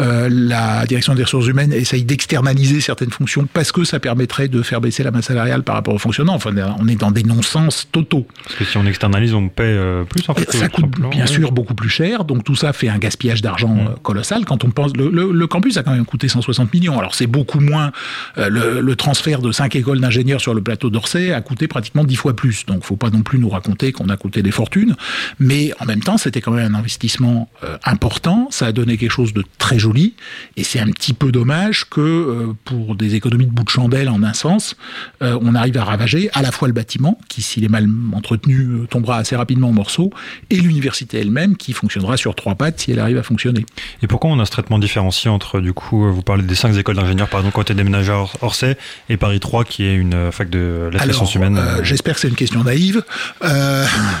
euh, 0.00 0.28
la 0.28 0.86
direction 0.86 1.14
des 1.14 1.22
ressources 1.22 1.46
humaines 1.46 1.72
essaye 1.72 2.02
d'externaliser 2.02 2.80
certaines 2.80 3.10
fonctions 3.10 3.46
parce 3.52 3.70
que 3.70 3.84
ça 3.84 4.00
permettrait 4.00 4.48
de 4.48 4.62
faire 4.62 4.80
baisser 4.80 5.04
la 5.04 5.12
masse 5.12 5.26
salariale 5.26 5.62
par 5.62 5.76
rapport 5.76 5.94
au 5.94 5.98
fonctionnement. 5.98 6.34
Enfin, 6.34 6.52
on 6.80 6.88
est 6.88 6.96
dans 6.96 7.12
des 7.12 7.22
non-sens 7.22 7.88
totaux. 7.92 8.26
Parce 8.44 8.56
que 8.56 8.64
si 8.64 8.76
on 8.76 8.86
externalise, 8.86 9.34
on 9.34 9.48
paie 9.48 9.62
euh, 9.64 10.04
plus 10.04 10.28
en 10.28 10.34
fait. 10.34 10.50
Ça 10.50 10.68
coûte 10.68 10.86
bien 11.10 11.26
sûr 11.26 11.52
beaucoup 11.52 11.74
plus 11.74 11.88
cher, 11.88 12.24
donc 12.24 12.42
tout 12.42 12.56
ça 12.56 12.72
fait 12.72 12.88
un 12.88 12.98
gaspillage 12.98 13.40
d'argent 13.40 13.74
mm. 13.74 13.86
euh, 13.86 13.90
colossal. 14.02 14.44
Quand 14.44 14.64
on 14.64 14.70
pense, 14.70 14.92
le, 14.96 15.46
campus 15.46 15.76
a 15.76 15.82
quand 15.82 15.92
même 15.92 16.06
coûté 16.06 16.26
160 16.28 16.72
millions. 16.74 16.98
Alors 16.98 17.14
c'est 17.14 17.26
beaucoup 17.26 17.60
moins. 17.60 17.92
le, 18.36 18.94
transfert 18.94 19.42
de 19.42 19.52
cinq 19.52 19.76
écoles 19.76 20.00
d'ingénieurs 20.00 20.40
sur 20.40 20.54
le 20.54 20.62
plateau 20.62 20.88
d'Orsay 20.88 21.32
a 21.32 21.40
coûté 21.40 21.68
pratiquement 21.68 22.04
dix 22.04 22.16
fois 22.16 22.34
plus. 22.34 22.64
Donc 22.66 22.84
faut 22.84 22.96
pas 22.96 23.10
non 23.10 23.22
plus 23.22 23.38
nous 23.38 23.48
raconter 23.48 23.92
qu'on 23.92 24.08
a 24.08 24.16
coûté 24.16 24.42
des 24.42 24.52
fortunes, 24.52 24.96
mais 25.38 25.72
en 25.80 25.84
même 25.84 26.00
temps 26.00 26.16
c'était 26.16 26.40
quand 26.40 26.52
même 26.52 26.74
un 26.74 26.78
investissement 26.78 27.48
important. 27.84 28.48
Ça 28.50 28.66
a 28.66 28.72
donné 28.72 28.96
quelque 28.96 29.10
chose 29.10 29.34
de 29.34 29.44
très 29.58 29.78
joli. 29.84 30.14
Et 30.56 30.64
c'est 30.64 30.80
un 30.80 30.90
petit 30.90 31.12
peu 31.12 31.30
dommage 31.30 31.84
que 31.90 32.00
euh, 32.00 32.54
pour 32.64 32.96
des 32.96 33.14
économies 33.14 33.46
de 33.46 33.50
bout 33.50 33.64
de 33.64 33.68
chandelle 33.68 34.08
en 34.08 34.22
un 34.22 34.32
sens, 34.32 34.76
euh, 35.22 35.38
on 35.42 35.54
arrive 35.54 35.76
à 35.76 35.84
ravager 35.84 36.30
à 36.32 36.42
la 36.42 36.52
fois 36.52 36.68
le 36.68 36.74
bâtiment, 36.74 37.18
qui 37.28 37.42
s'il 37.42 37.64
est 37.64 37.68
mal 37.68 37.86
entretenu 38.14 38.60
euh, 38.60 38.86
tombera 38.86 39.18
assez 39.18 39.36
rapidement 39.36 39.68
en 39.68 39.72
morceaux, 39.72 40.10
et 40.50 40.56
l'université 40.56 41.20
elle-même, 41.20 41.56
qui 41.56 41.72
fonctionnera 41.72 42.16
sur 42.16 42.34
trois 42.34 42.54
pattes 42.54 42.80
si 42.80 42.92
elle 42.92 42.98
arrive 42.98 43.18
à 43.18 43.22
fonctionner. 43.22 43.66
Et 44.02 44.06
pourquoi 44.06 44.30
on 44.30 44.38
a 44.40 44.46
ce 44.46 44.50
traitement 44.50 44.78
différencié 44.78 45.28
entre, 45.30 45.60
du 45.60 45.72
coup, 45.74 46.10
vous 46.10 46.22
parlez 46.22 46.42
des 46.42 46.54
cinq 46.54 46.74
écoles 46.76 46.96
d'ingénieurs, 46.96 47.28
par 47.28 47.40
exemple, 47.40 47.56
côté 47.56 47.74
déménagé 47.74 48.12
à 48.12 48.24
Orsay, 48.40 48.76
et 49.10 49.16
Paris 49.16 49.40
3, 49.40 49.64
qui 49.64 49.84
est 49.84 49.94
une 49.94 50.32
fac 50.32 50.48
de 50.48 50.90
la 50.92 51.12
science 51.12 51.34
humaine 51.34 51.60
J'espère 51.82 52.14
que 52.14 52.20
c'est 52.20 52.28
une 52.28 52.34
question 52.34 52.64
naïve. 52.64 53.02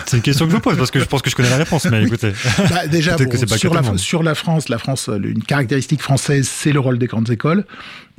C'est 0.06 0.16
une 0.18 0.22
question 0.22 0.44
que 0.44 0.50
je 0.50 0.56
vous 0.56 0.62
pose, 0.62 0.76
parce 0.76 0.90
que 0.90 1.00
je 1.00 1.04
pense 1.04 1.22
que 1.22 1.30
je 1.30 1.36
connais 1.36 1.50
la 1.50 1.56
réponse, 1.56 1.86
mais 1.86 2.02
écoutez. 2.06 2.32
Bah, 2.70 2.86
déjà, 2.86 3.16
sur, 3.56 3.74
la, 3.74 3.96
sur 3.96 4.22
la 4.22 4.34
France, 4.34 4.68
la 4.68 4.78
France, 4.78 5.08
une 5.08 5.42
caractéristique 5.54 6.02
française, 6.02 6.48
c'est 6.48 6.72
le 6.72 6.80
rôle 6.80 6.98
des 6.98 7.06
grandes 7.06 7.30
écoles. 7.30 7.64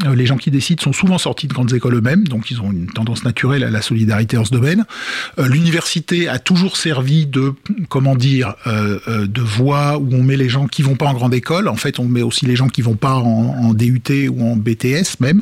Euh, 0.04 0.14
les 0.14 0.26
gens 0.26 0.36
qui 0.36 0.52
décident 0.52 0.82
sont 0.82 0.92
souvent 0.92 1.18
sortis 1.18 1.48
de 1.48 1.54
grandes 1.54 1.74
écoles 1.74 1.96
eux-mêmes, 1.96 2.28
donc 2.28 2.52
ils 2.52 2.60
ont 2.60 2.70
une 2.70 2.88
tendance 2.88 3.24
naturelle 3.24 3.64
à 3.64 3.70
la 3.70 3.82
solidarité 3.82 4.38
en 4.38 4.44
ce 4.44 4.52
domaine. 4.52 4.84
Euh, 5.40 5.48
l'université 5.48 6.28
a 6.28 6.38
toujours 6.38 6.76
servi 6.76 7.26
de, 7.26 7.54
comment 7.88 8.16
dire, 8.16 8.56
euh, 8.68 9.26
de 9.26 9.42
voie 9.42 9.98
où 9.98 10.10
on 10.12 10.22
met 10.22 10.36
les 10.36 10.50
gens 10.50 10.68
qui 10.68 10.82
vont 10.82 10.96
pas 10.96 11.06
en 11.06 11.14
grande 11.14 11.34
école. 11.34 11.70
En 11.70 11.78
fait, 11.78 11.98
on 12.00 12.06
met 12.06 12.24
aussi 12.24 12.46
les 12.46 12.58
gens 12.58 12.68
qui 12.68 12.82
vont 12.82 12.96
pas 12.96 13.14
en, 13.16 13.74
DUT 13.74 14.28
ou 14.30 14.52
en 14.52 14.58
BTS 14.58 15.20
même. 15.22 15.42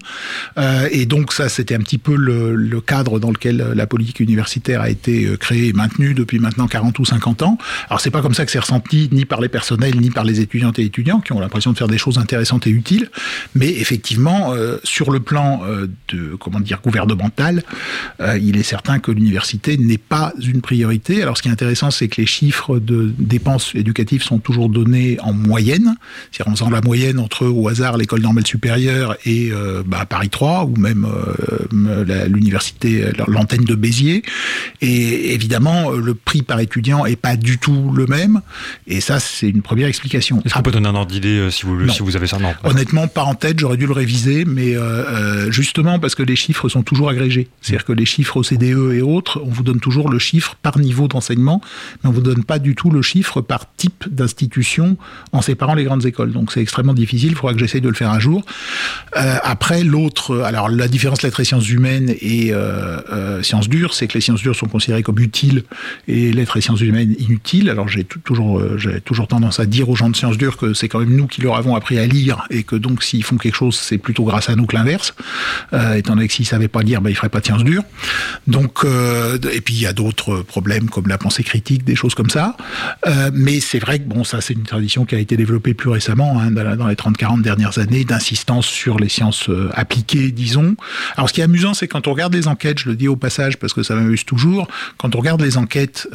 et 0.92 1.06
donc 1.06 1.34
ça, 1.34 1.50
c'était 1.50 1.76
un 1.76 1.80
petit 1.80 1.98
peu 1.98 2.16
le, 2.16 2.82
cadre 2.82 3.20
dans 3.20 3.32
lequel 3.32 3.58
la 3.58 3.88
politique 3.88 4.20
universitaire 4.20 4.82
a 4.82 4.90
été 4.90 5.30
créée 5.40 5.70
et 5.70 5.74
maintenue 5.74 6.14
depuis 6.14 6.40
maintenant 6.40 6.68
40 6.68 6.98
ou 7.00 7.06
50 7.06 7.42
ans. 7.44 7.58
Alors 7.90 8.02
c'est 8.02 8.12
pas 8.12 8.22
comme 8.22 8.34
ça 8.34 8.46
que 8.46 8.52
c'est 8.52 8.60
ressenti 8.60 9.10
ni 9.12 9.26
par 9.26 9.42
les 9.42 9.50
personnels 9.50 10.00
ni 10.00 10.10
par 10.10 10.26
les 10.26 10.42
étudiantes 10.42 10.80
et 10.80 10.84
étudiants 10.84 11.22
qui 11.22 11.34
ont 11.34 11.40
l'impression 11.40 11.72
de 11.72 11.78
faire 11.78 11.83
des 11.88 11.98
choses 11.98 12.18
intéressantes 12.18 12.68
et 12.68 12.70
utiles, 12.70 13.10
mais 13.56 13.70
effectivement 13.70 14.54
euh, 14.54 14.78
sur 14.84 15.12
le 15.12 15.20
plan 15.20 15.62
euh, 15.64 15.88
de 16.10 16.36
comment 16.36 16.60
dire 16.60 16.80
gouvernemental, 16.84 17.64
euh, 18.20 18.38
il 18.38 18.58
est 18.58 18.64
certain 18.64 19.00
que 19.00 19.12
l'université 19.12 19.78
n'est 19.78 19.98
pas 19.98 20.34
une 20.44 20.62
priorité. 20.62 21.22
Alors, 21.22 21.38
ce 21.38 21.42
qui 21.42 21.50
est 21.50 21.52
intéressant, 21.52 21.92
c'est 21.92 22.08
que 22.08 22.22
les 22.22 22.28
chiffres 22.28 22.80
de 22.80 23.14
dépenses 23.18 23.74
éducatives 23.76 24.24
sont 24.24 24.40
toujours 24.40 24.70
donnés 24.70 25.18
en 25.22 25.34
moyenne, 25.34 25.96
c'est-à-dire 26.32 26.52
en 26.52 26.56
faisant 26.56 26.70
la 26.70 26.82
moyenne 26.82 27.20
entre 27.20 27.46
au 27.46 27.68
hasard 27.68 27.98
l'école 27.98 28.22
normale 28.22 28.46
supérieure 28.46 29.16
et 29.26 29.52
bah, 29.86 30.06
Paris 30.06 30.30
3 30.30 30.66
ou 30.66 30.76
même 30.78 31.08
l'université, 31.72 33.12
l'antenne 33.28 33.64
de 33.64 33.76
Béziers. 33.76 34.24
Et 34.82 35.34
évidemment, 35.34 35.92
le 35.92 36.14
prix 36.14 36.42
par 36.42 36.60
étudiant 36.60 37.06
est 37.06 37.16
pas 37.16 37.36
du 37.36 37.58
tout 37.58 37.92
le 37.92 38.06
même. 38.08 38.42
Et 38.88 39.02
ça, 39.02 39.20
c'est 39.20 39.50
une 39.50 39.62
première 39.62 39.88
explication. 39.88 40.42
Est-ce 40.46 40.54
qu'on 40.54 40.62
peut 40.62 40.72
donner 40.72 40.90
un 40.90 40.96
ordre 40.96 41.12
d'idée 41.12 41.50
si 41.52 41.66
vous, 41.66 41.73
si 41.90 42.02
vous 42.02 42.16
avez 42.16 42.28
ça 42.28 42.40
non, 42.40 42.54
Honnêtement, 42.64 43.08
pas 43.08 43.24
en 43.24 43.36
tête. 43.36 43.60
J'aurais 43.60 43.78
dû 43.78 43.86
le 43.86 43.94
réviser 43.94 44.14
mais 44.46 44.76
euh, 44.76 44.82
euh, 44.82 45.52
justement 45.52 46.00
parce 46.00 46.16
que 46.16 46.24
les 46.24 46.36
chiffres 46.36 46.70
sont 46.70 46.84
toujours 46.84 47.10
agrégés. 47.10 47.48
C'est-à-dire 47.62 47.86
que 47.86 47.94
les 47.94 48.06
chiffres 48.06 48.38
OCDE 48.38 48.94
et 48.94 49.02
autres, 49.02 49.42
on 49.44 49.50
vous 49.50 49.64
donne 49.64 49.80
toujours 49.80 50.10
le 50.10 50.20
chiffre 50.20 50.56
par 50.62 50.78
niveau 50.78 51.08
d'enseignement, 51.08 51.62
mais 52.04 52.10
on 52.10 52.14
vous 52.14 52.22
donne 52.22 52.44
pas 52.44 52.60
du 52.60 52.76
tout 52.76 52.90
le 52.90 53.02
chiffre 53.02 53.42
par 53.42 53.66
type 53.76 54.06
d'institution 54.10 54.98
en 55.32 55.42
séparant 55.42 55.76
les 55.76 55.84
grandes 55.84 56.06
écoles. 56.06 56.32
Donc 56.32 56.52
c'est 56.52 56.62
extrêmement 56.62 56.94
difficile. 56.94 57.30
Il 57.30 57.36
faudra 57.36 57.54
que 57.54 57.60
j'essaye 57.60 57.82
de 57.82 57.90
le 57.90 57.96
faire 57.96 58.12
un 58.12 58.20
jour. 58.20 58.46
Euh, 59.18 59.38
après, 59.44 59.84
l'autre, 59.84 60.42
alors 60.42 60.70
la 60.70 60.88
différence 60.88 61.22
lettres 61.22 61.40
et 61.40 61.46
sciences 61.46 61.70
humaines 61.70 62.14
et 62.22 62.52
sciences 63.42 63.70
dures, 63.70 63.94
c'est 63.94 64.08
que 64.08 64.14
les 64.14 64.22
sciences 64.22 64.42
dures 64.42 64.56
sont 64.56 64.68
considérées 64.68 65.04
comme 65.04 65.20
utiles 65.20 65.64
et 66.08 66.32
lettres 66.32 66.58
et 66.58 66.62
sciences 66.62 66.82
humaines 66.82 67.16
inutiles. 67.20 67.70
Alors 67.70 67.88
j'ai 67.88 68.04
toujours, 68.04 68.62
j'ai 68.78 69.02
toujours 69.02 69.28
tendance 69.28 69.60
à 69.60 69.66
dire 69.66 69.90
aux 69.90 69.96
gens 69.96 70.10
de 70.10 70.16
sciences 70.16 70.38
dures 70.38 70.58
que 70.58 70.74
c'est 70.74 70.88
quand 70.88 71.00
même 71.00 71.16
nous 71.16 71.28
qui 71.28 71.42
leur 71.42 71.56
avons 71.56 71.63
appris 71.76 71.98
à 71.98 72.06
lire 72.06 72.46
et 72.50 72.64
que 72.64 72.76
donc 72.76 73.04
s'ils 73.04 73.24
font 73.24 73.38
quelque 73.38 73.56
chose, 73.56 73.76
c'est 73.76 73.98
plutôt 73.98 74.24
grâce 74.24 74.50
à 74.50 74.56
nous 74.56 74.66
que 74.66 74.76
l'inverse. 74.76 75.14
Euh, 75.74 75.96
étant 75.96 76.16
donné 76.16 76.28
que 76.28 76.34
s'ils 76.34 76.46
savaient 76.46 76.68
pas 76.68 76.82
lire, 76.82 77.02
ben, 77.02 77.10
ils 77.10 77.16
feraient 77.16 77.30
pas 77.30 77.40
de 77.40 77.46
sciences 77.46 77.64
dures. 77.64 77.84
Donc, 78.48 78.84
euh, 78.84 79.38
et 79.52 79.62
puis 79.62 79.74
il 79.76 79.82
y 79.82 79.88
a 79.88 79.94
d'autres 79.94 80.42
problèmes 80.42 80.90
comme 80.90 81.08
la 81.08 81.18
pensée 81.18 81.44
critique, 81.44 81.84
des 81.84 81.96
choses 81.96 82.16
comme 82.16 82.30
ça. 82.30 82.56
Euh, 83.08 83.32
mais 83.34 83.60
c'est 83.60 83.80
vrai 83.80 84.00
que 84.00 84.04
bon, 84.04 84.24
ça 84.24 84.42
c'est 84.42 84.54
une 84.54 84.64
tradition 84.64 85.06
qui 85.06 85.16
a 85.16 85.20
été 85.20 85.38
développée 85.38 85.74
plus 85.74 85.90
récemment, 85.90 86.40
hein, 86.40 86.52
dans, 86.52 86.88
les 86.88 86.96
30-40 86.96 87.42
dernières 87.42 87.80
années, 87.80 88.04
d'insistance 88.04 88.66
sur 88.66 89.00
les 89.00 89.10
sciences 89.10 89.50
appliquées, 89.74 90.32
disons. 90.32 90.76
Alors 91.16 91.30
ce 91.30 91.34
qui 91.34 91.42
est 91.42 91.46
amusant, 91.46 91.74
c'est 91.74 91.88
quand 91.88 92.08
on 92.08 92.12
regarde 92.12 92.34
les 92.34 92.48
enquêtes, 92.48 92.80
je 92.80 92.90
le 92.90 92.96
dis 92.96 93.08
au 93.08 93.16
passage 93.16 93.58
parce 93.58 93.74
que 93.74 93.84
ça 93.84 93.96
m'amuse 93.96 94.26
toujours, 94.26 94.68
quand 94.98 95.16
on 95.16 95.20
regarde 95.20 95.42
les 95.42 95.58
enquêtes 95.58 96.08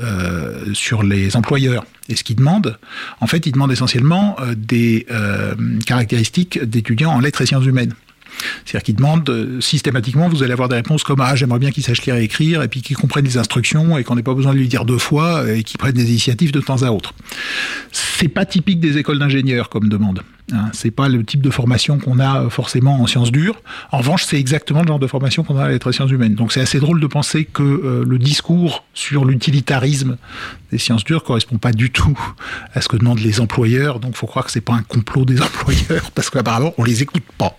sur 0.72 1.03
les 1.03 1.36
employeurs 1.36 1.84
et 2.09 2.16
ce 2.16 2.24
qu'ils 2.24 2.36
demandent, 2.36 2.78
en 3.20 3.26
fait, 3.26 3.46
ils 3.46 3.52
demandent 3.52 3.72
essentiellement 3.72 4.36
des 4.56 5.06
caractéristiques 5.86 6.62
d'étudiants 6.62 7.12
en 7.12 7.20
lettres 7.20 7.42
et 7.42 7.46
sciences 7.46 7.66
humaines. 7.66 7.94
C'est-à-dire 8.64 8.84
qu'ils 8.84 8.96
demandent 8.96 9.28
euh, 9.30 9.61
systématiquement, 9.61 10.28
vous 10.28 10.42
allez 10.42 10.52
avoir 10.52 10.68
des 10.68 10.76
réponses 10.76 11.02
comme 11.02 11.20
ah 11.20 11.34
j'aimerais 11.34 11.59
bien 11.59 11.70
qu'il 11.70 11.82
sache 11.82 12.02
lire 12.02 12.16
et 12.16 12.24
écrire 12.24 12.62
et 12.62 12.68
puis 12.68 12.82
qu'il 12.82 12.96
comprenne 12.96 13.24
les 13.24 13.36
instructions 13.36 13.98
et 13.98 14.04
qu'on 14.04 14.16
n'ait 14.16 14.22
pas 14.22 14.34
besoin 14.34 14.52
de 14.52 14.59
lui 14.59 14.68
dire 14.68 14.84
deux 14.84 14.98
fois 14.98 15.50
et 15.50 15.62
qu'il 15.62 15.78
prenne 15.78 15.92
des 15.92 16.09
initiatives 16.09 16.52
de 16.52 16.61
temps 16.61 16.82
à 16.82 16.90
autre. 16.90 17.14
C'est 17.92 18.28
pas 18.28 18.44
typique 18.44 18.80
des 18.80 18.98
écoles 18.98 19.18
d'ingénieurs 19.18 19.68
comme 19.68 19.88
demande. 19.88 20.22
Hein, 20.53 20.70
c'est 20.72 20.90
pas 20.90 21.11
le 21.11 21.24
type 21.24 21.42
de 21.42 21.51
formation 21.51 21.99
qu'on 21.99 22.18
a 22.18 22.44
euh, 22.44 22.49
forcément 22.51 23.01
en 23.03 23.07
sciences 23.07 23.30
dures. 23.30 23.61
En 23.92 23.99
revanche, 23.99 24.24
c'est 24.24 24.38
exactement 24.38 24.80
le 24.80 24.88
genre 24.88 24.99
de 24.99 25.07
formation 25.07 25.44
qu'on 25.44 25.59
a 25.59 25.64
à 25.64 25.68
lettres 25.68 25.92
sciences 25.92 26.11
humaines. 26.11 26.34
Donc 26.34 26.53
c'est 26.53 26.61
assez 26.61 26.80
drôle 26.80 27.01
de 27.01 27.07
penser 27.07 27.44
que 27.44 27.62
euh, 27.62 28.05
le 28.07 28.18
discours 28.18 28.84
sur 28.94 29.26
l'utilitarisme 29.26 30.16
des 30.72 30.78
sciences 30.78 31.05
dures 31.05 31.22
correspond 31.22 31.59
pas 31.59 31.72
du 31.72 31.90
tout 31.90 32.18
à 32.72 32.80
ce 32.80 32.88
que 32.88 32.96
demandent 32.96 33.20
les 33.20 33.40
employeurs. 33.40 34.01
Donc 34.01 34.16
faut 34.16 34.26
croire 34.26 34.46
que 34.46 34.51
c'est 34.51 34.62
pas 34.62 34.72
un 34.72 34.82
complot 34.82 35.26
des 35.26 35.40
employeurs 35.42 36.11
parce 36.12 36.30
qu'apparemment 36.30 36.72
on 36.78 36.84
les 36.84 37.03
écoute 37.03 37.24
pas. 37.36 37.55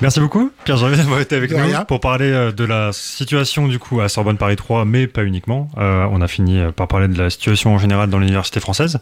Merci 0.00 0.20
beaucoup, 0.20 0.52
Pierre-Jean 0.64 0.90
d'avoir 0.90 1.20
été 1.20 1.34
avec 1.34 1.50
nous 1.50 1.84
pour 1.86 1.98
parler 1.98 2.30
euh, 2.30 2.52
de 2.52 2.64
la 2.64 2.92
situation 2.92 3.66
du 3.66 3.80
coup 3.80 4.00
à 4.00 4.08
Sorbonne 4.08 4.36
Paris 4.36 4.54
3, 4.54 4.84
mais 4.84 5.08
pas 5.08 5.24
uniquement. 5.24 5.68
Euh, 5.76 6.06
on 6.12 6.20
a 6.20 6.28
fini 6.28 6.60
par 6.76 6.86
parler 6.86 7.08
de 7.08 7.18
la 7.18 7.30
situation 7.30 7.74
en 7.74 7.78
général 7.78 8.08
dans 8.08 8.20
l'université 8.20 8.60
française. 8.60 9.00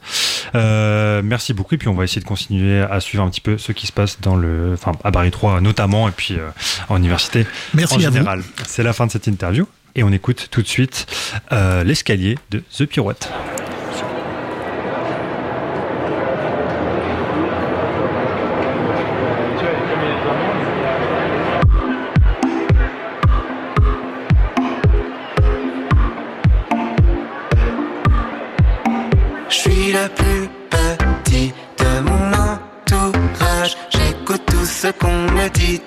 Euh, 0.55 1.21
merci 1.23 1.53
beaucoup, 1.53 1.75
et 1.75 1.79
puis 1.79 1.89
on 1.89 1.95
va 1.95 2.05
essayer 2.05 2.23
de 2.23 2.27
continuer 2.27 2.81
à 2.81 3.01
suivre 3.01 3.23
un 3.23 3.29
petit 3.29 3.43
peu 3.43 3.59
ce 3.59 3.73
qui 3.73 3.87
se 3.87 3.93
passe 3.93 4.21
dans 4.23 4.37
le, 4.37 4.73
enfin 4.73 4.93
à 5.05 5.13
Paris 5.13 5.31
3 5.31 5.61
notamment, 5.61 6.09
et 6.09 6.13
puis 6.13 6.39
en 6.89 6.97
université 6.97 7.47
merci 7.75 7.97
en 7.97 7.99
général. 7.99 8.43
C'est 8.67 8.83
la 8.83 8.95
fin 8.95 9.07
de 9.07 9.11
cette 9.11 9.27
interview, 9.27 9.67
et 9.97 10.03
on 10.03 10.13
écoute 10.13 10.49
tout 10.51 10.63
de 10.63 10.69
suite 10.69 11.07
l'escalier 11.51 12.39
de 12.51 12.63
The 12.75 12.87
Pirouette. 12.87 13.31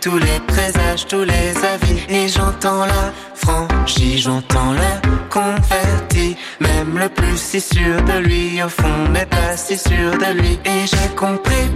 Tous 0.01 0.17
les 0.17 0.39
présages, 0.47 1.05
tous 1.07 1.23
les 1.23 1.57
avis. 1.65 1.99
Et 2.09 2.27
j'entends 2.27 2.85
la 2.85 3.13
franchise, 3.33 4.23
j'entends 4.23 4.73
le 4.73 5.29
confetti. 5.29 6.37
Même 6.59 6.97
le 6.97 7.09
plus 7.09 7.37
si 7.37 7.61
sûr 7.61 8.01
de 8.03 8.19
lui, 8.19 8.61
au 8.63 8.69
fond, 8.69 9.09
n'est 9.11 9.25
pas 9.25 9.55
si 9.55 9.77
sûr 9.77 10.11
de 10.17 10.39
lui. 10.39 10.59
Et 10.65 10.87
j'ai 10.87 11.15
compris 11.15 11.67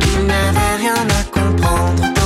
qu'il 0.00 0.26
n'avait 0.26 0.76
rien 0.78 0.94
à 0.94 1.24
comprendre 1.38 2.23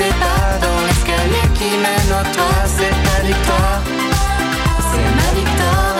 tes 0.00 0.14
pas 0.24 0.56
dans 0.64 0.80
l'escalier 0.86 1.46
qui 1.58 1.70
mène 1.84 2.10
au 2.18 2.24
toit. 2.34 2.64
C'est 2.76 2.96
ta 3.06 3.16
victoire, 3.30 3.80
c'est 4.90 5.10
ma 5.20 5.28
victoire. 5.38 5.94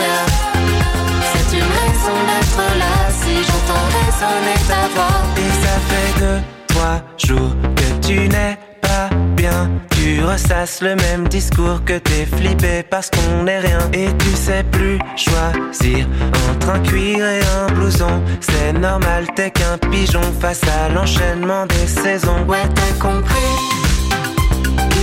C'est 1.31 1.49
une 1.59 1.71
raison 1.81 2.17
d'être 2.29 2.63
là 2.81 2.95
si 3.21 3.33
j'entends 3.47 3.87
résonner 3.99 4.59
ta 4.71 4.81
voix. 4.93 5.21
Et 5.43 5.51
ça 5.63 5.75
fait 5.89 6.11
deux, 6.21 6.39
trois 6.67 6.97
jours 7.17 7.53
que 7.79 8.07
tu 8.07 8.27
n'es 8.27 8.57
pas 8.81 9.09
bien. 9.35 9.69
Tu 9.91 10.23
ressasses 10.23 10.81
le 10.81 10.95
même 10.95 11.27
discours 11.27 11.83
que 11.85 11.99
t'es 11.99 12.25
flippé 12.25 12.81
parce 12.81 13.09
qu'on 13.11 13.43
n'est 13.43 13.59
rien. 13.59 13.81
Et 13.93 14.07
tu 14.17 14.31
sais 14.35 14.63
plus 14.63 14.97
choisir 15.15 16.07
entre 16.49 16.69
un 16.69 16.79
cuir 16.79 17.23
et 17.23 17.41
un 17.59 17.71
blouson. 17.73 18.23
C'est 18.39 18.73
normal, 18.73 19.27
t'es 19.35 19.51
qu'un 19.51 19.77
pigeon 19.91 20.23
face 20.39 20.63
à 20.63 20.89
l'enchaînement 20.89 21.67
des 21.67 21.87
saisons. 21.87 22.43
Ouais, 22.47 22.67
t'as 22.73 22.93
compris. 22.99 23.90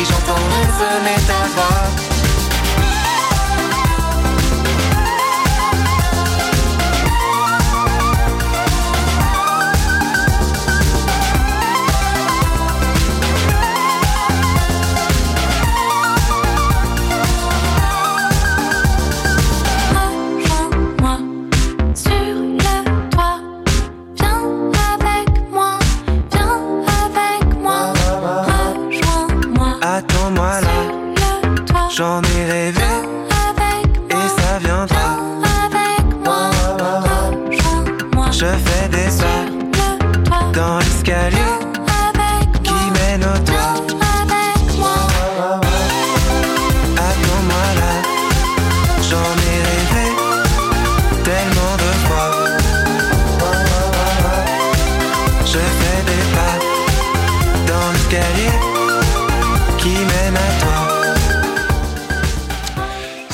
ni 0.00 0.06
tous 0.06 0.12
ensemble. 0.12 1.00
Mais 1.04 1.16
je 1.18 1.32
respecte 1.32 2.09
j'en 31.96 32.22
ai 32.22 32.44
rêvé 32.44 32.99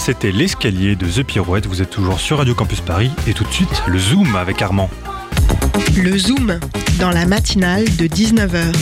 C'était 0.06 0.30
l'escalier 0.30 0.94
de 0.94 1.04
The 1.04 1.24
Pirouette. 1.24 1.66
Vous 1.66 1.82
êtes 1.82 1.90
toujours 1.90 2.20
sur 2.20 2.38
Radio 2.38 2.54
Campus 2.54 2.80
Paris. 2.80 3.10
Et 3.26 3.34
tout 3.34 3.42
de 3.42 3.50
suite, 3.50 3.82
le 3.88 3.98
Zoom 3.98 4.36
avec 4.36 4.62
Armand. 4.62 4.88
Le 5.96 6.16
Zoom, 6.16 6.60
dans 7.00 7.10
la 7.10 7.26
matinale 7.26 7.84
de 7.96 8.06
19h. 8.06 8.72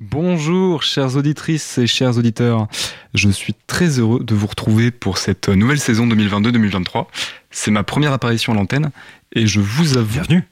Bonjour 0.00 0.82
chères 0.82 1.14
auditrices 1.14 1.78
et 1.78 1.86
chers 1.86 2.18
auditeurs, 2.18 2.66
je 3.14 3.28
suis 3.28 3.54
très 3.68 4.00
heureux 4.00 4.24
de 4.24 4.34
vous 4.34 4.48
retrouver 4.48 4.90
pour 4.90 5.18
cette 5.18 5.48
nouvelle 5.48 5.78
saison 5.78 6.08
2022-2023. 6.08 7.06
C'est 7.52 7.70
ma 7.70 7.84
première 7.84 8.12
apparition 8.12 8.54
à 8.54 8.56
l'antenne 8.56 8.90
et 9.36 9.46
je 9.46 9.60
vous 9.60 9.96
avoue... 9.96 10.14
Bienvenue. 10.14 10.42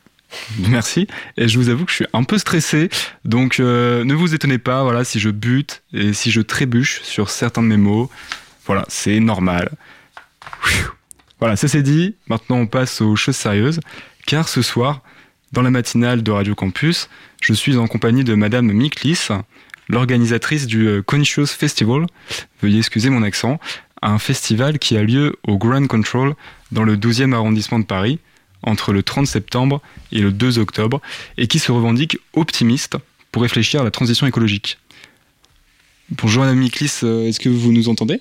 Merci. 0.68 1.08
Et 1.36 1.48
je 1.48 1.58
vous 1.58 1.70
avoue 1.70 1.86
que 1.86 1.90
je 1.90 1.96
suis 1.96 2.06
un 2.12 2.22
peu 2.22 2.38
stressé, 2.38 2.88
donc 3.24 3.58
euh, 3.58 4.04
ne 4.04 4.14
vous 4.14 4.32
étonnez 4.34 4.58
pas 4.58 4.84
voilà, 4.84 5.02
si 5.02 5.18
je 5.18 5.30
bute 5.30 5.82
et 5.92 6.12
si 6.12 6.30
je 6.30 6.40
trébuche 6.40 7.02
sur 7.02 7.30
certains 7.30 7.62
de 7.62 7.68
mes 7.68 7.76
mots. 7.76 8.10
Voilà, 8.66 8.84
c'est 8.88 9.20
normal. 9.20 9.70
Voilà, 11.40 11.56
ça 11.56 11.68
c'est 11.68 11.82
dit. 11.82 12.14
Maintenant 12.28 12.56
on 12.56 12.66
passe 12.66 13.00
aux 13.00 13.16
choses 13.16 13.36
sérieuses, 13.36 13.80
car 14.26 14.48
ce 14.48 14.62
soir, 14.62 15.02
dans 15.52 15.62
la 15.62 15.70
matinale 15.70 16.22
de 16.22 16.30
Radio 16.30 16.54
Campus, 16.54 17.08
je 17.42 17.52
suis 17.52 17.76
en 17.76 17.86
compagnie 17.86 18.24
de 18.24 18.34
Madame 18.34 18.72
Miklis, 18.72 19.28
l'organisatrice 19.88 20.66
du 20.66 20.86
euh, 20.86 21.02
Conscious 21.02 21.46
Festival. 21.46 22.06
Veuillez 22.62 22.78
excuser 22.78 23.10
mon 23.10 23.22
accent. 23.22 23.60
Un 24.00 24.18
festival 24.18 24.78
qui 24.78 24.96
a 24.96 25.02
lieu 25.02 25.36
au 25.46 25.58
Grand 25.58 25.86
Control 25.86 26.34
dans 26.72 26.84
le 26.84 26.96
12e 26.96 27.32
arrondissement 27.32 27.78
de 27.78 27.84
Paris 27.84 28.18
entre 28.62 28.92
le 28.92 29.02
30 29.02 29.26
septembre 29.26 29.82
et 30.12 30.20
le 30.20 30.32
2 30.32 30.58
octobre 30.58 31.00
et 31.36 31.46
qui 31.46 31.58
se 31.58 31.70
revendique 31.70 32.18
optimiste 32.32 32.96
pour 33.30 33.42
réfléchir 33.42 33.82
à 33.82 33.84
la 33.84 33.90
transition 33.90 34.26
écologique. 34.26 34.78
Bonjour 36.10 36.42
Madame 36.42 36.58
Miklis, 36.58 37.00
euh, 37.02 37.26
est-ce 37.28 37.40
que 37.40 37.48
vous 37.48 37.72
nous 37.72 37.88
entendez? 37.88 38.20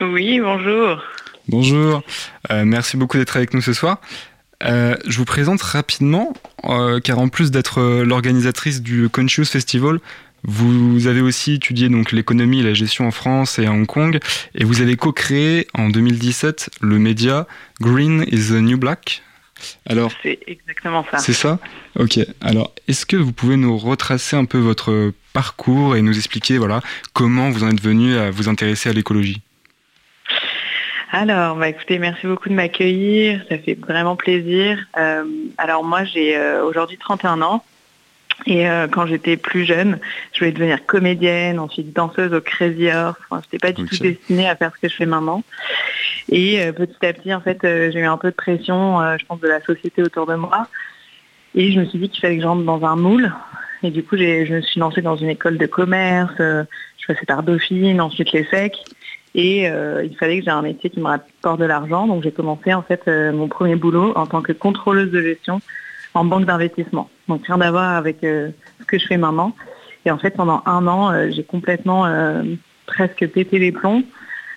Oui, 0.00 0.40
bonjour. 0.40 1.02
Bonjour, 1.48 2.02
euh, 2.50 2.64
merci 2.64 2.96
beaucoup 2.96 3.18
d'être 3.18 3.36
avec 3.36 3.52
nous 3.54 3.60
ce 3.60 3.72
soir. 3.72 4.00
Euh, 4.62 4.96
je 5.06 5.16
vous 5.18 5.24
présente 5.24 5.60
rapidement, 5.60 6.32
euh, 6.64 7.00
car 7.00 7.18
en 7.18 7.28
plus 7.28 7.50
d'être 7.50 8.02
l'organisatrice 8.02 8.82
du 8.82 9.08
Conscious 9.08 9.44
Festival, 9.44 10.00
vous 10.42 11.06
avez 11.06 11.20
aussi 11.20 11.54
étudié 11.54 11.88
donc 11.90 12.12
l'économie 12.12 12.60
et 12.60 12.62
la 12.62 12.72
gestion 12.72 13.06
en 13.06 13.10
France 13.10 13.58
et 13.58 13.66
à 13.66 13.72
Hong 13.72 13.86
Kong, 13.86 14.18
et 14.54 14.64
vous 14.64 14.80
avez 14.80 14.96
co-créé 14.96 15.66
en 15.74 15.90
2017 15.90 16.70
le 16.80 16.98
média 16.98 17.46
Green 17.80 18.24
is 18.30 18.48
the 18.48 18.60
New 18.62 18.78
Black. 18.78 19.22
Alors, 19.84 20.10
C'est 20.22 20.38
exactement 20.46 21.04
ça. 21.10 21.18
c'est 21.18 21.34
ça? 21.34 21.58
Ok. 21.98 22.18
Alors, 22.40 22.72
est-ce 22.88 23.04
que 23.04 23.16
vous 23.16 23.32
pouvez 23.32 23.56
nous 23.56 23.76
retracer 23.76 24.34
un 24.34 24.46
peu 24.46 24.56
votre 24.56 25.12
parcours 25.34 25.96
et 25.96 26.00
nous 26.02 26.16
expliquer 26.16 26.56
voilà 26.56 26.80
comment 27.12 27.50
vous 27.50 27.64
en 27.64 27.68
êtes 27.70 27.82
venu 27.82 28.16
à 28.16 28.30
vous 28.30 28.48
intéresser 28.48 28.88
à 28.88 28.94
l'écologie? 28.94 29.42
Alors, 31.12 31.56
bah, 31.56 31.68
écoutez, 31.68 31.98
merci 31.98 32.26
beaucoup 32.26 32.48
de 32.48 32.54
m'accueillir. 32.54 33.42
Ça 33.48 33.58
fait 33.58 33.74
vraiment 33.74 34.14
plaisir. 34.16 34.78
Euh, 34.96 35.24
alors 35.58 35.82
moi, 35.82 36.04
j'ai 36.04 36.36
euh, 36.36 36.64
aujourd'hui 36.64 36.98
31 36.98 37.42
ans. 37.42 37.64
Et 38.46 38.68
euh, 38.68 38.86
quand 38.88 39.06
j'étais 39.06 39.36
plus 39.36 39.64
jeune, 39.64 39.98
je 40.32 40.38
voulais 40.38 40.52
devenir 40.52 40.86
comédienne, 40.86 41.58
ensuite 41.58 41.94
danseuse 41.94 42.32
au 42.32 42.40
Crazy 42.40 42.90
Horse. 42.90 43.18
Enfin, 43.28 43.42
je 43.42 43.46
n'étais 43.46 43.58
pas 43.58 43.72
du 43.72 43.84
tout 43.84 43.96
destinée 43.98 44.48
à 44.48 44.56
faire 44.56 44.72
ce 44.74 44.80
que 44.80 44.88
je 44.88 44.96
fais 44.96 45.06
maintenant. 45.06 45.42
Et 46.30 46.62
euh, 46.62 46.72
petit 46.72 47.04
à 47.04 47.12
petit, 47.12 47.34
en 47.34 47.40
fait, 47.40 47.64
euh, 47.64 47.90
j'ai 47.92 47.98
eu 47.98 48.04
un 48.04 48.16
peu 48.16 48.30
de 48.30 48.36
pression, 48.36 49.00
je 49.18 49.24
pense, 49.26 49.40
de 49.40 49.48
la 49.48 49.60
société 49.60 50.02
autour 50.02 50.26
de 50.26 50.36
moi. 50.36 50.68
Et 51.54 51.72
je 51.72 51.80
me 51.80 51.84
suis 51.86 51.98
dit 51.98 52.08
qu'il 52.08 52.20
fallait 52.20 52.36
que 52.36 52.42
j'entre 52.42 52.62
dans 52.62 52.84
un 52.84 52.96
moule. 52.96 53.32
Et 53.82 53.90
du 53.90 54.02
coup, 54.04 54.16
je 54.16 54.54
me 54.54 54.60
suis 54.60 54.78
lancée 54.78 55.02
dans 55.02 55.16
une 55.16 55.28
école 55.30 55.58
de 55.58 55.66
commerce. 55.66 56.34
je 56.38 57.06
passais 57.06 57.26
par 57.26 57.42
Dauphine, 57.42 58.00
ensuite 58.00 58.32
les 58.32 58.44
SEC. 58.44 58.74
Et 59.34 59.68
euh, 59.68 60.04
il 60.04 60.16
fallait 60.16 60.38
que 60.38 60.44
j'ai 60.44 60.50
un 60.50 60.62
métier 60.62 60.90
qui 60.90 61.00
me 61.00 61.06
rapporte 61.06 61.60
de 61.60 61.64
l'argent. 61.64 62.06
Donc 62.06 62.22
j'ai 62.22 62.32
commencé 62.32 62.74
en 62.74 62.82
fait 62.82 63.02
euh, 63.06 63.32
mon 63.32 63.48
premier 63.48 63.76
boulot 63.76 64.12
en 64.16 64.26
tant 64.26 64.42
que 64.42 64.52
contrôleuse 64.52 65.10
de 65.10 65.22
gestion 65.22 65.60
en 66.14 66.24
banque 66.24 66.46
d'investissement. 66.46 67.08
Donc 67.28 67.46
rien 67.46 67.60
à 67.60 67.70
voir 67.70 67.96
avec 67.96 68.24
euh, 68.24 68.50
ce 68.80 68.84
que 68.86 68.98
je 68.98 69.06
fais 69.06 69.16
maintenant. 69.16 69.54
Et 70.04 70.10
en 70.10 70.18
fait 70.18 70.30
pendant 70.30 70.62
un 70.66 70.86
an, 70.86 71.12
euh, 71.12 71.28
j'ai 71.30 71.44
complètement 71.44 72.06
presque 72.86 73.26
pété 73.28 73.58
les 73.58 73.70
plombs 73.70 74.02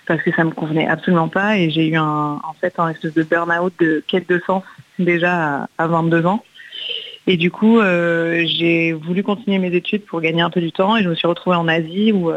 parce 0.06 0.22
que 0.22 0.32
ça 0.32 0.44
me 0.44 0.50
convenait 0.50 0.88
absolument 0.88 1.28
pas 1.28 1.56
et 1.56 1.70
j'ai 1.70 1.88
eu 1.88 1.96
un, 1.96 2.40
en 2.42 2.52
fait 2.60 2.78
un 2.78 2.88
espèce 2.88 3.14
de 3.14 3.22
burn-out 3.22 3.72
de 3.78 4.02
quête 4.06 4.28
de 4.28 4.42
sens 4.44 4.64
déjà 4.98 5.62
à, 5.62 5.68
à 5.78 5.86
22 5.86 6.26
ans. 6.26 6.42
Et 7.26 7.38
du 7.38 7.50
coup, 7.50 7.80
j'ai 7.80 8.92
voulu 8.92 9.22
continuer 9.22 9.58
mes 9.58 9.74
études 9.74 10.04
pour 10.04 10.20
gagner 10.20 10.42
un 10.42 10.50
peu 10.50 10.60
du 10.60 10.72
temps 10.72 10.96
et 10.96 11.02
je 11.02 11.08
me 11.08 11.14
suis 11.14 11.28
retrouvée 11.28 11.56
en 11.56 11.68
Asie 11.68 12.12
où 12.12 12.30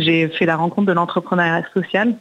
j'ai 0.00 0.28
fait 0.28 0.46
la 0.46 0.56
rencontre 0.56 0.86
de 0.86 0.92
l'entrepreneuriat 0.92 1.64
social. 1.74 2.14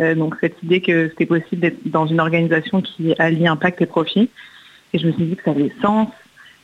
Euh, 0.00 0.14
donc 0.14 0.36
cette 0.40 0.62
idée 0.62 0.80
que 0.80 1.08
c'était 1.08 1.26
possible 1.26 1.62
d'être 1.62 1.78
dans 1.86 2.06
une 2.06 2.20
organisation 2.20 2.82
qui 2.82 3.14
allie 3.18 3.46
impact 3.46 3.80
et 3.82 3.86
profit. 3.86 4.30
Et 4.92 4.98
je 4.98 5.06
me 5.06 5.12
suis 5.12 5.24
dit 5.24 5.36
que 5.36 5.42
ça 5.44 5.50
avait 5.50 5.72
sens. 5.82 6.08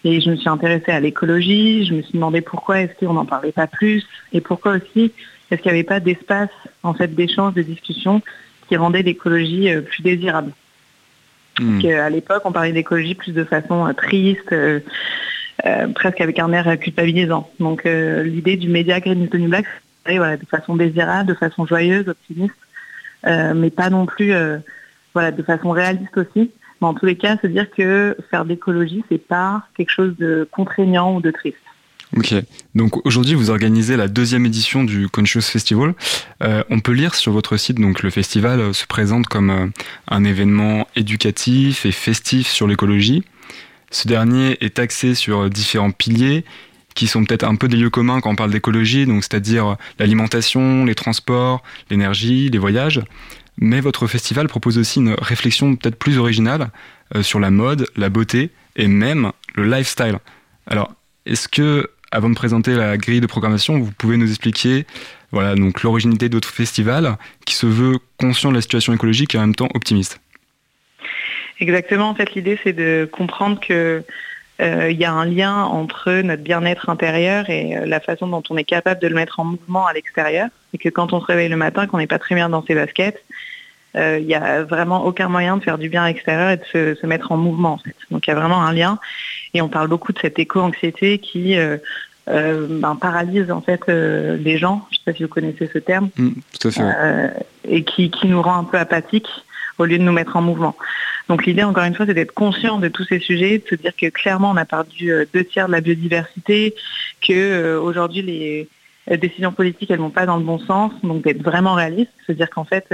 Et 0.05 0.21
je 0.21 0.31
me 0.31 0.37
suis 0.37 0.49
intéressée 0.49 0.91
à 0.91 1.01
l'écologie. 1.01 1.87
Je 1.87 1.95
me 1.95 2.03
suis 2.03 2.15
demandé 2.15 2.41
pourquoi 2.41 2.81
est-ce 2.81 3.05
qu'on 3.05 3.15
n'en 3.15 3.25
parlait 3.25 3.53
pas 3.53 3.67
plus 3.67 4.07
et 4.33 4.41
pourquoi 4.41 4.73
aussi 4.73 5.13
est-ce 5.51 5.61
qu'il 5.61 5.71
n'y 5.71 5.79
avait 5.79 5.87
pas 5.87 6.01
d'espace 6.01 6.51
en 6.83 6.95
fait 6.95 7.15
d'échange, 7.15 7.55
de 7.55 7.63
discussion 7.63 8.23
qui 8.69 8.77
rendait 8.77 9.03
l'écologie 9.03 9.71
euh, 9.71 9.83
plus 9.83 10.03
désirable. 10.03 10.53
Hmm. 11.59 11.73
Parce 11.73 11.83
qu'à 11.83 12.11
l'époque, 12.11 12.43
on 12.45 12.53
parlait 12.53 12.73
d'écologie 12.73 13.15
plus 13.15 13.33
de 13.33 13.45
façon 13.45 13.87
euh, 13.87 13.93
triste, 13.93 14.53
euh, 14.53 14.81
presque 15.95 16.21
avec 16.21 16.39
un 16.39 16.53
air 16.53 16.79
culpabilisant. 16.79 17.51
Donc 17.61 17.87
euh, 17.87 18.23
l'idée 18.23 18.57
du 18.57 18.69
média 18.69 19.01
Green 19.01 19.29
New 19.33 19.49
Black, 19.49 19.67
voilà, 20.07 20.37
de 20.37 20.47
façon 20.47 20.77
désirable, 20.77 21.29
de 21.29 21.35
façon 21.35 21.67
joyeuse, 21.67 22.09
optimiste, 22.09 22.55
euh, 23.27 23.55
mais 23.55 23.71
pas 23.71 23.91
non 23.91 24.07
plus 24.07 24.33
euh, 24.33 24.59
voilà, 25.15 25.31
de 25.31 25.43
façon 25.43 25.71
réaliste 25.71 26.17
aussi. 26.17 26.51
Mais 26.81 26.89
en 26.89 26.95
tous 26.95 27.07
les 27.07 27.17
cas, 27.17 27.37
se 27.41 27.47
dire 27.47 27.71
que 27.71 28.17
faire 28.31 28.45
d'écologie, 28.45 29.05
c'est 29.09 29.25
pas 29.25 29.63
quelque 29.77 29.91
chose 29.91 30.17
de 30.19 30.49
contraignant 30.51 31.15
ou 31.15 31.21
de 31.21 31.31
triste. 31.31 31.59
Ok, 32.15 32.35
donc 32.75 33.07
aujourd'hui 33.07 33.35
vous 33.35 33.49
organisez 33.49 33.97
la 33.97 34.07
deuxième 34.07 34.45
édition 34.45 34.85
du 34.85 35.09
Conscious 35.09 35.41
Festival. 35.41 35.95
Euh, 36.43 36.63
on 36.69 36.81
peut 36.81 36.93
lire 36.93 37.15
sur 37.15 37.33
votre 37.33 37.57
site, 37.57 37.81
donc 37.81 38.03
le 38.03 38.11
festival 38.11 38.75
se 38.75 38.87
présente 38.87 39.29
comme 39.29 39.73
un 40.09 40.25
événement 40.25 40.87
éducatif 40.95 41.87
et 41.87 41.93
festif 41.93 42.49
sur 42.49 42.67
l'écologie. 42.67 43.25
Ce 43.91 44.09
dernier 44.09 44.59
est 44.63 44.79
axé 44.79 45.15
sur 45.15 45.49
différents 45.49 45.91
piliers 45.91 46.45
qui 46.95 47.07
sont 47.07 47.25
peut-être 47.25 47.45
un 47.45 47.57
peu 47.57 47.69
des 47.69 47.77
lieux 47.77 47.91
communs 47.91 48.21
quand 48.21 48.31
on 48.31 48.37
parle 48.37 48.51
d'écologie, 48.51 49.07
donc 49.07 49.23
c'est-à-dire 49.23 49.77
l'alimentation, 49.99 50.85
les 50.85 50.95
transports, 50.95 51.63
l'énergie, 51.91 52.49
les 52.51 52.59
voyages. 52.59 53.01
Mais 53.59 53.81
votre 53.81 54.07
festival 54.07 54.49
propose 54.49 54.79
aussi 54.79 54.99
une 54.99 55.15
réflexion 55.21 55.77
peut-être 55.77 55.97
plus 55.97 56.19
originale 56.19 56.71
euh, 57.15 57.23
sur 57.23 57.39
la 57.39 57.51
mode, 57.51 57.87
la 57.97 58.09
beauté 58.09 58.51
et 58.77 58.89
même 58.89 59.33
le 59.55 59.65
lifestyle. 59.65 60.19
Alors, 60.67 60.95
est-ce 61.27 61.49
que, 61.49 61.91
avant 62.11 62.31
de 62.31 62.35
présenter 62.35 62.75
la 62.75 62.97
grille 62.97 63.21
de 63.21 63.27
programmation, 63.27 63.79
vous 63.79 63.93
pouvez 63.93 64.17
nous 64.17 64.29
expliquer 64.29 64.87
voilà, 65.33 65.55
donc 65.55 65.83
l'originalité 65.83 66.29
de 66.29 66.35
votre 66.35 66.51
festival 66.51 67.17
qui 67.47 67.55
se 67.55 67.67
veut 67.67 67.99
conscient 68.19 68.51
de 68.51 68.57
la 68.57 68.61
situation 68.61 68.93
écologique 68.93 69.35
et 69.35 69.39
en 69.39 69.43
même 69.43 69.55
temps 69.55 69.69
optimiste? 69.75 70.21
Exactement, 71.59 72.11
en 72.11 72.15
fait, 72.15 72.35
l'idée 72.35 72.59
c'est 72.63 72.73
de 72.73 73.09
comprendre 73.11 73.61
que 73.61 74.05
il 74.61 74.97
y 74.97 75.05
a 75.05 75.13
un 75.13 75.25
lien 75.25 75.65
entre 75.65 76.13
notre 76.23 76.43
bien-être 76.43 76.89
intérieur 76.89 77.51
et 77.51 77.77
euh, 77.77 77.87
la 77.87 78.01
façon 78.01 78.27
dont 78.27 78.43
on 78.51 78.57
est 78.57 78.65
capable 78.65 79.01
de 79.01 79.09
le 79.09 79.15
mettre 79.15 79.41
en 79.41 79.45
mouvement 79.45 79.87
à 79.87 79.93
l'extérieur. 79.93 80.49
Et 80.73 80.79
que 80.79 80.89
quand 80.89 81.13
on 81.13 81.21
se 81.21 81.27
réveille 81.27 81.49
le 81.49 81.57
matin, 81.57 81.87
qu'on 81.87 81.99
n'est 81.99 82.07
pas 82.07 82.19
très 82.19 82.35
bien 82.35 82.49
dans 82.49 82.65
ses 82.65 82.75
baskets, 82.75 83.23
euh, 83.97 84.19
il 84.21 84.27
n'y 84.27 84.35
a 84.35 84.63
vraiment 84.63 85.05
aucun 85.05 85.29
moyen 85.29 85.57
de 85.57 85.63
faire 85.63 85.79
du 85.79 85.89
bien 85.89 86.05
à 86.05 86.09
l'extérieur 86.09 86.51
et 86.51 86.57
de 86.57 86.65
se, 86.65 86.95
se 86.95 87.07
mettre 87.07 87.33
en 87.33 87.37
mouvement. 87.37 87.75
En 87.75 87.79
fait. 87.79 87.97
Donc 88.11 88.27
il 88.27 88.31
y 88.31 88.33
a 88.33 88.37
vraiment 88.37 88.63
un 88.63 88.73
lien. 88.73 88.99
Et 89.55 89.61
on 89.61 89.69
parle 89.69 89.89
beaucoup 89.89 90.13
de 90.13 90.19
cette 90.19 90.39
éco-anxiété 90.39 91.19
qui 91.19 91.59
euh, 91.59 91.77
euh, 92.29 92.67
ben, 92.69 92.95
paralyse 92.95 93.51
en 93.51 93.61
fait 93.61 93.81
euh, 93.89 94.37
les 94.37 94.57
gens. 94.57 94.87
Je 94.91 94.97
ne 94.97 94.99
sais 94.99 95.05
pas 95.05 95.17
si 95.17 95.23
vous 95.25 95.29
connaissez 95.29 95.69
ce 95.73 95.79
terme. 95.79 96.11
Mm, 96.17 96.31
tout 96.61 96.69
à 96.69 96.71
fait. 96.71 96.81
Euh, 96.83 97.29
et 97.65 97.85
qui, 97.85 98.11
qui 98.11 98.29
nous 98.29 98.41
rend 98.41 98.59
un 98.59 98.65
peu 98.65 98.79
apathiques 98.79 99.31
au 99.79 99.85
lieu 99.85 99.99
de 99.99 100.05
nous 100.05 100.13
mettre 100.13 100.37
en 100.37 100.43
mouvement. 100.43 100.77
Donc 101.29 101.47
l'idée, 101.47 101.63
encore 101.63 101.85
une 101.85 101.95
fois, 101.95 102.07
c'est 102.07 102.15
d'être 102.15 102.35
conscient 102.35 102.79
de 102.79 102.89
tous 102.89 103.05
ces 103.05 103.21
sujets, 103.21 103.59
de 103.59 103.69
se 103.69 103.75
dire 103.75 103.95
que 103.97 104.07
clairement, 104.07 104.51
on 104.51 104.57
a 104.57 104.65
perdu 104.65 105.13
euh, 105.13 105.25
deux 105.33 105.45
tiers 105.45 105.67
de 105.67 105.73
la 105.73 105.81
biodiversité, 105.81 106.75
que 107.27 107.33
euh, 107.33 107.81
aujourd'hui, 107.81 108.23
les 108.23 108.69
euh, 109.11 109.17
décisions 109.17 109.53
politiques, 109.53 109.91
elles 109.91 110.01
vont 110.01 110.11
pas 110.11 110.27
dans 110.27 110.37
le 110.37 110.45
bon 110.45 110.59
sens, 110.59 110.93
donc 111.03 111.23
d'être 111.23 111.43
vraiment 111.43 111.75
réaliste, 111.75 112.11
se 112.27 112.33
dire 112.33 112.51
qu'en 112.51 112.65
fait, 112.65 112.93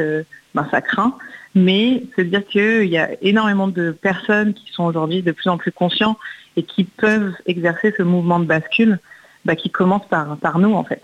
ben, 0.54 0.68
ça 0.70 0.80
craint, 0.80 1.16
mais 1.54 2.02
se 2.16 2.22
dire 2.22 2.46
qu'il 2.46 2.84
y 2.84 2.98
a 2.98 3.10
énormément 3.22 3.68
de 3.68 3.90
personnes 3.90 4.54
qui 4.54 4.70
sont 4.72 4.84
aujourd'hui 4.84 5.22
de 5.22 5.32
plus 5.32 5.48
en 5.48 5.56
plus 5.56 5.72
conscients 5.72 6.18
et 6.56 6.62
qui 6.62 6.84
peuvent 6.84 7.34
exercer 7.46 7.94
ce 7.96 8.02
mouvement 8.02 8.40
de 8.40 8.44
bascule, 8.44 8.98
bah, 9.44 9.56
qui 9.56 9.70
commence 9.70 10.06
par, 10.08 10.36
par 10.36 10.58
nous, 10.58 10.74
en 10.74 10.84
fait. 10.84 11.02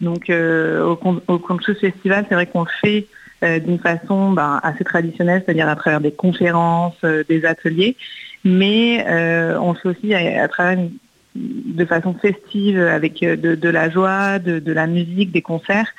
Donc 0.00 0.30
au, 0.30 1.20
au 1.26 1.38
Conscious 1.38 1.74
Festival, 1.74 2.24
c'est 2.28 2.34
vrai 2.34 2.46
qu'on 2.46 2.64
fait 2.64 3.08
euh, 3.44 3.58
d'une 3.58 3.78
façon 3.78 4.32
ben, 4.32 4.60
assez 4.62 4.84
traditionnelle, 4.84 5.42
c'est-à-dire 5.44 5.68
à 5.68 5.76
travers 5.76 6.00
des 6.00 6.12
conférences, 6.12 6.96
euh, 7.04 7.22
des 7.28 7.44
ateliers, 7.44 7.96
mais 8.44 9.04
euh, 9.08 9.58
on 9.60 9.72
le 9.72 9.78
fait 9.78 9.88
aussi 9.88 10.14
à, 10.14 10.42
à 10.42 10.48
travers 10.48 10.78
une- 10.78 10.90
de 11.36 11.84
façon 11.84 12.14
festive 12.14 12.80
avec 12.80 13.20
de, 13.20 13.54
de 13.54 13.68
la 13.68 13.90
joie, 13.90 14.38
de, 14.40 14.58
de 14.58 14.72
la 14.72 14.86
musique, 14.88 15.30
des 15.30 15.42
concerts, 15.42 15.92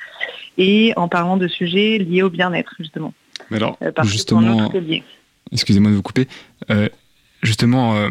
et 0.58 0.92
en 0.96 1.08
parlant 1.08 1.38
de 1.38 1.48
sujets 1.48 1.96
liés 1.98 2.22
au 2.22 2.28
bien-être 2.28 2.74
justement. 2.78 3.14
Mais 3.50 3.56
alors, 3.56 3.78
parce 3.78 3.90
que 3.90 3.94
pour 3.94 4.04
justement, 4.04 4.40
nous, 4.42 4.68
tout 4.68 4.76
est 4.76 4.80
lié. 4.80 5.02
excusez-moi 5.50 5.90
de 5.92 5.96
vous 5.96 6.02
couper, 6.02 6.28
euh, 6.70 6.88
justement, 7.42 7.96
euh, 7.96 8.08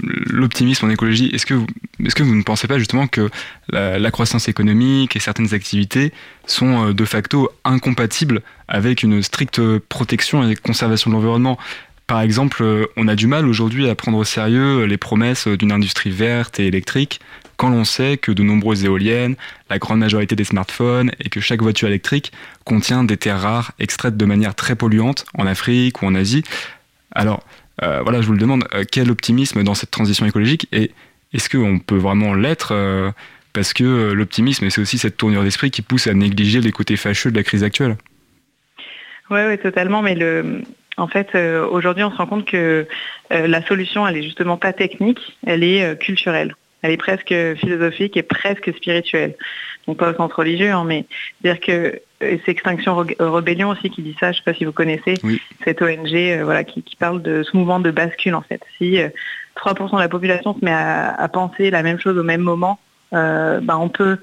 l'optimisme 0.00 0.86
en 0.86 0.90
écologie, 0.90 1.30
est-ce 1.32 1.46
que, 1.46 1.54
vous, 1.54 1.66
est-ce 2.04 2.14
que 2.14 2.22
vous 2.22 2.34
ne 2.34 2.42
pensez 2.42 2.66
pas 2.66 2.78
justement 2.78 3.06
que 3.06 3.30
la, 3.70 4.10
croissance 4.10 4.48
économique 4.48 5.16
et 5.16 5.20
certaines 5.20 5.54
activités 5.54 6.12
sont 6.46 6.88
euh, 6.88 6.92
de 6.92 7.04
facto 7.04 7.50
incompatibles 7.64 8.42
avec 8.68 9.02
une 9.02 9.22
stricte 9.22 9.60
protection 9.78 10.48
et 10.48 10.56
conservation 10.56 11.10
de 11.10 11.16
l'environnement? 11.16 11.58
Par 12.06 12.20
exemple, 12.20 12.62
euh, 12.62 12.86
on 12.96 13.08
a 13.08 13.14
du 13.14 13.26
mal 13.26 13.46
aujourd'hui 13.46 13.88
à 13.88 13.94
prendre 13.94 14.18
au 14.18 14.24
sérieux 14.24 14.84
les 14.84 14.98
promesses 14.98 15.48
d'une 15.48 15.72
industrie 15.72 16.10
verte 16.10 16.60
et 16.60 16.66
électrique 16.66 17.20
quand 17.56 17.70
l'on 17.70 17.84
sait 17.84 18.16
que 18.16 18.32
de 18.32 18.42
nombreuses 18.42 18.84
éoliennes, 18.84 19.36
la 19.70 19.78
grande 19.78 20.00
majorité 20.00 20.34
des 20.34 20.42
smartphones 20.42 21.12
et 21.20 21.28
que 21.28 21.38
chaque 21.38 21.62
voiture 21.62 21.86
électrique 21.86 22.32
contient 22.64 23.04
des 23.04 23.16
terres 23.16 23.40
rares 23.40 23.70
extraites 23.78 24.16
de 24.16 24.24
manière 24.24 24.56
très 24.56 24.74
polluante 24.74 25.26
en 25.38 25.46
Afrique 25.46 26.02
ou 26.02 26.06
en 26.06 26.16
Asie. 26.16 26.42
Alors, 27.14 27.44
voilà, 28.02 28.20
je 28.20 28.26
vous 28.26 28.32
le 28.32 28.38
demande, 28.38 28.64
euh, 28.74 28.84
quel 28.90 29.10
optimisme 29.10 29.62
dans 29.62 29.74
cette 29.74 29.90
transition 29.90 30.26
écologique 30.26 30.68
et 30.72 30.90
est-ce 31.32 31.48
qu'on 31.48 31.78
peut 31.78 31.96
vraiment 31.96 32.34
l'être 32.34 32.72
euh, 32.72 33.10
Parce 33.52 33.72
que 33.72 33.84
euh, 33.84 34.14
l'optimisme, 34.14 34.68
c'est 34.68 34.80
aussi 34.80 34.98
cette 34.98 35.16
tournure 35.16 35.42
d'esprit 35.42 35.70
qui 35.70 35.82
pousse 35.82 36.06
à 36.06 36.14
négliger 36.14 36.60
les 36.60 36.72
côtés 36.72 36.96
fâcheux 36.96 37.30
de 37.30 37.36
la 37.36 37.42
crise 37.42 37.64
actuelle. 37.64 37.96
Oui, 39.30 39.40
ouais, 39.40 39.56
totalement. 39.56 40.02
Mais 40.02 40.14
en 40.96 41.08
fait, 41.08 41.34
euh, 41.34 41.66
aujourd'hui, 41.66 42.04
on 42.04 42.10
se 42.10 42.16
rend 42.16 42.26
compte 42.26 42.46
que 42.46 42.86
euh, 43.32 43.46
la 43.46 43.62
solution, 43.62 44.06
elle 44.06 44.16
est 44.16 44.22
justement 44.22 44.56
pas 44.56 44.72
technique, 44.72 45.36
elle 45.46 45.64
est 45.64 45.84
euh, 45.84 45.94
culturelle. 45.94 46.54
Elle 46.82 46.90
est 46.90 46.96
presque 46.96 47.34
philosophique 47.58 48.16
et 48.16 48.22
presque 48.22 48.74
spirituelle. 48.74 49.36
Donc 49.86 49.96
pas 49.98 50.10
au 50.10 50.14
sens 50.14 50.32
religieux, 50.32 50.70
hein, 50.70 50.84
mais 50.84 51.06
dire 51.42 51.58
que 51.60 52.00
et 52.20 52.40
c'est 52.44 52.52
Extinction 52.52 53.02
Re- 53.02 53.20
Rebellion 53.20 53.70
aussi 53.70 53.90
qui 53.90 54.00
dit 54.02 54.16
ça. 54.20 54.30
Je 54.30 54.38
sais 54.38 54.44
pas 54.44 54.54
si 54.54 54.64
vous 54.64 54.72
connaissez 54.72 55.14
Oui. 55.24 55.40
cette 55.64 55.82
ONG, 55.82 56.14
euh, 56.14 56.42
voilà, 56.44 56.62
qui, 56.62 56.82
qui 56.82 56.94
parle 56.94 57.20
de 57.20 57.42
ce 57.42 57.56
mouvement 57.56 57.80
de 57.80 57.90
bascule 57.90 58.34
en 58.36 58.42
fait. 58.42 58.62
Si 58.78 59.00
euh, 59.00 59.08
3% 59.56 59.96
de 59.96 60.00
la 60.00 60.08
population 60.08 60.54
se 60.54 60.64
met 60.64 60.70
à, 60.72 61.12
à 61.14 61.28
penser 61.28 61.70
la 61.70 61.82
même 61.82 61.98
chose 61.98 62.16
au 62.16 62.22
même 62.22 62.40
moment, 62.42 62.78
euh, 63.12 63.60
ben, 63.60 63.76
on 63.76 63.88
peut 63.88 64.18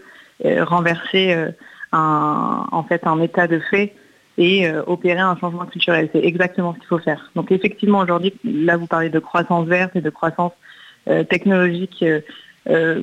euh, 0.45 0.64
renverser 0.64 1.34
euh, 1.34 1.51
un, 1.91 2.66
en 2.72 2.84
fait 2.84 3.05
un 3.05 3.20
état 3.22 3.47
de 3.47 3.60
fait 3.60 3.93
et 4.38 4.66
euh, 4.66 4.82
opérer 4.88 5.20
un 5.20 5.36
changement 5.36 5.66
culturel. 5.66 6.10
C'est 6.14 6.24
exactement 6.24 6.74
ce 6.74 6.80
qu'il 6.80 6.88
faut 6.88 6.99
faire. 6.99 7.30
Donc 7.36 7.51
effectivement, 7.51 7.99
aujourd'hui, 7.99 8.34
là, 8.45 8.78
vous 8.78 8.88
parlez 8.88 9.10
de 9.10 9.20
croissance 9.20 9.68
verte 9.68 9.97
et 9.97 10.01
de 10.01 10.10
croissance 10.10 10.53
euh, 11.10 11.26
technologique 11.26 12.01
euh, 12.03 12.22
euh, 12.70 13.01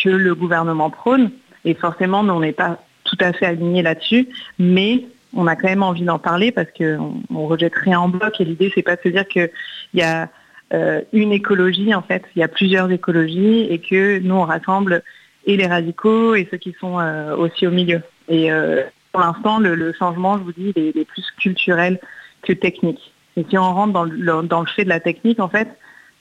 que 0.00 0.08
le 0.08 0.34
gouvernement 0.36 0.90
prône. 0.90 1.32
Et 1.64 1.74
forcément, 1.74 2.22
nous, 2.22 2.34
on 2.34 2.40
n'est 2.40 2.52
pas 2.52 2.82
tout 3.04 3.16
à 3.20 3.32
fait 3.32 3.46
alignés 3.46 3.82
là-dessus. 3.82 4.28
Mais 4.58 5.04
on 5.34 5.46
a 5.46 5.56
quand 5.56 5.68
même 5.68 5.82
envie 5.82 6.02
d'en 6.02 6.18
parler 6.18 6.52
parce 6.52 6.68
qu'on 6.76 7.22
on 7.30 7.46
rejette 7.46 7.74
rien 7.74 8.00
en 8.00 8.08
bloc 8.08 8.40
et 8.40 8.44
l'idée 8.44 8.70
c'est 8.74 8.82
pas 8.82 8.96
de 8.96 9.00
se 9.02 9.08
dire 9.08 9.26
qu'il 9.26 9.50
y 9.94 10.02
a 10.02 10.28
euh, 10.74 11.00
une 11.12 11.32
écologie 11.32 11.94
en 11.94 12.02
fait, 12.02 12.24
il 12.36 12.40
y 12.40 12.42
a 12.42 12.48
plusieurs 12.48 12.90
écologies 12.90 13.66
et 13.70 13.78
que 13.78 14.18
nous 14.20 14.34
on 14.34 14.44
rassemble 14.44 15.02
et 15.46 15.56
les 15.56 15.66
radicaux 15.66 16.34
et 16.34 16.46
ceux 16.50 16.56
qui 16.56 16.74
sont 16.78 16.98
euh, 16.98 17.36
aussi 17.36 17.66
au 17.66 17.70
milieu. 17.70 18.00
Et 18.28 18.52
euh, 18.52 18.82
pour 19.10 19.20
l'instant 19.20 19.58
le, 19.58 19.92
changement, 19.92 20.38
je 20.38 20.44
vous 20.44 20.52
dis, 20.52 20.72
est, 20.76 21.04
plus 21.06 21.26
culturel 21.38 21.98
que 22.42 22.52
technique. 22.52 23.12
Et 23.36 23.44
si 23.48 23.56
on 23.58 23.74
rentre 23.74 23.92
dans 23.92 24.04
le, 24.04 24.66
fait 24.74 24.84
de 24.84 24.88
la 24.88 25.00
technique, 25.00 25.40
en 25.40 25.48
fait, 25.48 25.68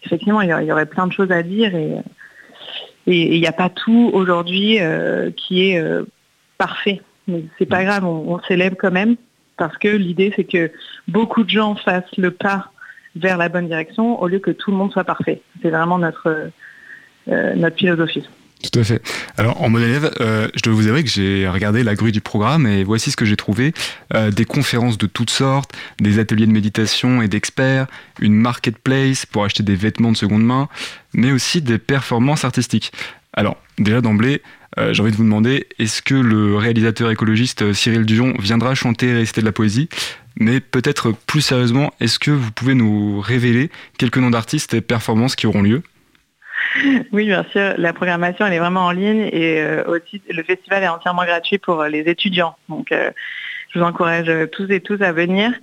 effectivement, 0.04 0.42
il 0.42 0.50
y 0.50 0.72
aurait, 0.72 0.86
plein 0.86 1.08
de 1.08 1.14
choses 1.14 1.32
à 1.32 1.44
dire 1.44 1.72
et 3.08 3.36
il 3.36 3.40
n'y 3.40 3.48
a 3.48 3.52
pas 3.52 3.70
tout 3.70 4.10
aujourd'hui 4.14 4.80
euh, 4.80 5.32
qui 5.32 5.70
est 5.70 5.80
euh, 5.80 6.04
parfait. 6.58 7.02
Mais 7.28 7.44
c'est 7.58 7.66
pas 7.66 7.84
grave, 7.84 8.06
on, 8.06 8.34
on 8.36 8.40
s'élève 8.42 8.76
quand 8.76 8.92
même 8.92 9.16
parce 9.58 9.78
que 9.78 9.88
l'idée 9.88 10.34
c'est 10.36 10.44
que 10.44 10.72
beaucoup 11.08 11.44
de 11.44 11.50
gens 11.50 11.76
fassent 11.76 12.18
le 12.18 12.32
pas 12.32 12.72
vers 13.16 13.38
la 13.38 13.50
bonne 13.50 13.68
direction 13.68 14.22
au 14.22 14.28
lieu 14.28 14.40
que 14.40 14.52
tout 14.52 14.72
le 14.72 14.78
monde 14.78 14.92
soit 14.92 15.04
parfait. 15.04 15.42
C'est 15.62 15.70
vraiment 15.70 16.00
notre 16.00 16.50
euh, 17.28 17.54
notre 17.56 17.78
philosophie. 17.78 18.28
Tout 18.62 18.80
à 18.80 18.84
fait. 18.84 19.02
Alors, 19.38 19.62
en 19.62 19.70
mode 19.70 19.82
élève, 19.82 20.12
euh, 20.22 20.48
je 20.56 20.62
dois 20.62 20.74
vous 20.74 20.88
avouer 20.88 21.04
que 21.04 21.10
j'ai 21.10 21.48
regardé 21.48 21.84
la 21.84 21.96
grue 21.96 22.12
du 22.12 22.22
programme 22.22 22.68
et 22.68 22.84
voici 22.84 23.12
ce 23.12 23.18
que 23.18 23.26
j'ai 23.26 23.36
trouvé. 23.36 23.74
Euh, 24.14 24.30
des 24.30 24.46
conférences 24.46 24.98
de 24.98 25.08
toutes 25.08 25.32
sortes, 25.32 25.72
des 26.00 26.20
ateliers 26.20 26.46
de 26.46 26.52
méditation 26.52 27.22
et 27.22 27.28
d'experts, 27.28 27.88
une 28.20 28.36
marketplace 28.36 29.26
pour 29.26 29.44
acheter 29.44 29.64
des 29.64 29.76
vêtements 29.76 30.12
de 30.12 30.18
seconde 30.18 30.44
main, 30.44 30.70
mais 31.14 31.32
aussi 31.32 31.62
des 31.62 31.80
performances 31.80 32.46
artistiques. 32.46 32.92
Alors, 33.34 33.58
déjà 33.80 34.02
d'emblée, 34.02 34.42
euh, 34.78 34.94
j'ai 34.94 35.02
envie 35.02 35.12
de 35.12 35.18
vous 35.18 35.24
demander, 35.24 35.68
est-ce 35.80 36.02
que 36.02 36.16
le 36.16 36.56
réalisateur 36.56 37.12
écologiste 37.12 37.62
euh, 37.62 37.74
Cyril 37.74 38.06
Dion 38.06 38.34
viendra 38.40 38.74
chanter 38.76 39.08
et 39.08 39.14
réciter 39.14 39.42
de 39.42 39.46
la 39.46 39.52
poésie? 39.52 39.90
Mais 40.40 40.60
peut-être 40.62 41.14
plus 41.28 41.42
sérieusement, 41.42 41.94
est-ce 42.00 42.20
que 42.20 42.32
vous 42.32 42.52
pouvez 42.52 42.74
nous 42.74 43.20
révéler 43.20 43.70
quelques 43.98 44.18
noms 44.18 44.30
d'artistes 44.30 44.74
et 44.74 44.82
performances 44.82 45.36
qui 45.36 45.46
auront 45.46 45.62
lieu? 45.62 45.84
Oui, 47.12 47.26
bien 47.26 47.46
sûr. 47.52 47.74
La 47.78 47.94
programmation, 47.94 48.46
elle 48.46 48.54
est 48.54 48.60
vraiment 48.60 48.86
en 48.86 48.92
ligne 48.92 49.30
et 49.32 49.62
euh, 49.62 49.84
aussi 49.86 50.22
le 50.30 50.44
festival 50.44 50.84
est 50.84 50.88
entièrement 50.88 51.26
gratuit 51.26 51.58
pour 51.58 51.82
euh, 51.82 51.90
les 51.90 52.02
étudiants. 52.02 52.56
Donc, 52.70 52.92
euh, 52.92 53.12
je 53.74 53.80
vous 53.80 53.86
encourage 53.86 54.30
tous 54.52 54.70
et 54.70 54.82
tous 54.82 55.02
à 55.02 55.14
venir. 55.14 55.54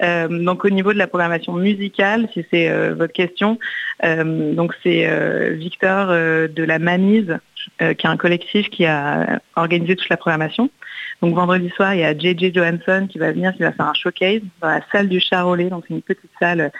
Donc, 0.00 0.64
au 0.64 0.70
niveau 0.70 0.94
de 0.94 0.98
la 0.98 1.06
programmation 1.06 1.52
musicale, 1.52 2.26
si 2.32 2.46
c'est 2.50 2.90
votre 2.94 3.12
question, 3.12 3.58
donc 4.02 4.74
c'est 4.82 5.50
Victor 5.56 6.06
de 6.06 6.64
la 6.64 6.78
Manise, 6.78 7.36
qui 7.78 7.84
est 7.84 8.06
un 8.06 8.16
collectif 8.16 8.70
qui 8.70 8.86
a 8.86 9.42
organisé 9.56 9.94
toute 9.94 10.08
la 10.08 10.16
programmation. 10.16 10.70
Donc, 11.20 11.34
vendredi 11.34 11.68
soir, 11.76 11.94
il 11.94 12.00
y 12.00 12.04
a 12.04 12.16
JJ 12.16 12.54
Johansson 12.54 13.06
qui 13.10 13.18
va 13.18 13.30
venir, 13.32 13.52
qui 13.54 13.62
va 13.62 13.72
faire 13.72 13.88
un 13.88 13.92
showcase 13.92 14.40
dans 14.62 14.68
la 14.68 14.80
salle 14.90 15.10
du 15.10 15.20
Charolais. 15.20 15.68
Donc, 15.68 15.84
c'est 15.86 15.92
une 15.92 16.00
petite 16.00 16.30
salle 16.40 16.72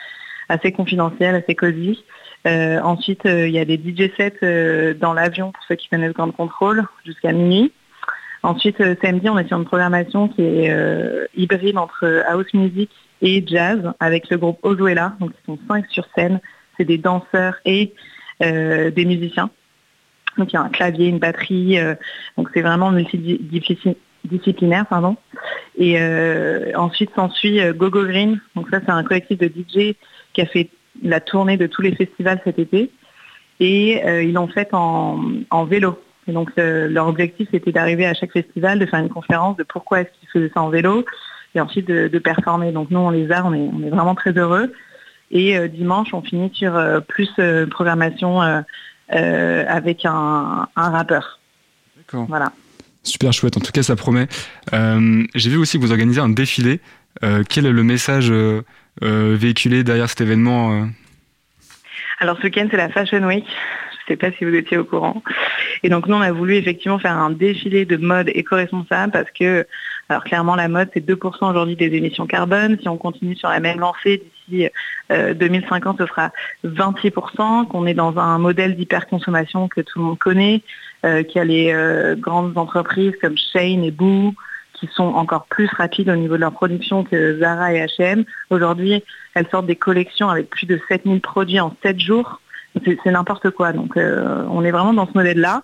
assez 0.49 0.73
confidentielle, 0.73 1.35
assez 1.35 1.55
cosy. 1.55 2.03
Euh, 2.47 2.81
ensuite, 2.81 3.27
euh, 3.27 3.49
il 3.49 3.55
y 3.55 3.59
a 3.59 3.65
des 3.65 3.77
DJ 3.77 4.11
sets 4.17 4.39
euh, 4.43 4.95
dans 4.95 5.13
l'avion 5.13 5.53
pour 5.53 5.63
ceux 5.65 5.75
qui 5.75 5.89
connaissent 5.89 6.15
Grand 6.15 6.31
Control 6.31 6.85
jusqu'à 7.05 7.33
minuit. 7.33 7.73
Ensuite, 8.43 8.83
samedi, 9.03 9.29
on 9.29 9.39
est 9.39 9.47
sur 9.47 9.59
une 9.59 9.67
programmation 9.67 10.29
qui 10.29 10.41
est 10.41 10.75
hybride 11.37 11.77
entre 11.77 12.25
house 12.27 12.47
music 12.55 12.91
et 13.21 13.45
jazz 13.47 13.93
avec 14.01 14.31
le 14.31 14.39
groupe 14.39 14.59
Ozuela. 14.63 15.15
Donc, 15.21 15.33
ils 15.43 15.45
sont 15.45 15.59
cinq 15.69 15.85
sur 15.91 16.07
scène. 16.15 16.41
C'est 16.79 16.87
des 16.87 16.97
danseurs 16.97 17.57
et 17.67 17.93
des 18.41 19.05
musiciens. 19.05 19.51
Donc, 20.39 20.53
il 20.53 20.55
y 20.55 20.59
a 20.59 20.63
un 20.63 20.69
clavier, 20.69 21.07
une 21.07 21.19
batterie. 21.19 21.79
euh, 21.79 21.95
donc, 22.37 22.49
c'est 22.55 22.63
vraiment 22.63 22.91
multidisciplinaire, 22.91 24.87
pardon. 24.87 25.17
Et 25.77 26.01
euh, 26.01 26.73
ensuite 26.75 27.11
s'ensuit 27.15 27.61
euh, 27.61 27.73
Gogo 27.73 28.05
Green. 28.05 28.41
Donc, 28.55 28.69
ça, 28.71 28.81
c'est 28.85 28.91
un 28.91 29.05
collectif 29.05 29.39
de 29.39 29.47
DJ 29.47 29.95
qui 30.33 30.41
a 30.41 30.47
fait 30.47 30.71
la 31.03 31.21
tournée 31.21 31.57
de 31.57 31.67
tous 31.67 31.83
les 31.83 31.95
festivals 31.95 32.41
cet 32.45 32.59
été 32.59 32.91
et 33.59 34.03
euh, 34.05 34.23
ils 34.23 34.33
l'ont 34.33 34.49
fait 34.49 34.69
en, 34.73 35.23
en 35.51 35.65
vélo. 35.65 35.99
Et 36.27 36.33
donc 36.33 36.51
euh, 36.59 36.89
leur 36.89 37.07
objectif 37.09 37.49
c'était 37.51 37.73
d'arriver 37.73 38.07
à 38.07 38.15
chaque 38.15 38.33
festival, 38.33 38.79
de 38.79 38.87
faire 38.87 39.01
une 39.01 39.09
conférence 39.09 39.57
de 39.57 39.63
pourquoi 39.65 40.01
est-ce 40.01 40.11
qu'ils 40.19 40.29
faisaient 40.29 40.53
ça 40.53 40.63
en 40.63 40.69
vélo 40.69 41.05
et 41.55 41.61
ensuite 41.61 41.89
de, 41.89 42.09
de 42.09 42.19
performer. 42.19 42.73
Donc 42.73 42.91
nous 42.91 43.01
on 43.01 43.11
les 43.11 43.31
a, 43.33 43.45
on 43.45 43.53
est, 43.55 43.59
on 43.73 43.83
est 43.83 43.91
vraiment 43.91 44.15
très 44.15 44.33
heureux. 44.33 44.73
Et 45.31 45.57
euh, 45.57 45.69
dimanche 45.69 46.13
on 46.13 46.23
finit 46.23 46.51
sur 46.53 46.73
plus 47.09 47.31
programmation 47.71 48.41
avec 49.09 50.05
un, 50.05 50.69
un 50.77 50.91
rappeur. 50.91 51.41
D'accord. 51.97 52.27
Voilà. 52.29 52.53
Super 53.03 53.33
chouette, 53.33 53.57
en 53.57 53.61
tout 53.61 53.73
cas 53.73 53.83
ça 53.83 53.97
promet. 53.97 54.29
J'ai 54.73 55.51
vu 55.51 55.57
aussi 55.57 55.79
que 55.79 55.83
vous 55.83 55.91
organisez 55.91 56.21
un 56.21 56.29
défilé. 56.29 56.81
Quel 57.49 57.67
est 57.67 57.73
le 57.73 57.83
message 57.83 58.33
véhiculé 59.01 59.85
derrière 59.85 60.09
cet 60.09 60.21
événement 60.21 60.73
euh 60.73 60.87
Alors 62.19 62.37
ce 62.39 62.45
week-end 62.45 62.69
c'est 62.71 62.77
la 62.77 62.89
Fashion 62.89 63.25
Week. 63.25 63.47
Je 63.47 64.13
ne 64.13 64.17
sais 64.17 64.17
pas 64.17 64.37
si 64.37 64.45
vous 64.45 64.55
étiez 64.55 64.77
au 64.77 64.85
courant. 64.85 65.23
Et 65.83 65.89
donc 65.89 66.07
nous 66.07 66.17
on 66.17 66.21
a 66.21 66.33
voulu 66.33 66.57
effectivement 66.57 66.99
faire 66.99 67.17
un 67.17 67.31
défilé 67.31 67.85
de 67.85 67.97
mode 67.97 68.31
éco-responsable 68.35 69.13
parce 69.13 69.31
que 69.31 69.67
alors 70.09 70.25
clairement 70.25 70.57
la 70.57 70.69
mode 70.69 70.91
c'est 70.93 71.07
2% 71.07 71.51
aujourd'hui 71.51 71.77
des 71.77 71.95
émissions 71.97 72.27
carbone. 72.27 72.77
Si 72.81 72.89
on 72.89 72.97
continue 72.97 73.37
sur 73.37 73.49
la 73.49 73.61
même 73.61 73.79
lancée 73.79 74.23
d'ici 74.49 74.69
euh, 75.13 75.35
2050 75.35 75.99
ce 75.99 76.07
sera 76.07 76.33
26%, 76.65 77.69
qu'on 77.69 77.87
est 77.87 77.95
dans 77.95 78.19
un 78.19 78.39
modèle 78.39 78.77
d'hyperconsommation 78.77 79.69
que 79.69 79.81
tout 79.81 79.99
le 80.01 80.05
monde 80.05 80.19
connaît, 80.19 80.63
euh, 81.05 81.23
qu'il 81.23 81.37
y 81.37 81.41
a 81.41 81.45
les 81.45 81.73
euh, 81.73 82.17
grandes 82.17 82.59
entreprises 82.59 83.15
comme 83.21 83.37
Shein 83.37 83.83
et 83.83 83.91
Boo 83.91 84.35
qui 84.81 84.89
sont 84.95 85.05
encore 85.05 85.45
plus 85.45 85.69
rapides 85.77 86.09
au 86.09 86.17
niveau 86.17 86.37
de 86.37 86.41
leur 86.41 86.53
production 86.53 87.05
que 87.05 87.39
Zara 87.39 87.75
et 87.75 87.85
H&M. 87.85 88.25
Aujourd'hui, 88.49 89.05
elles 89.35 89.47
sortent 89.51 89.67
des 89.67 89.77
collections 89.77 90.29
avec 90.31 90.49
plus 90.49 90.67
de 90.67 90.81
7000 90.89 91.21
produits 91.21 91.61
en 91.61 91.77
7 91.83 92.01
jours. 92.01 92.41
C'est 92.85 93.07
n'importe 93.07 93.51
quoi. 93.51 93.73
Donc, 93.73 93.97
euh, 93.97 94.45
on 94.49 94.65
est 94.65 94.71
vraiment 94.71 94.95
dans 94.95 95.07
ce 95.07 95.13
modèle-là. 95.15 95.63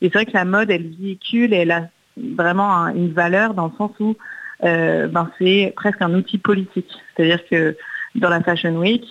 Et 0.00 0.06
c'est 0.06 0.14
vrai 0.14 0.26
que 0.26 0.32
la 0.34 0.44
mode, 0.44 0.70
elle 0.70 0.86
véhicule 0.88 1.52
et 1.52 1.58
elle 1.58 1.72
a 1.72 1.88
vraiment 2.16 2.72
un- 2.72 2.94
une 2.94 3.12
valeur 3.12 3.54
dans 3.54 3.66
le 3.66 3.72
sens 3.76 3.90
où 4.00 4.16
euh, 4.64 5.08
ben, 5.08 5.28
c'est 5.38 5.72
presque 5.74 6.00
un 6.02 6.14
outil 6.14 6.38
politique. 6.38 6.90
C'est-à-dire 7.16 7.40
que 7.50 7.76
dans 8.14 8.28
la 8.28 8.40
Fashion 8.42 8.76
Week, 8.76 9.04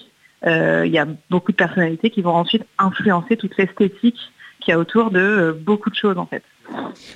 euh, 0.45 0.83
il 0.85 0.91
y 0.93 0.97
a 0.97 1.05
beaucoup 1.29 1.51
de 1.51 1.57
personnalités 1.57 2.09
qui 2.09 2.21
vont 2.21 2.33
ensuite 2.35 2.63
influencer 2.79 3.35
toute 3.35 3.57
l'esthétique 3.57 4.31
qu'il 4.61 4.71
y 4.71 4.75
a 4.75 4.79
autour 4.79 5.11
de 5.11 5.57
beaucoup 5.59 5.89
de 5.89 5.95
choses 5.95 6.17
en 6.17 6.25
fait. 6.25 6.43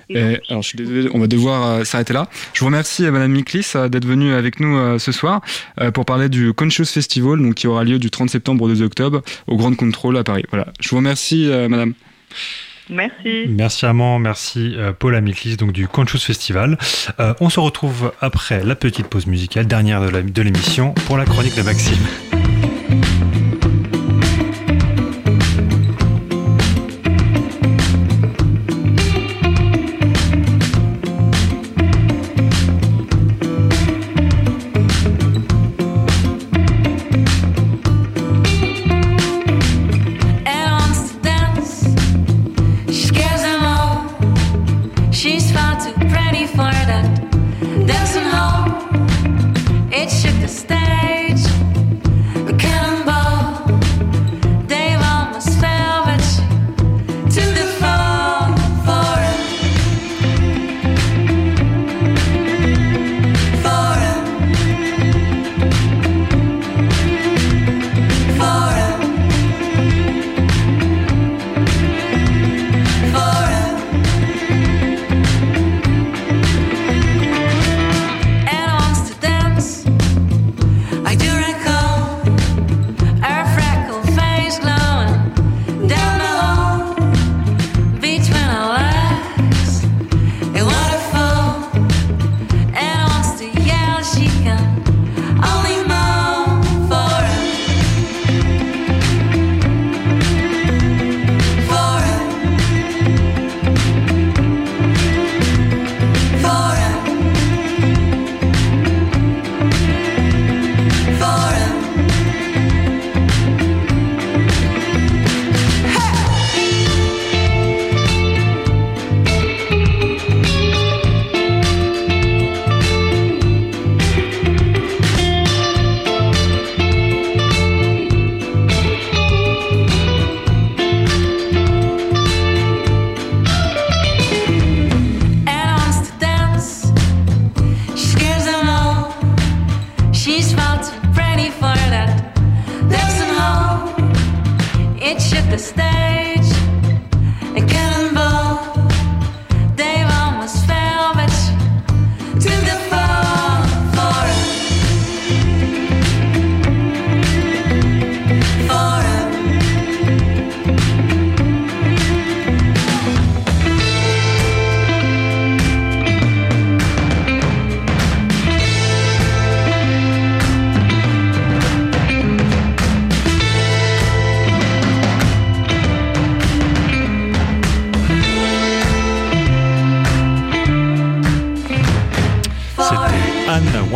Et 0.09 0.39
alors 0.49 0.61
je 0.61 0.67
suis 0.67 0.77
désolé, 0.77 1.09
on 1.13 1.19
va 1.19 1.27
devoir 1.27 1.65
euh, 1.65 1.83
s'arrêter 1.83 2.13
là. 2.13 2.27
Je 2.53 2.59
vous 2.59 2.67
remercie 2.67 3.05
euh, 3.05 3.11
Madame 3.11 3.31
Miklis 3.31 3.71
euh, 3.75 3.89
d'être 3.89 4.05
venue 4.05 4.33
avec 4.33 4.59
nous 4.59 4.77
euh, 4.77 4.99
ce 4.99 5.11
soir 5.11 5.41
euh, 5.81 5.91
pour 5.91 6.05
parler 6.05 6.29
du 6.29 6.53
Conscious 6.53 6.85
Festival, 6.85 7.41
donc 7.41 7.55
qui 7.55 7.67
aura 7.67 7.83
lieu 7.83 7.99
du 7.99 8.09
30 8.09 8.29
septembre 8.29 8.63
au 8.63 8.67
2 8.69 8.81
octobre 8.83 9.21
au 9.47 9.55
Grand 9.57 9.75
Contrôle 9.75 10.17
à 10.17 10.23
Paris. 10.23 10.43
Voilà. 10.49 10.67
Je 10.79 10.89
vous 10.89 10.97
remercie 10.97 11.49
euh, 11.49 11.67
Madame. 11.67 11.93
Merci. 12.89 13.45
Merci 13.47 13.85
Amand, 13.87 14.19
merci 14.19 14.75
euh, 14.77 14.93
Paul 14.93 15.15
Amiclis 15.15 15.57
donc 15.57 15.71
du 15.71 15.87
Conscious 15.87 16.19
Festival. 16.19 16.77
Euh, 17.19 17.33
on 17.39 17.49
se 17.49 17.59
retrouve 17.59 18.11
après 18.21 18.63
la 18.63 18.75
petite 18.75 19.07
pause 19.07 19.25
musicale, 19.25 19.65
dernière 19.65 20.11
de 20.11 20.41
l'émission, 20.41 20.93
pour 21.07 21.17
la 21.17 21.25
chronique 21.25 21.55
de 21.55 21.63
Maxime. 21.63 21.97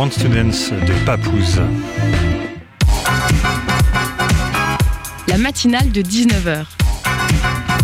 Wants 0.00 0.08
to 0.08 0.28
Dance 0.28 0.70
de 0.70 1.04
Papouze. 1.04 1.60
La 5.28 5.36
matinale 5.36 5.90
de 5.90 6.00
19h. 6.00 6.64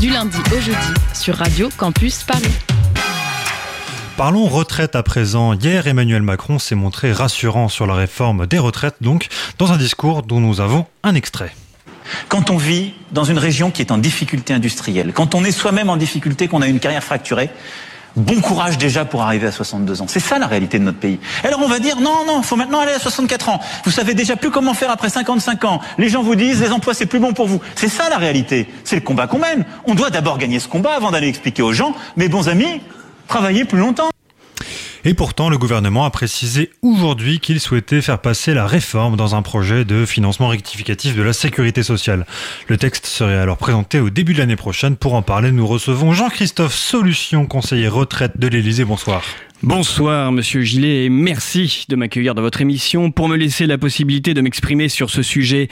Du 0.00 0.10
lundi 0.10 0.38
au 0.54 0.60
jeudi 0.60 0.76
sur 1.12 1.36
Radio 1.36 1.68
Campus 1.76 2.22
Paris. 2.22 2.44
Parlons 4.16 4.46
retraite 4.46 4.96
à 4.96 5.02
présent. 5.02 5.52
Hier, 5.52 5.86
Emmanuel 5.86 6.22
Macron 6.22 6.58
s'est 6.58 6.74
montré 6.74 7.12
rassurant 7.12 7.68
sur 7.68 7.86
la 7.86 7.94
réforme 7.94 8.46
des 8.46 8.58
retraites, 8.58 8.96
donc 9.00 9.28
dans 9.58 9.72
un 9.72 9.76
discours 9.76 10.22
dont 10.22 10.40
nous 10.40 10.60
avons 10.60 10.86
un 11.02 11.14
extrait. 11.14 11.52
Quand 12.28 12.50
on 12.50 12.56
vit 12.56 12.94
dans 13.10 13.24
une 13.24 13.38
région 13.38 13.70
qui 13.70 13.82
est 13.82 13.90
en 13.90 13.98
difficulté 13.98 14.54
industrielle, 14.54 15.12
quand 15.12 15.34
on 15.34 15.44
est 15.44 15.52
soi-même 15.52 15.90
en 15.90 15.96
difficulté, 15.96 16.48
qu'on 16.48 16.62
a 16.62 16.68
une 16.68 16.78
carrière 16.80 17.04
fracturée, 17.04 17.50
bon 18.16 18.40
courage 18.40 18.78
déjà 18.78 19.04
pour 19.04 19.22
arriver 19.22 19.46
à 19.46 19.52
62 19.52 20.02
ans. 20.02 20.06
C'est 20.08 20.20
ça 20.20 20.38
la 20.38 20.46
réalité 20.46 20.78
de 20.78 20.84
notre 20.84 20.98
pays. 20.98 21.20
Alors 21.44 21.60
on 21.62 21.68
va 21.68 21.78
dire 21.78 22.00
non, 22.00 22.24
non, 22.26 22.42
faut 22.42 22.56
maintenant 22.56 22.80
aller 22.80 22.92
à 22.92 22.98
64 22.98 23.48
ans. 23.48 23.60
Vous 23.84 23.90
savez 23.90 24.14
déjà 24.14 24.36
plus 24.36 24.50
comment 24.50 24.74
faire 24.74 24.90
après 24.90 25.10
55 25.10 25.64
ans. 25.64 25.80
Les 25.98 26.08
gens 26.08 26.22
vous 26.22 26.34
disent 26.34 26.60
les 26.60 26.72
emplois 26.72 26.94
c'est 26.94 27.06
plus 27.06 27.20
bon 27.20 27.32
pour 27.32 27.46
vous. 27.46 27.60
C'est 27.74 27.88
ça 27.88 28.08
la 28.08 28.18
réalité. 28.18 28.68
C'est 28.84 28.96
le 28.96 29.02
combat 29.02 29.26
qu'on 29.26 29.38
mène. 29.38 29.64
On 29.86 29.94
doit 29.94 30.10
d'abord 30.10 30.38
gagner 30.38 30.58
ce 30.58 30.68
combat 30.68 30.94
avant 30.94 31.10
d'aller 31.10 31.28
expliquer 31.28 31.62
aux 31.62 31.72
gens, 31.72 31.94
mes 32.16 32.28
bons 32.28 32.48
amis, 32.48 32.80
travaillez 33.28 33.64
plus 33.64 33.78
longtemps. 33.78 34.10
Et 35.08 35.14
pourtant, 35.14 35.50
le 35.50 35.56
gouvernement 35.56 36.04
a 36.04 36.10
précisé 36.10 36.72
aujourd'hui 36.82 37.38
qu'il 37.38 37.60
souhaitait 37.60 38.02
faire 38.02 38.18
passer 38.18 38.54
la 38.54 38.66
réforme 38.66 39.16
dans 39.16 39.36
un 39.36 39.42
projet 39.42 39.84
de 39.84 40.04
financement 40.04 40.48
rectificatif 40.48 41.14
de 41.14 41.22
la 41.22 41.32
sécurité 41.32 41.84
sociale. 41.84 42.26
Le 42.66 42.76
texte 42.76 43.06
serait 43.06 43.36
alors 43.36 43.56
présenté 43.56 44.00
au 44.00 44.10
début 44.10 44.34
de 44.34 44.38
l'année 44.38 44.56
prochaine. 44.56 44.96
Pour 44.96 45.14
en 45.14 45.22
parler, 45.22 45.52
nous 45.52 45.64
recevons 45.64 46.12
Jean-Christophe 46.12 46.74
Solution, 46.74 47.46
conseiller 47.46 47.86
retraite 47.86 48.40
de 48.40 48.48
l'Élysée. 48.48 48.84
Bonsoir. 48.84 49.22
Bonsoir 49.66 50.30
Monsieur 50.30 50.60
Gillet 50.60 51.06
et 51.06 51.08
merci 51.08 51.86
de 51.88 51.96
m'accueillir 51.96 52.36
dans 52.36 52.42
votre 52.42 52.60
émission 52.60 53.10
pour 53.10 53.28
me 53.28 53.36
laisser 53.36 53.66
la 53.66 53.78
possibilité 53.78 54.32
de 54.32 54.40
m'exprimer 54.40 54.88
sur 54.88 55.10
ce 55.10 55.22
sujet 55.22 55.66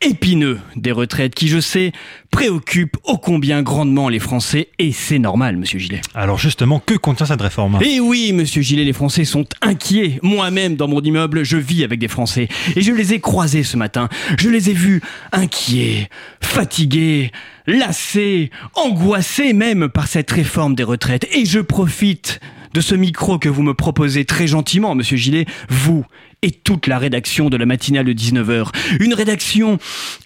épineux 0.00 0.58
des 0.74 0.90
retraites 0.90 1.32
qui, 1.32 1.46
je 1.46 1.60
sais, 1.60 1.92
préoccupe 2.32 2.96
ô 3.04 3.18
combien 3.18 3.62
grandement 3.62 4.08
les 4.08 4.18
Français 4.18 4.70
et 4.80 4.90
c'est 4.90 5.20
normal 5.20 5.58
Monsieur 5.58 5.78
Gillet. 5.78 6.00
Alors 6.12 6.38
justement, 6.38 6.80
que 6.80 6.94
contient 6.94 7.24
cette 7.24 7.40
réforme? 7.40 7.78
Eh 7.82 8.00
oui 8.00 8.32
Monsieur 8.32 8.62
Gillet, 8.62 8.82
les 8.82 8.92
Français 8.92 9.24
sont 9.24 9.46
inquiets. 9.62 10.18
Moi-même, 10.24 10.74
dans 10.74 10.88
mon 10.88 11.00
immeuble, 11.00 11.44
je 11.44 11.56
vis 11.56 11.84
avec 11.84 12.00
des 12.00 12.08
Français 12.08 12.48
et 12.74 12.80
je 12.80 12.90
les 12.90 13.14
ai 13.14 13.20
croisés 13.20 13.62
ce 13.62 13.76
matin. 13.76 14.08
Je 14.40 14.50
les 14.50 14.70
ai 14.70 14.72
vus 14.72 15.00
inquiets, 15.30 16.08
fatigués, 16.40 17.30
lassés, 17.68 18.50
angoissés 18.74 19.52
même 19.52 19.88
par 19.88 20.08
cette 20.08 20.32
réforme 20.32 20.74
des 20.74 20.82
retraites 20.82 21.28
et 21.32 21.44
je 21.44 21.60
profite 21.60 22.40
de 22.76 22.82
ce 22.82 22.94
micro 22.94 23.38
que 23.38 23.48
vous 23.48 23.62
me 23.62 23.72
proposez 23.72 24.26
très 24.26 24.46
gentiment, 24.46 24.94
monsieur 24.94 25.16
Gillet, 25.16 25.46
vous 25.70 26.04
et 26.42 26.50
toute 26.50 26.88
la 26.88 26.98
rédaction 26.98 27.48
de 27.48 27.56
la 27.56 27.64
matinale 27.64 28.04
de 28.04 28.12
19h. 28.12 28.68
Une 29.00 29.14
rédaction 29.14 29.78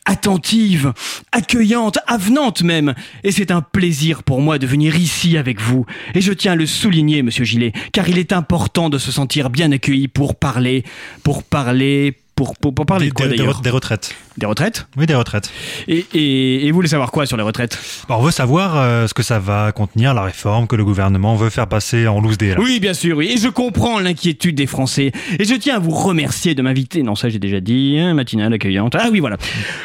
attentive, 0.05 0.93
accueillante, 1.31 2.01
avenante 2.09 2.63
même. 2.63 2.97
Et 3.23 3.31
c'est 3.31 3.53
un 3.53 3.61
plaisir 3.61 4.25
pour 4.25 4.41
moi 4.41 4.59
de 4.59 4.67
venir 4.67 4.97
ici 4.97 5.37
avec 5.37 5.61
vous. 5.61 5.87
Et 6.17 6.21
je 6.21 6.33
tiens 6.33 6.53
à 6.53 6.57
le 6.57 6.67
souligner, 6.67 7.23
monsieur 7.23 7.45
Gillet, 7.45 7.73
car 7.93 8.09
il 8.09 8.19
est 8.19 8.33
important 8.33 8.91
de 8.91 8.99
se 8.99 9.13
sentir 9.13 9.49
bien 9.49 9.71
accueilli 9.71 10.09
pour 10.09 10.35
parler, 10.35 10.83
pour 11.23 11.45
parler, 11.45 12.17
pour, 12.41 12.57
pour, 12.57 12.75
pour 12.75 12.87
parler 12.87 13.05
des, 13.05 13.11
de 13.11 13.15
quoi 13.15 13.29
des- 13.29 13.37
d'ailleurs 13.37 13.61
des 13.61 13.69
retraites. 13.69 14.15
Des 14.39 14.47
retraites 14.47 14.87
Oui, 14.97 15.05
des 15.05 15.15
retraites. 15.15 15.51
et, 15.89 16.07
et, 16.15 16.67
et 16.67 16.71
vous 16.71 16.77
voulez 16.77 16.89
savoir 16.89 17.11
quoi 17.11 17.27
sur 17.27 17.37
les 17.37 17.43
retraites? 17.43 17.79
Bon, 18.09 18.15
on 18.15 18.23
veut 18.23 18.31
savoir 18.31 18.77
euh, 18.79 19.07
ce 19.07 19.13
que 19.13 19.23
ça 19.23 19.39
va 19.39 19.73
contenir, 19.73 20.15
la 20.15 20.23
réforme 20.23 20.67
que 20.67 20.75
le 20.77 20.85
gouvernement 20.85 21.37
veut 21.37 21.51
faire 21.51 21.67
passer 21.67 22.07
en 22.07 22.19
loose 22.21 22.39
là. 22.41 22.55
Oui, 22.59 22.81
bien 22.81 22.95
sûr, 22.95 23.19
oui. 23.19 23.27
Et 23.31 23.37
je 23.37 23.49
comprends 23.49 23.99
l'inquiétude 23.99 24.55
des 24.55 24.67
Français. 24.67 25.13
Et 25.39 25.45
je 25.45 25.55
tiens 25.55 25.77
à 25.77 25.79
vous 25.79 25.91
remercier 25.91 26.55
de 26.55 26.63
m'inviter. 26.63 27.03
Non, 27.03 27.15
ça 27.15 27.29
j'ai 27.29 27.39
déjà 27.39 27.61
dit. 27.61 27.99
hein, 27.99 28.15
matinale 28.15 28.55
accueillante. 28.55 28.95
Ah 28.99 29.09
oui, 29.13 29.21
voilà. 29.21 29.37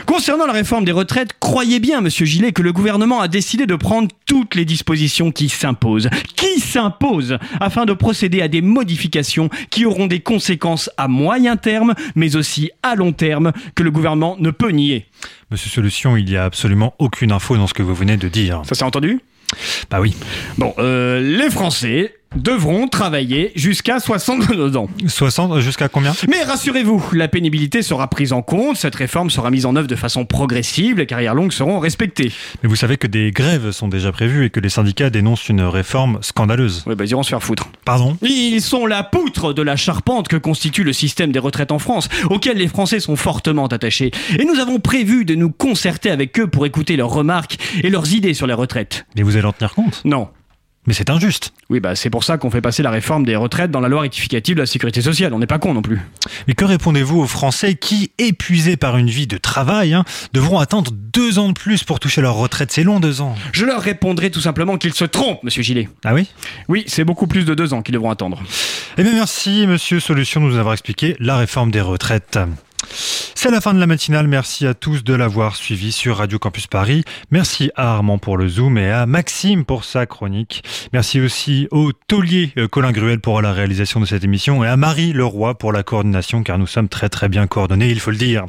Concernant 0.06 0.45
la 0.45 0.53
réforme 0.53 0.86
des 0.86 0.93
retraites, 0.93 1.32
croyez 1.41 1.82
bien, 1.82 1.99
monsieur 1.99 2.26
Gillet, 2.26 2.53
que 2.53 2.62
le 2.62 2.72
gouvernement 2.72 3.20
a 3.20 3.28
décidé 3.28 3.66
de 3.66 3.76
prendre 3.76 4.08
toutes 4.26 4.56
les 4.56 4.64
dispositions 4.64 5.32
qui 5.32 5.49
s'imposent. 5.49 6.10
Qui 6.38 6.62
s'imposent 6.62 7.38
afin 7.60 7.84
de 7.86 7.91
procéder 7.91 8.41
à 8.41 8.47
des 8.47 8.62
modifications 8.62 9.49
qui 9.70 9.86
auront 9.86 10.08
des 10.08 10.22
conséquences 10.22 10.89
à 10.97 11.10
moyen 11.10 11.58
terme, 11.58 11.93
mais 12.16 12.38
aussi 12.38 12.45
à 12.84 12.96
long 12.96 13.14
terme, 13.14 13.52
que 13.76 13.84
le 13.84 13.91
gouvernement 13.91 14.36
ne 14.39 14.52
peut 14.52 14.70
nier. 14.70 15.06
Monsieur 15.52 15.70
Solution, 15.70 16.18
il 16.18 16.26
n'y 16.26 16.38
a 16.38 16.46
absolument 16.46 16.93
aucune 17.00 17.32
info 17.32 17.58
dans 17.58 17.68
ce 17.68 17.74
que 17.74 17.84
vous 17.84 17.96
venez 17.96 18.18
de 18.18 18.28
dire. 18.28 18.62
Ça 18.66 18.76
s'est 18.76 18.84
entendu? 18.84 19.22
Bah 19.89 20.02
oui. 20.02 20.16
Bon, 20.58 20.74
euh, 20.80 21.20
les 21.22 21.50
Français 21.50 22.16
devront 22.36 22.88
travailler 22.88 23.51
jusqu'à 23.55 23.99
62 23.99 24.77
ans. 24.77 24.89
60 25.07 25.59
jusqu'à 25.59 25.88
combien? 25.88 26.13
Mais 26.27 26.43
rassurez-vous, 26.43 27.03
la 27.13 27.27
pénibilité 27.27 27.81
sera 27.81 28.09
prise 28.09 28.33
en 28.33 28.41
compte, 28.41 28.77
cette 28.77 28.95
réforme 28.95 29.29
sera 29.29 29.51
mise 29.51 29.65
en 29.65 29.75
œuvre 29.75 29.88
de 29.88 29.95
façon 29.95 30.25
progressive, 30.25 30.97
les 30.97 31.05
carrières 31.05 31.36
longues 31.36 31.51
seront 31.51 31.79
respectées. 31.79 32.31
Mais 32.63 32.69
vous 32.69 32.75
savez 32.75 32.97
que 32.97 33.07
des 33.07 33.31
grèves 33.31 33.71
sont 33.71 33.88
déjà 33.88 34.11
prévues 34.11 34.45
et 34.45 34.49
que 34.49 34.59
les 34.59 34.69
syndicats 34.69 35.09
dénoncent 35.09 35.49
une 35.49 35.61
réforme 35.61 36.19
scandaleuse. 36.21 36.83
Oui, 36.88 36.95
bah 36.95 37.05
ils 37.05 37.11
iront 37.11 37.23
se 37.23 37.29
faire 37.29 37.43
foutre. 37.43 37.69
Pardon? 37.86 38.17
Ils 38.21 38.61
sont 38.61 38.86
la 38.86 39.03
poutre 39.03 39.53
de 39.53 39.61
la 39.61 39.75
charpente 39.75 40.27
que 40.27 40.38
constitue 40.38 40.83
le 40.83 40.93
système 40.93 41.31
des 41.31 41.39
retraites 41.39 41.71
en 41.71 41.79
France, 41.79 42.09
auquel 42.29 42.57
les 42.57 42.67
Français 42.67 42.99
sont 42.99 43.15
fortement 43.15 43.67
attachés. 43.67 44.11
Et 44.38 44.45
nous 44.45 44.59
avons 44.59 44.79
prévu 44.79 45.25
de 45.25 45.36
nous 45.36 45.51
concerter 45.51 46.09
avec 46.09 46.39
eux 46.39 46.47
pour 46.47 46.65
écouter 46.65 46.95
leurs 46.95 47.09
remarques 47.11 47.57
et 47.83 47.89
leurs 47.89 48.13
idées 48.13 48.33
sur 48.33 48.47
les 48.47 48.53
retraites. 48.53 49.05
Mais 49.15 49.23
vous 49.23 49.36
allez 49.38 49.45
en 49.45 49.53
tenir 49.53 49.73
compte? 49.73 50.01
Non. 50.05 50.29
Mais 50.88 50.93
c'est 50.93 51.09
injuste. 51.09 51.53
Oui, 51.69 51.79
bah 51.79 51.95
c'est 51.95 52.09
pour 52.09 52.23
ça 52.23 52.38
qu'on 52.38 52.51
fait 52.51 52.61
passer 52.61 52.83
la 52.83 52.91
réforme 52.91 53.25
des 53.25 53.36
retraites 53.36 53.71
dans 53.71 53.79
la 53.79 53.88
loi 53.88 54.01
rectificative 54.01 54.55
de 54.55 54.61
la 54.61 54.65
sécurité 54.65 55.01
sociale. 55.01 55.33
On 55.33 55.39
n'est 55.39 55.47
pas 55.47 55.57
con 55.57 55.73
non 55.73 55.81
plus. 55.81 55.99
Mais 56.47 56.53
que 56.53 56.65
répondez-vous 56.65 57.21
aux 57.21 57.27
Français 57.27 57.75
qui, 57.75 58.11
épuisés 58.17 58.77
par 58.77 58.97
une 58.97 59.09
vie 59.09 59.27
de 59.27 59.38
travail, 59.38 59.93
hein, 59.93 60.05
devront 60.33 60.59
attendre 60.59 60.91
deux 60.91 61.39
ans 61.39 61.49
de 61.49 61.53
plus 61.53 61.83
pour 61.83 61.99
toucher 61.99 62.21
leur 62.21 62.36
retraite? 62.36 62.71
C'est 62.71 62.83
long, 62.83 62.99
deux 62.99 63.21
ans. 63.21 63.36
Je 63.51 63.65
leur 63.65 63.81
répondrai 63.81 64.29
tout 64.29 64.41
simplement 64.41 64.77
qu'ils 64.77 64.93
se 64.93 65.05
trompent, 65.05 65.43
monsieur 65.43 65.63
Gillet. 65.63 65.89
Ah 66.03 66.13
oui? 66.13 66.27
Oui, 66.67 66.83
c'est 66.88 67.03
beaucoup 67.03 67.27
plus 67.27 67.45
de 67.45 67.55
deux 67.55 67.73
ans 67.73 67.81
qu'ils 67.81 67.93
devront 67.93 68.11
attendre. 68.11 68.41
Eh 68.97 69.03
bien 69.03 69.13
merci, 69.13 69.65
monsieur 69.67 69.99
Solution, 69.99 70.41
de 70.41 70.47
nous 70.47 70.57
avoir 70.57 70.73
expliqué 70.73 71.15
la 71.19 71.38
réforme 71.38 71.71
des 71.71 71.81
retraites. 71.81 72.38
C'est 73.38 73.51
la 73.51 73.59
fin 73.59 73.73
de 73.73 73.79
la 73.79 73.86
matinale. 73.86 74.27
Merci 74.27 74.65
à 74.65 74.73
tous 74.73 75.03
de 75.03 75.13
l'avoir 75.13 75.57
suivi 75.57 75.91
sur 75.91 76.17
Radio 76.17 76.39
Campus 76.39 76.67
Paris. 76.67 77.03
Merci 77.31 77.69
à 77.75 77.93
Armand 77.93 78.17
pour 78.17 78.38
le 78.38 78.47
Zoom 78.47 78.77
et 78.77 78.89
à 78.89 79.05
Maxime 79.05 79.65
pour 79.65 79.83
sa 79.83 80.05
chronique. 80.05 80.63
Merci 80.93 81.19
aussi 81.19 81.67
au 81.69 81.91
taulier 81.91 82.53
euh, 82.57 82.69
Colin 82.69 82.93
Gruel 82.93 83.19
pour 83.19 83.41
la 83.41 83.51
réalisation 83.51 83.99
de 83.99 84.05
cette 84.05 84.23
émission 84.23 84.63
et 84.63 84.67
à 84.67 84.77
Marie 84.77 85.11
Leroy 85.11 85.57
pour 85.57 85.73
la 85.73 85.83
coordination 85.83 86.43
car 86.43 86.57
nous 86.57 86.65
sommes 86.65 86.88
très 86.88 87.09
très 87.09 87.27
bien 87.27 87.45
coordonnés, 87.45 87.89
il 87.89 87.99
faut 87.99 88.09
le 88.09 88.17
dire. 88.17 88.45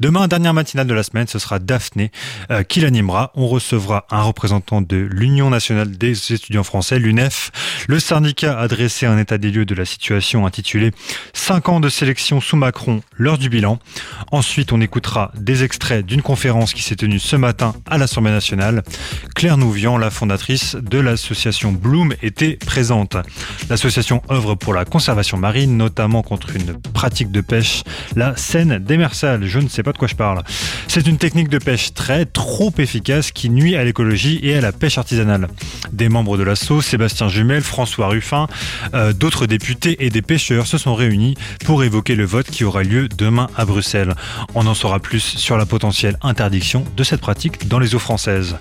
Demain, 0.00 0.26
dernière 0.26 0.52
matinale 0.54 0.88
de 0.88 0.94
la 0.94 1.04
semaine, 1.04 1.28
ce 1.28 1.38
sera 1.38 1.60
Daphné 1.60 2.10
euh, 2.50 2.64
qui 2.64 2.80
l'animera. 2.80 3.30
On 3.36 3.46
recevra 3.46 4.06
un 4.10 4.22
représentant 4.22 4.82
de 4.82 4.96
l'Union 4.96 5.50
nationale 5.50 5.96
des 5.96 6.32
étudiants 6.32 6.64
français, 6.64 6.98
l'UNEF. 6.98 7.52
Le 7.86 8.00
syndicat 8.00 8.58
a 8.58 8.66
dressé 8.66 9.06
un 9.06 9.18
état 9.18 9.38
des 9.38 9.52
lieux 9.52 9.64
de 9.64 9.74
la 9.74 9.84
situation 9.84 10.46
intitulé 10.46 10.90
5 11.32 11.68
ans 11.68 11.80
de 11.80 11.88
sélection 11.88 12.40
sous 12.40 12.56
Macron, 12.56 13.02
l'heure 13.16 13.38
du 13.38 13.48
bilan. 13.48 13.78
Ensuite, 14.32 14.72
on 14.72 14.80
écoutera 14.80 15.30
des 15.36 15.62
extraits 15.62 16.04
d'une 16.04 16.22
conférence 16.22 16.74
qui 16.74 16.82
s'est 16.82 16.96
tenue 16.96 17.18
ce 17.18 17.36
matin 17.36 17.74
à 17.88 17.96
l'Assemblée 17.98 18.32
nationale. 18.32 18.82
Claire 19.34 19.56
Nouvian, 19.56 19.98
la 19.98 20.10
fondatrice 20.10 20.76
de 20.76 20.98
l'association 20.98 21.72
Bloom, 21.72 22.14
était 22.22 22.58
présente. 22.66 23.16
L'association 23.70 24.22
œuvre 24.30 24.54
pour 24.54 24.74
la 24.74 24.84
conservation 24.84 25.36
marine, 25.36 25.76
notamment 25.76 26.22
contre 26.22 26.56
une 26.56 26.74
pratique 26.92 27.30
de 27.30 27.40
pêche, 27.40 27.84
la 28.16 28.36
scène 28.36 28.78
démersale. 28.78 29.46
Je 29.46 29.58
ne 29.58 29.68
sais 29.68 29.82
pas 29.82 29.92
de 29.92 29.98
quoi 29.98 30.08
je 30.08 30.16
parle. 30.16 30.42
C'est 30.88 31.06
une 31.06 31.18
technique 31.18 31.48
de 31.48 31.58
pêche 31.58 31.94
très, 31.94 32.24
trop 32.24 32.72
efficace 32.78 33.30
qui 33.30 33.50
nuit 33.50 33.76
à 33.76 33.84
l'écologie 33.84 34.40
et 34.42 34.56
à 34.56 34.60
la 34.60 34.72
pêche 34.72 34.98
artisanale. 34.98 35.48
Des 35.92 36.08
membres 36.08 36.36
de 36.36 36.42
l'assaut, 36.42 36.80
Sébastien 36.80 37.28
Jumel, 37.28 37.62
François 37.62 38.08
Ruffin, 38.08 38.48
euh, 38.94 39.12
d'autres 39.12 39.46
députés 39.46 40.04
et 40.04 40.10
des 40.10 40.22
pêcheurs 40.22 40.66
se 40.66 40.78
sont 40.78 40.94
réunis 40.94 41.36
pour 41.64 41.84
évoquer 41.84 42.14
le 42.14 42.24
vote 42.24 42.50
qui 42.50 42.64
aura 42.64 42.82
lieu 42.82 43.08
demain 43.08 43.48
à 43.56 43.64
Bruxelles. 43.64 44.05
On 44.54 44.66
en 44.66 44.74
saura 44.74 45.00
plus 45.00 45.20
sur 45.20 45.56
la 45.56 45.66
potentielle 45.66 46.16
interdiction 46.22 46.84
de 46.96 47.04
cette 47.04 47.20
pratique 47.20 47.68
dans 47.68 47.78
les 47.78 47.94
eaux 47.94 47.98
françaises. 47.98 48.56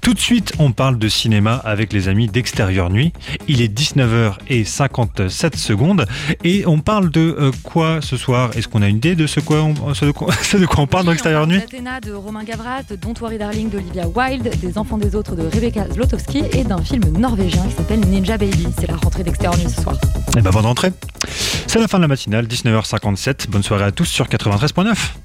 Tout 0.00 0.14
de 0.14 0.18
suite, 0.18 0.52
on 0.58 0.72
parle 0.72 0.98
de 0.98 1.08
cinéma 1.08 1.54
avec 1.64 1.92
les 1.92 2.08
amis 2.08 2.28
d'Extérieur 2.28 2.90
Nuit. 2.90 3.12
Il 3.48 3.60
est 3.60 3.72
19h57 3.72 5.56
secondes 5.56 6.06
et 6.44 6.66
on 6.66 6.78
parle 6.78 7.10
de 7.10 7.36
euh, 7.38 7.50
quoi 7.62 8.00
ce 8.00 8.16
soir? 8.16 8.50
Est-ce 8.56 8.68
qu'on 8.68 8.82
a 8.82 8.88
une 8.88 8.96
idée 8.96 9.14
de 9.14 9.26
ce, 9.26 9.40
quoi 9.40 9.62
on, 9.62 9.72
de, 9.72 10.10
quoi, 10.10 10.28
de 10.52 10.66
quoi 10.66 10.80
on 10.80 10.86
parle 10.86 11.06
dans 11.06 11.12
Extérieur 11.12 11.46
Nuit? 11.46 11.58
Athéna 11.58 12.00
de 12.00 12.12
Romain 12.12 12.44
Gavrat, 12.44 12.82
Don't 13.00 13.14
Worry 13.20 13.38
Darling 13.38 13.70
d'Olivia 13.70 14.06
Wilde, 14.08 14.50
Des 14.60 14.78
Enfants 14.78 14.98
des 14.98 15.14
Autres 15.14 15.34
de 15.34 15.42
Rebecca 15.42 15.86
Zlotowski 15.90 16.44
et 16.52 16.64
d'un 16.64 16.82
film 16.82 17.04
norvégien 17.18 17.62
qui 17.68 17.74
s'appelle 17.74 18.00
Ninja 18.00 18.38
Baby. 18.38 18.68
C'est 18.78 18.88
la 18.88 18.96
rentrée 18.96 19.24
d'Extérieur 19.24 19.58
Nuit 19.58 19.70
ce 19.70 19.82
soir. 19.82 19.96
Et 19.96 20.38
eh 20.38 20.40
ben 20.42 20.50
bonne 20.50 20.66
rentrée 20.66 20.92
C'est 21.66 21.80
la 21.80 21.88
fin 21.88 21.98
de 21.98 22.02
la 22.02 22.08
matinale, 22.08 22.46
19h57. 22.46 23.48
Bonne 23.48 23.62
soirée 23.62 23.84
à 23.84 23.92
tous 23.92 24.04
sur 24.04 24.26
93.9. 24.26 24.87
Donough. 24.88 25.18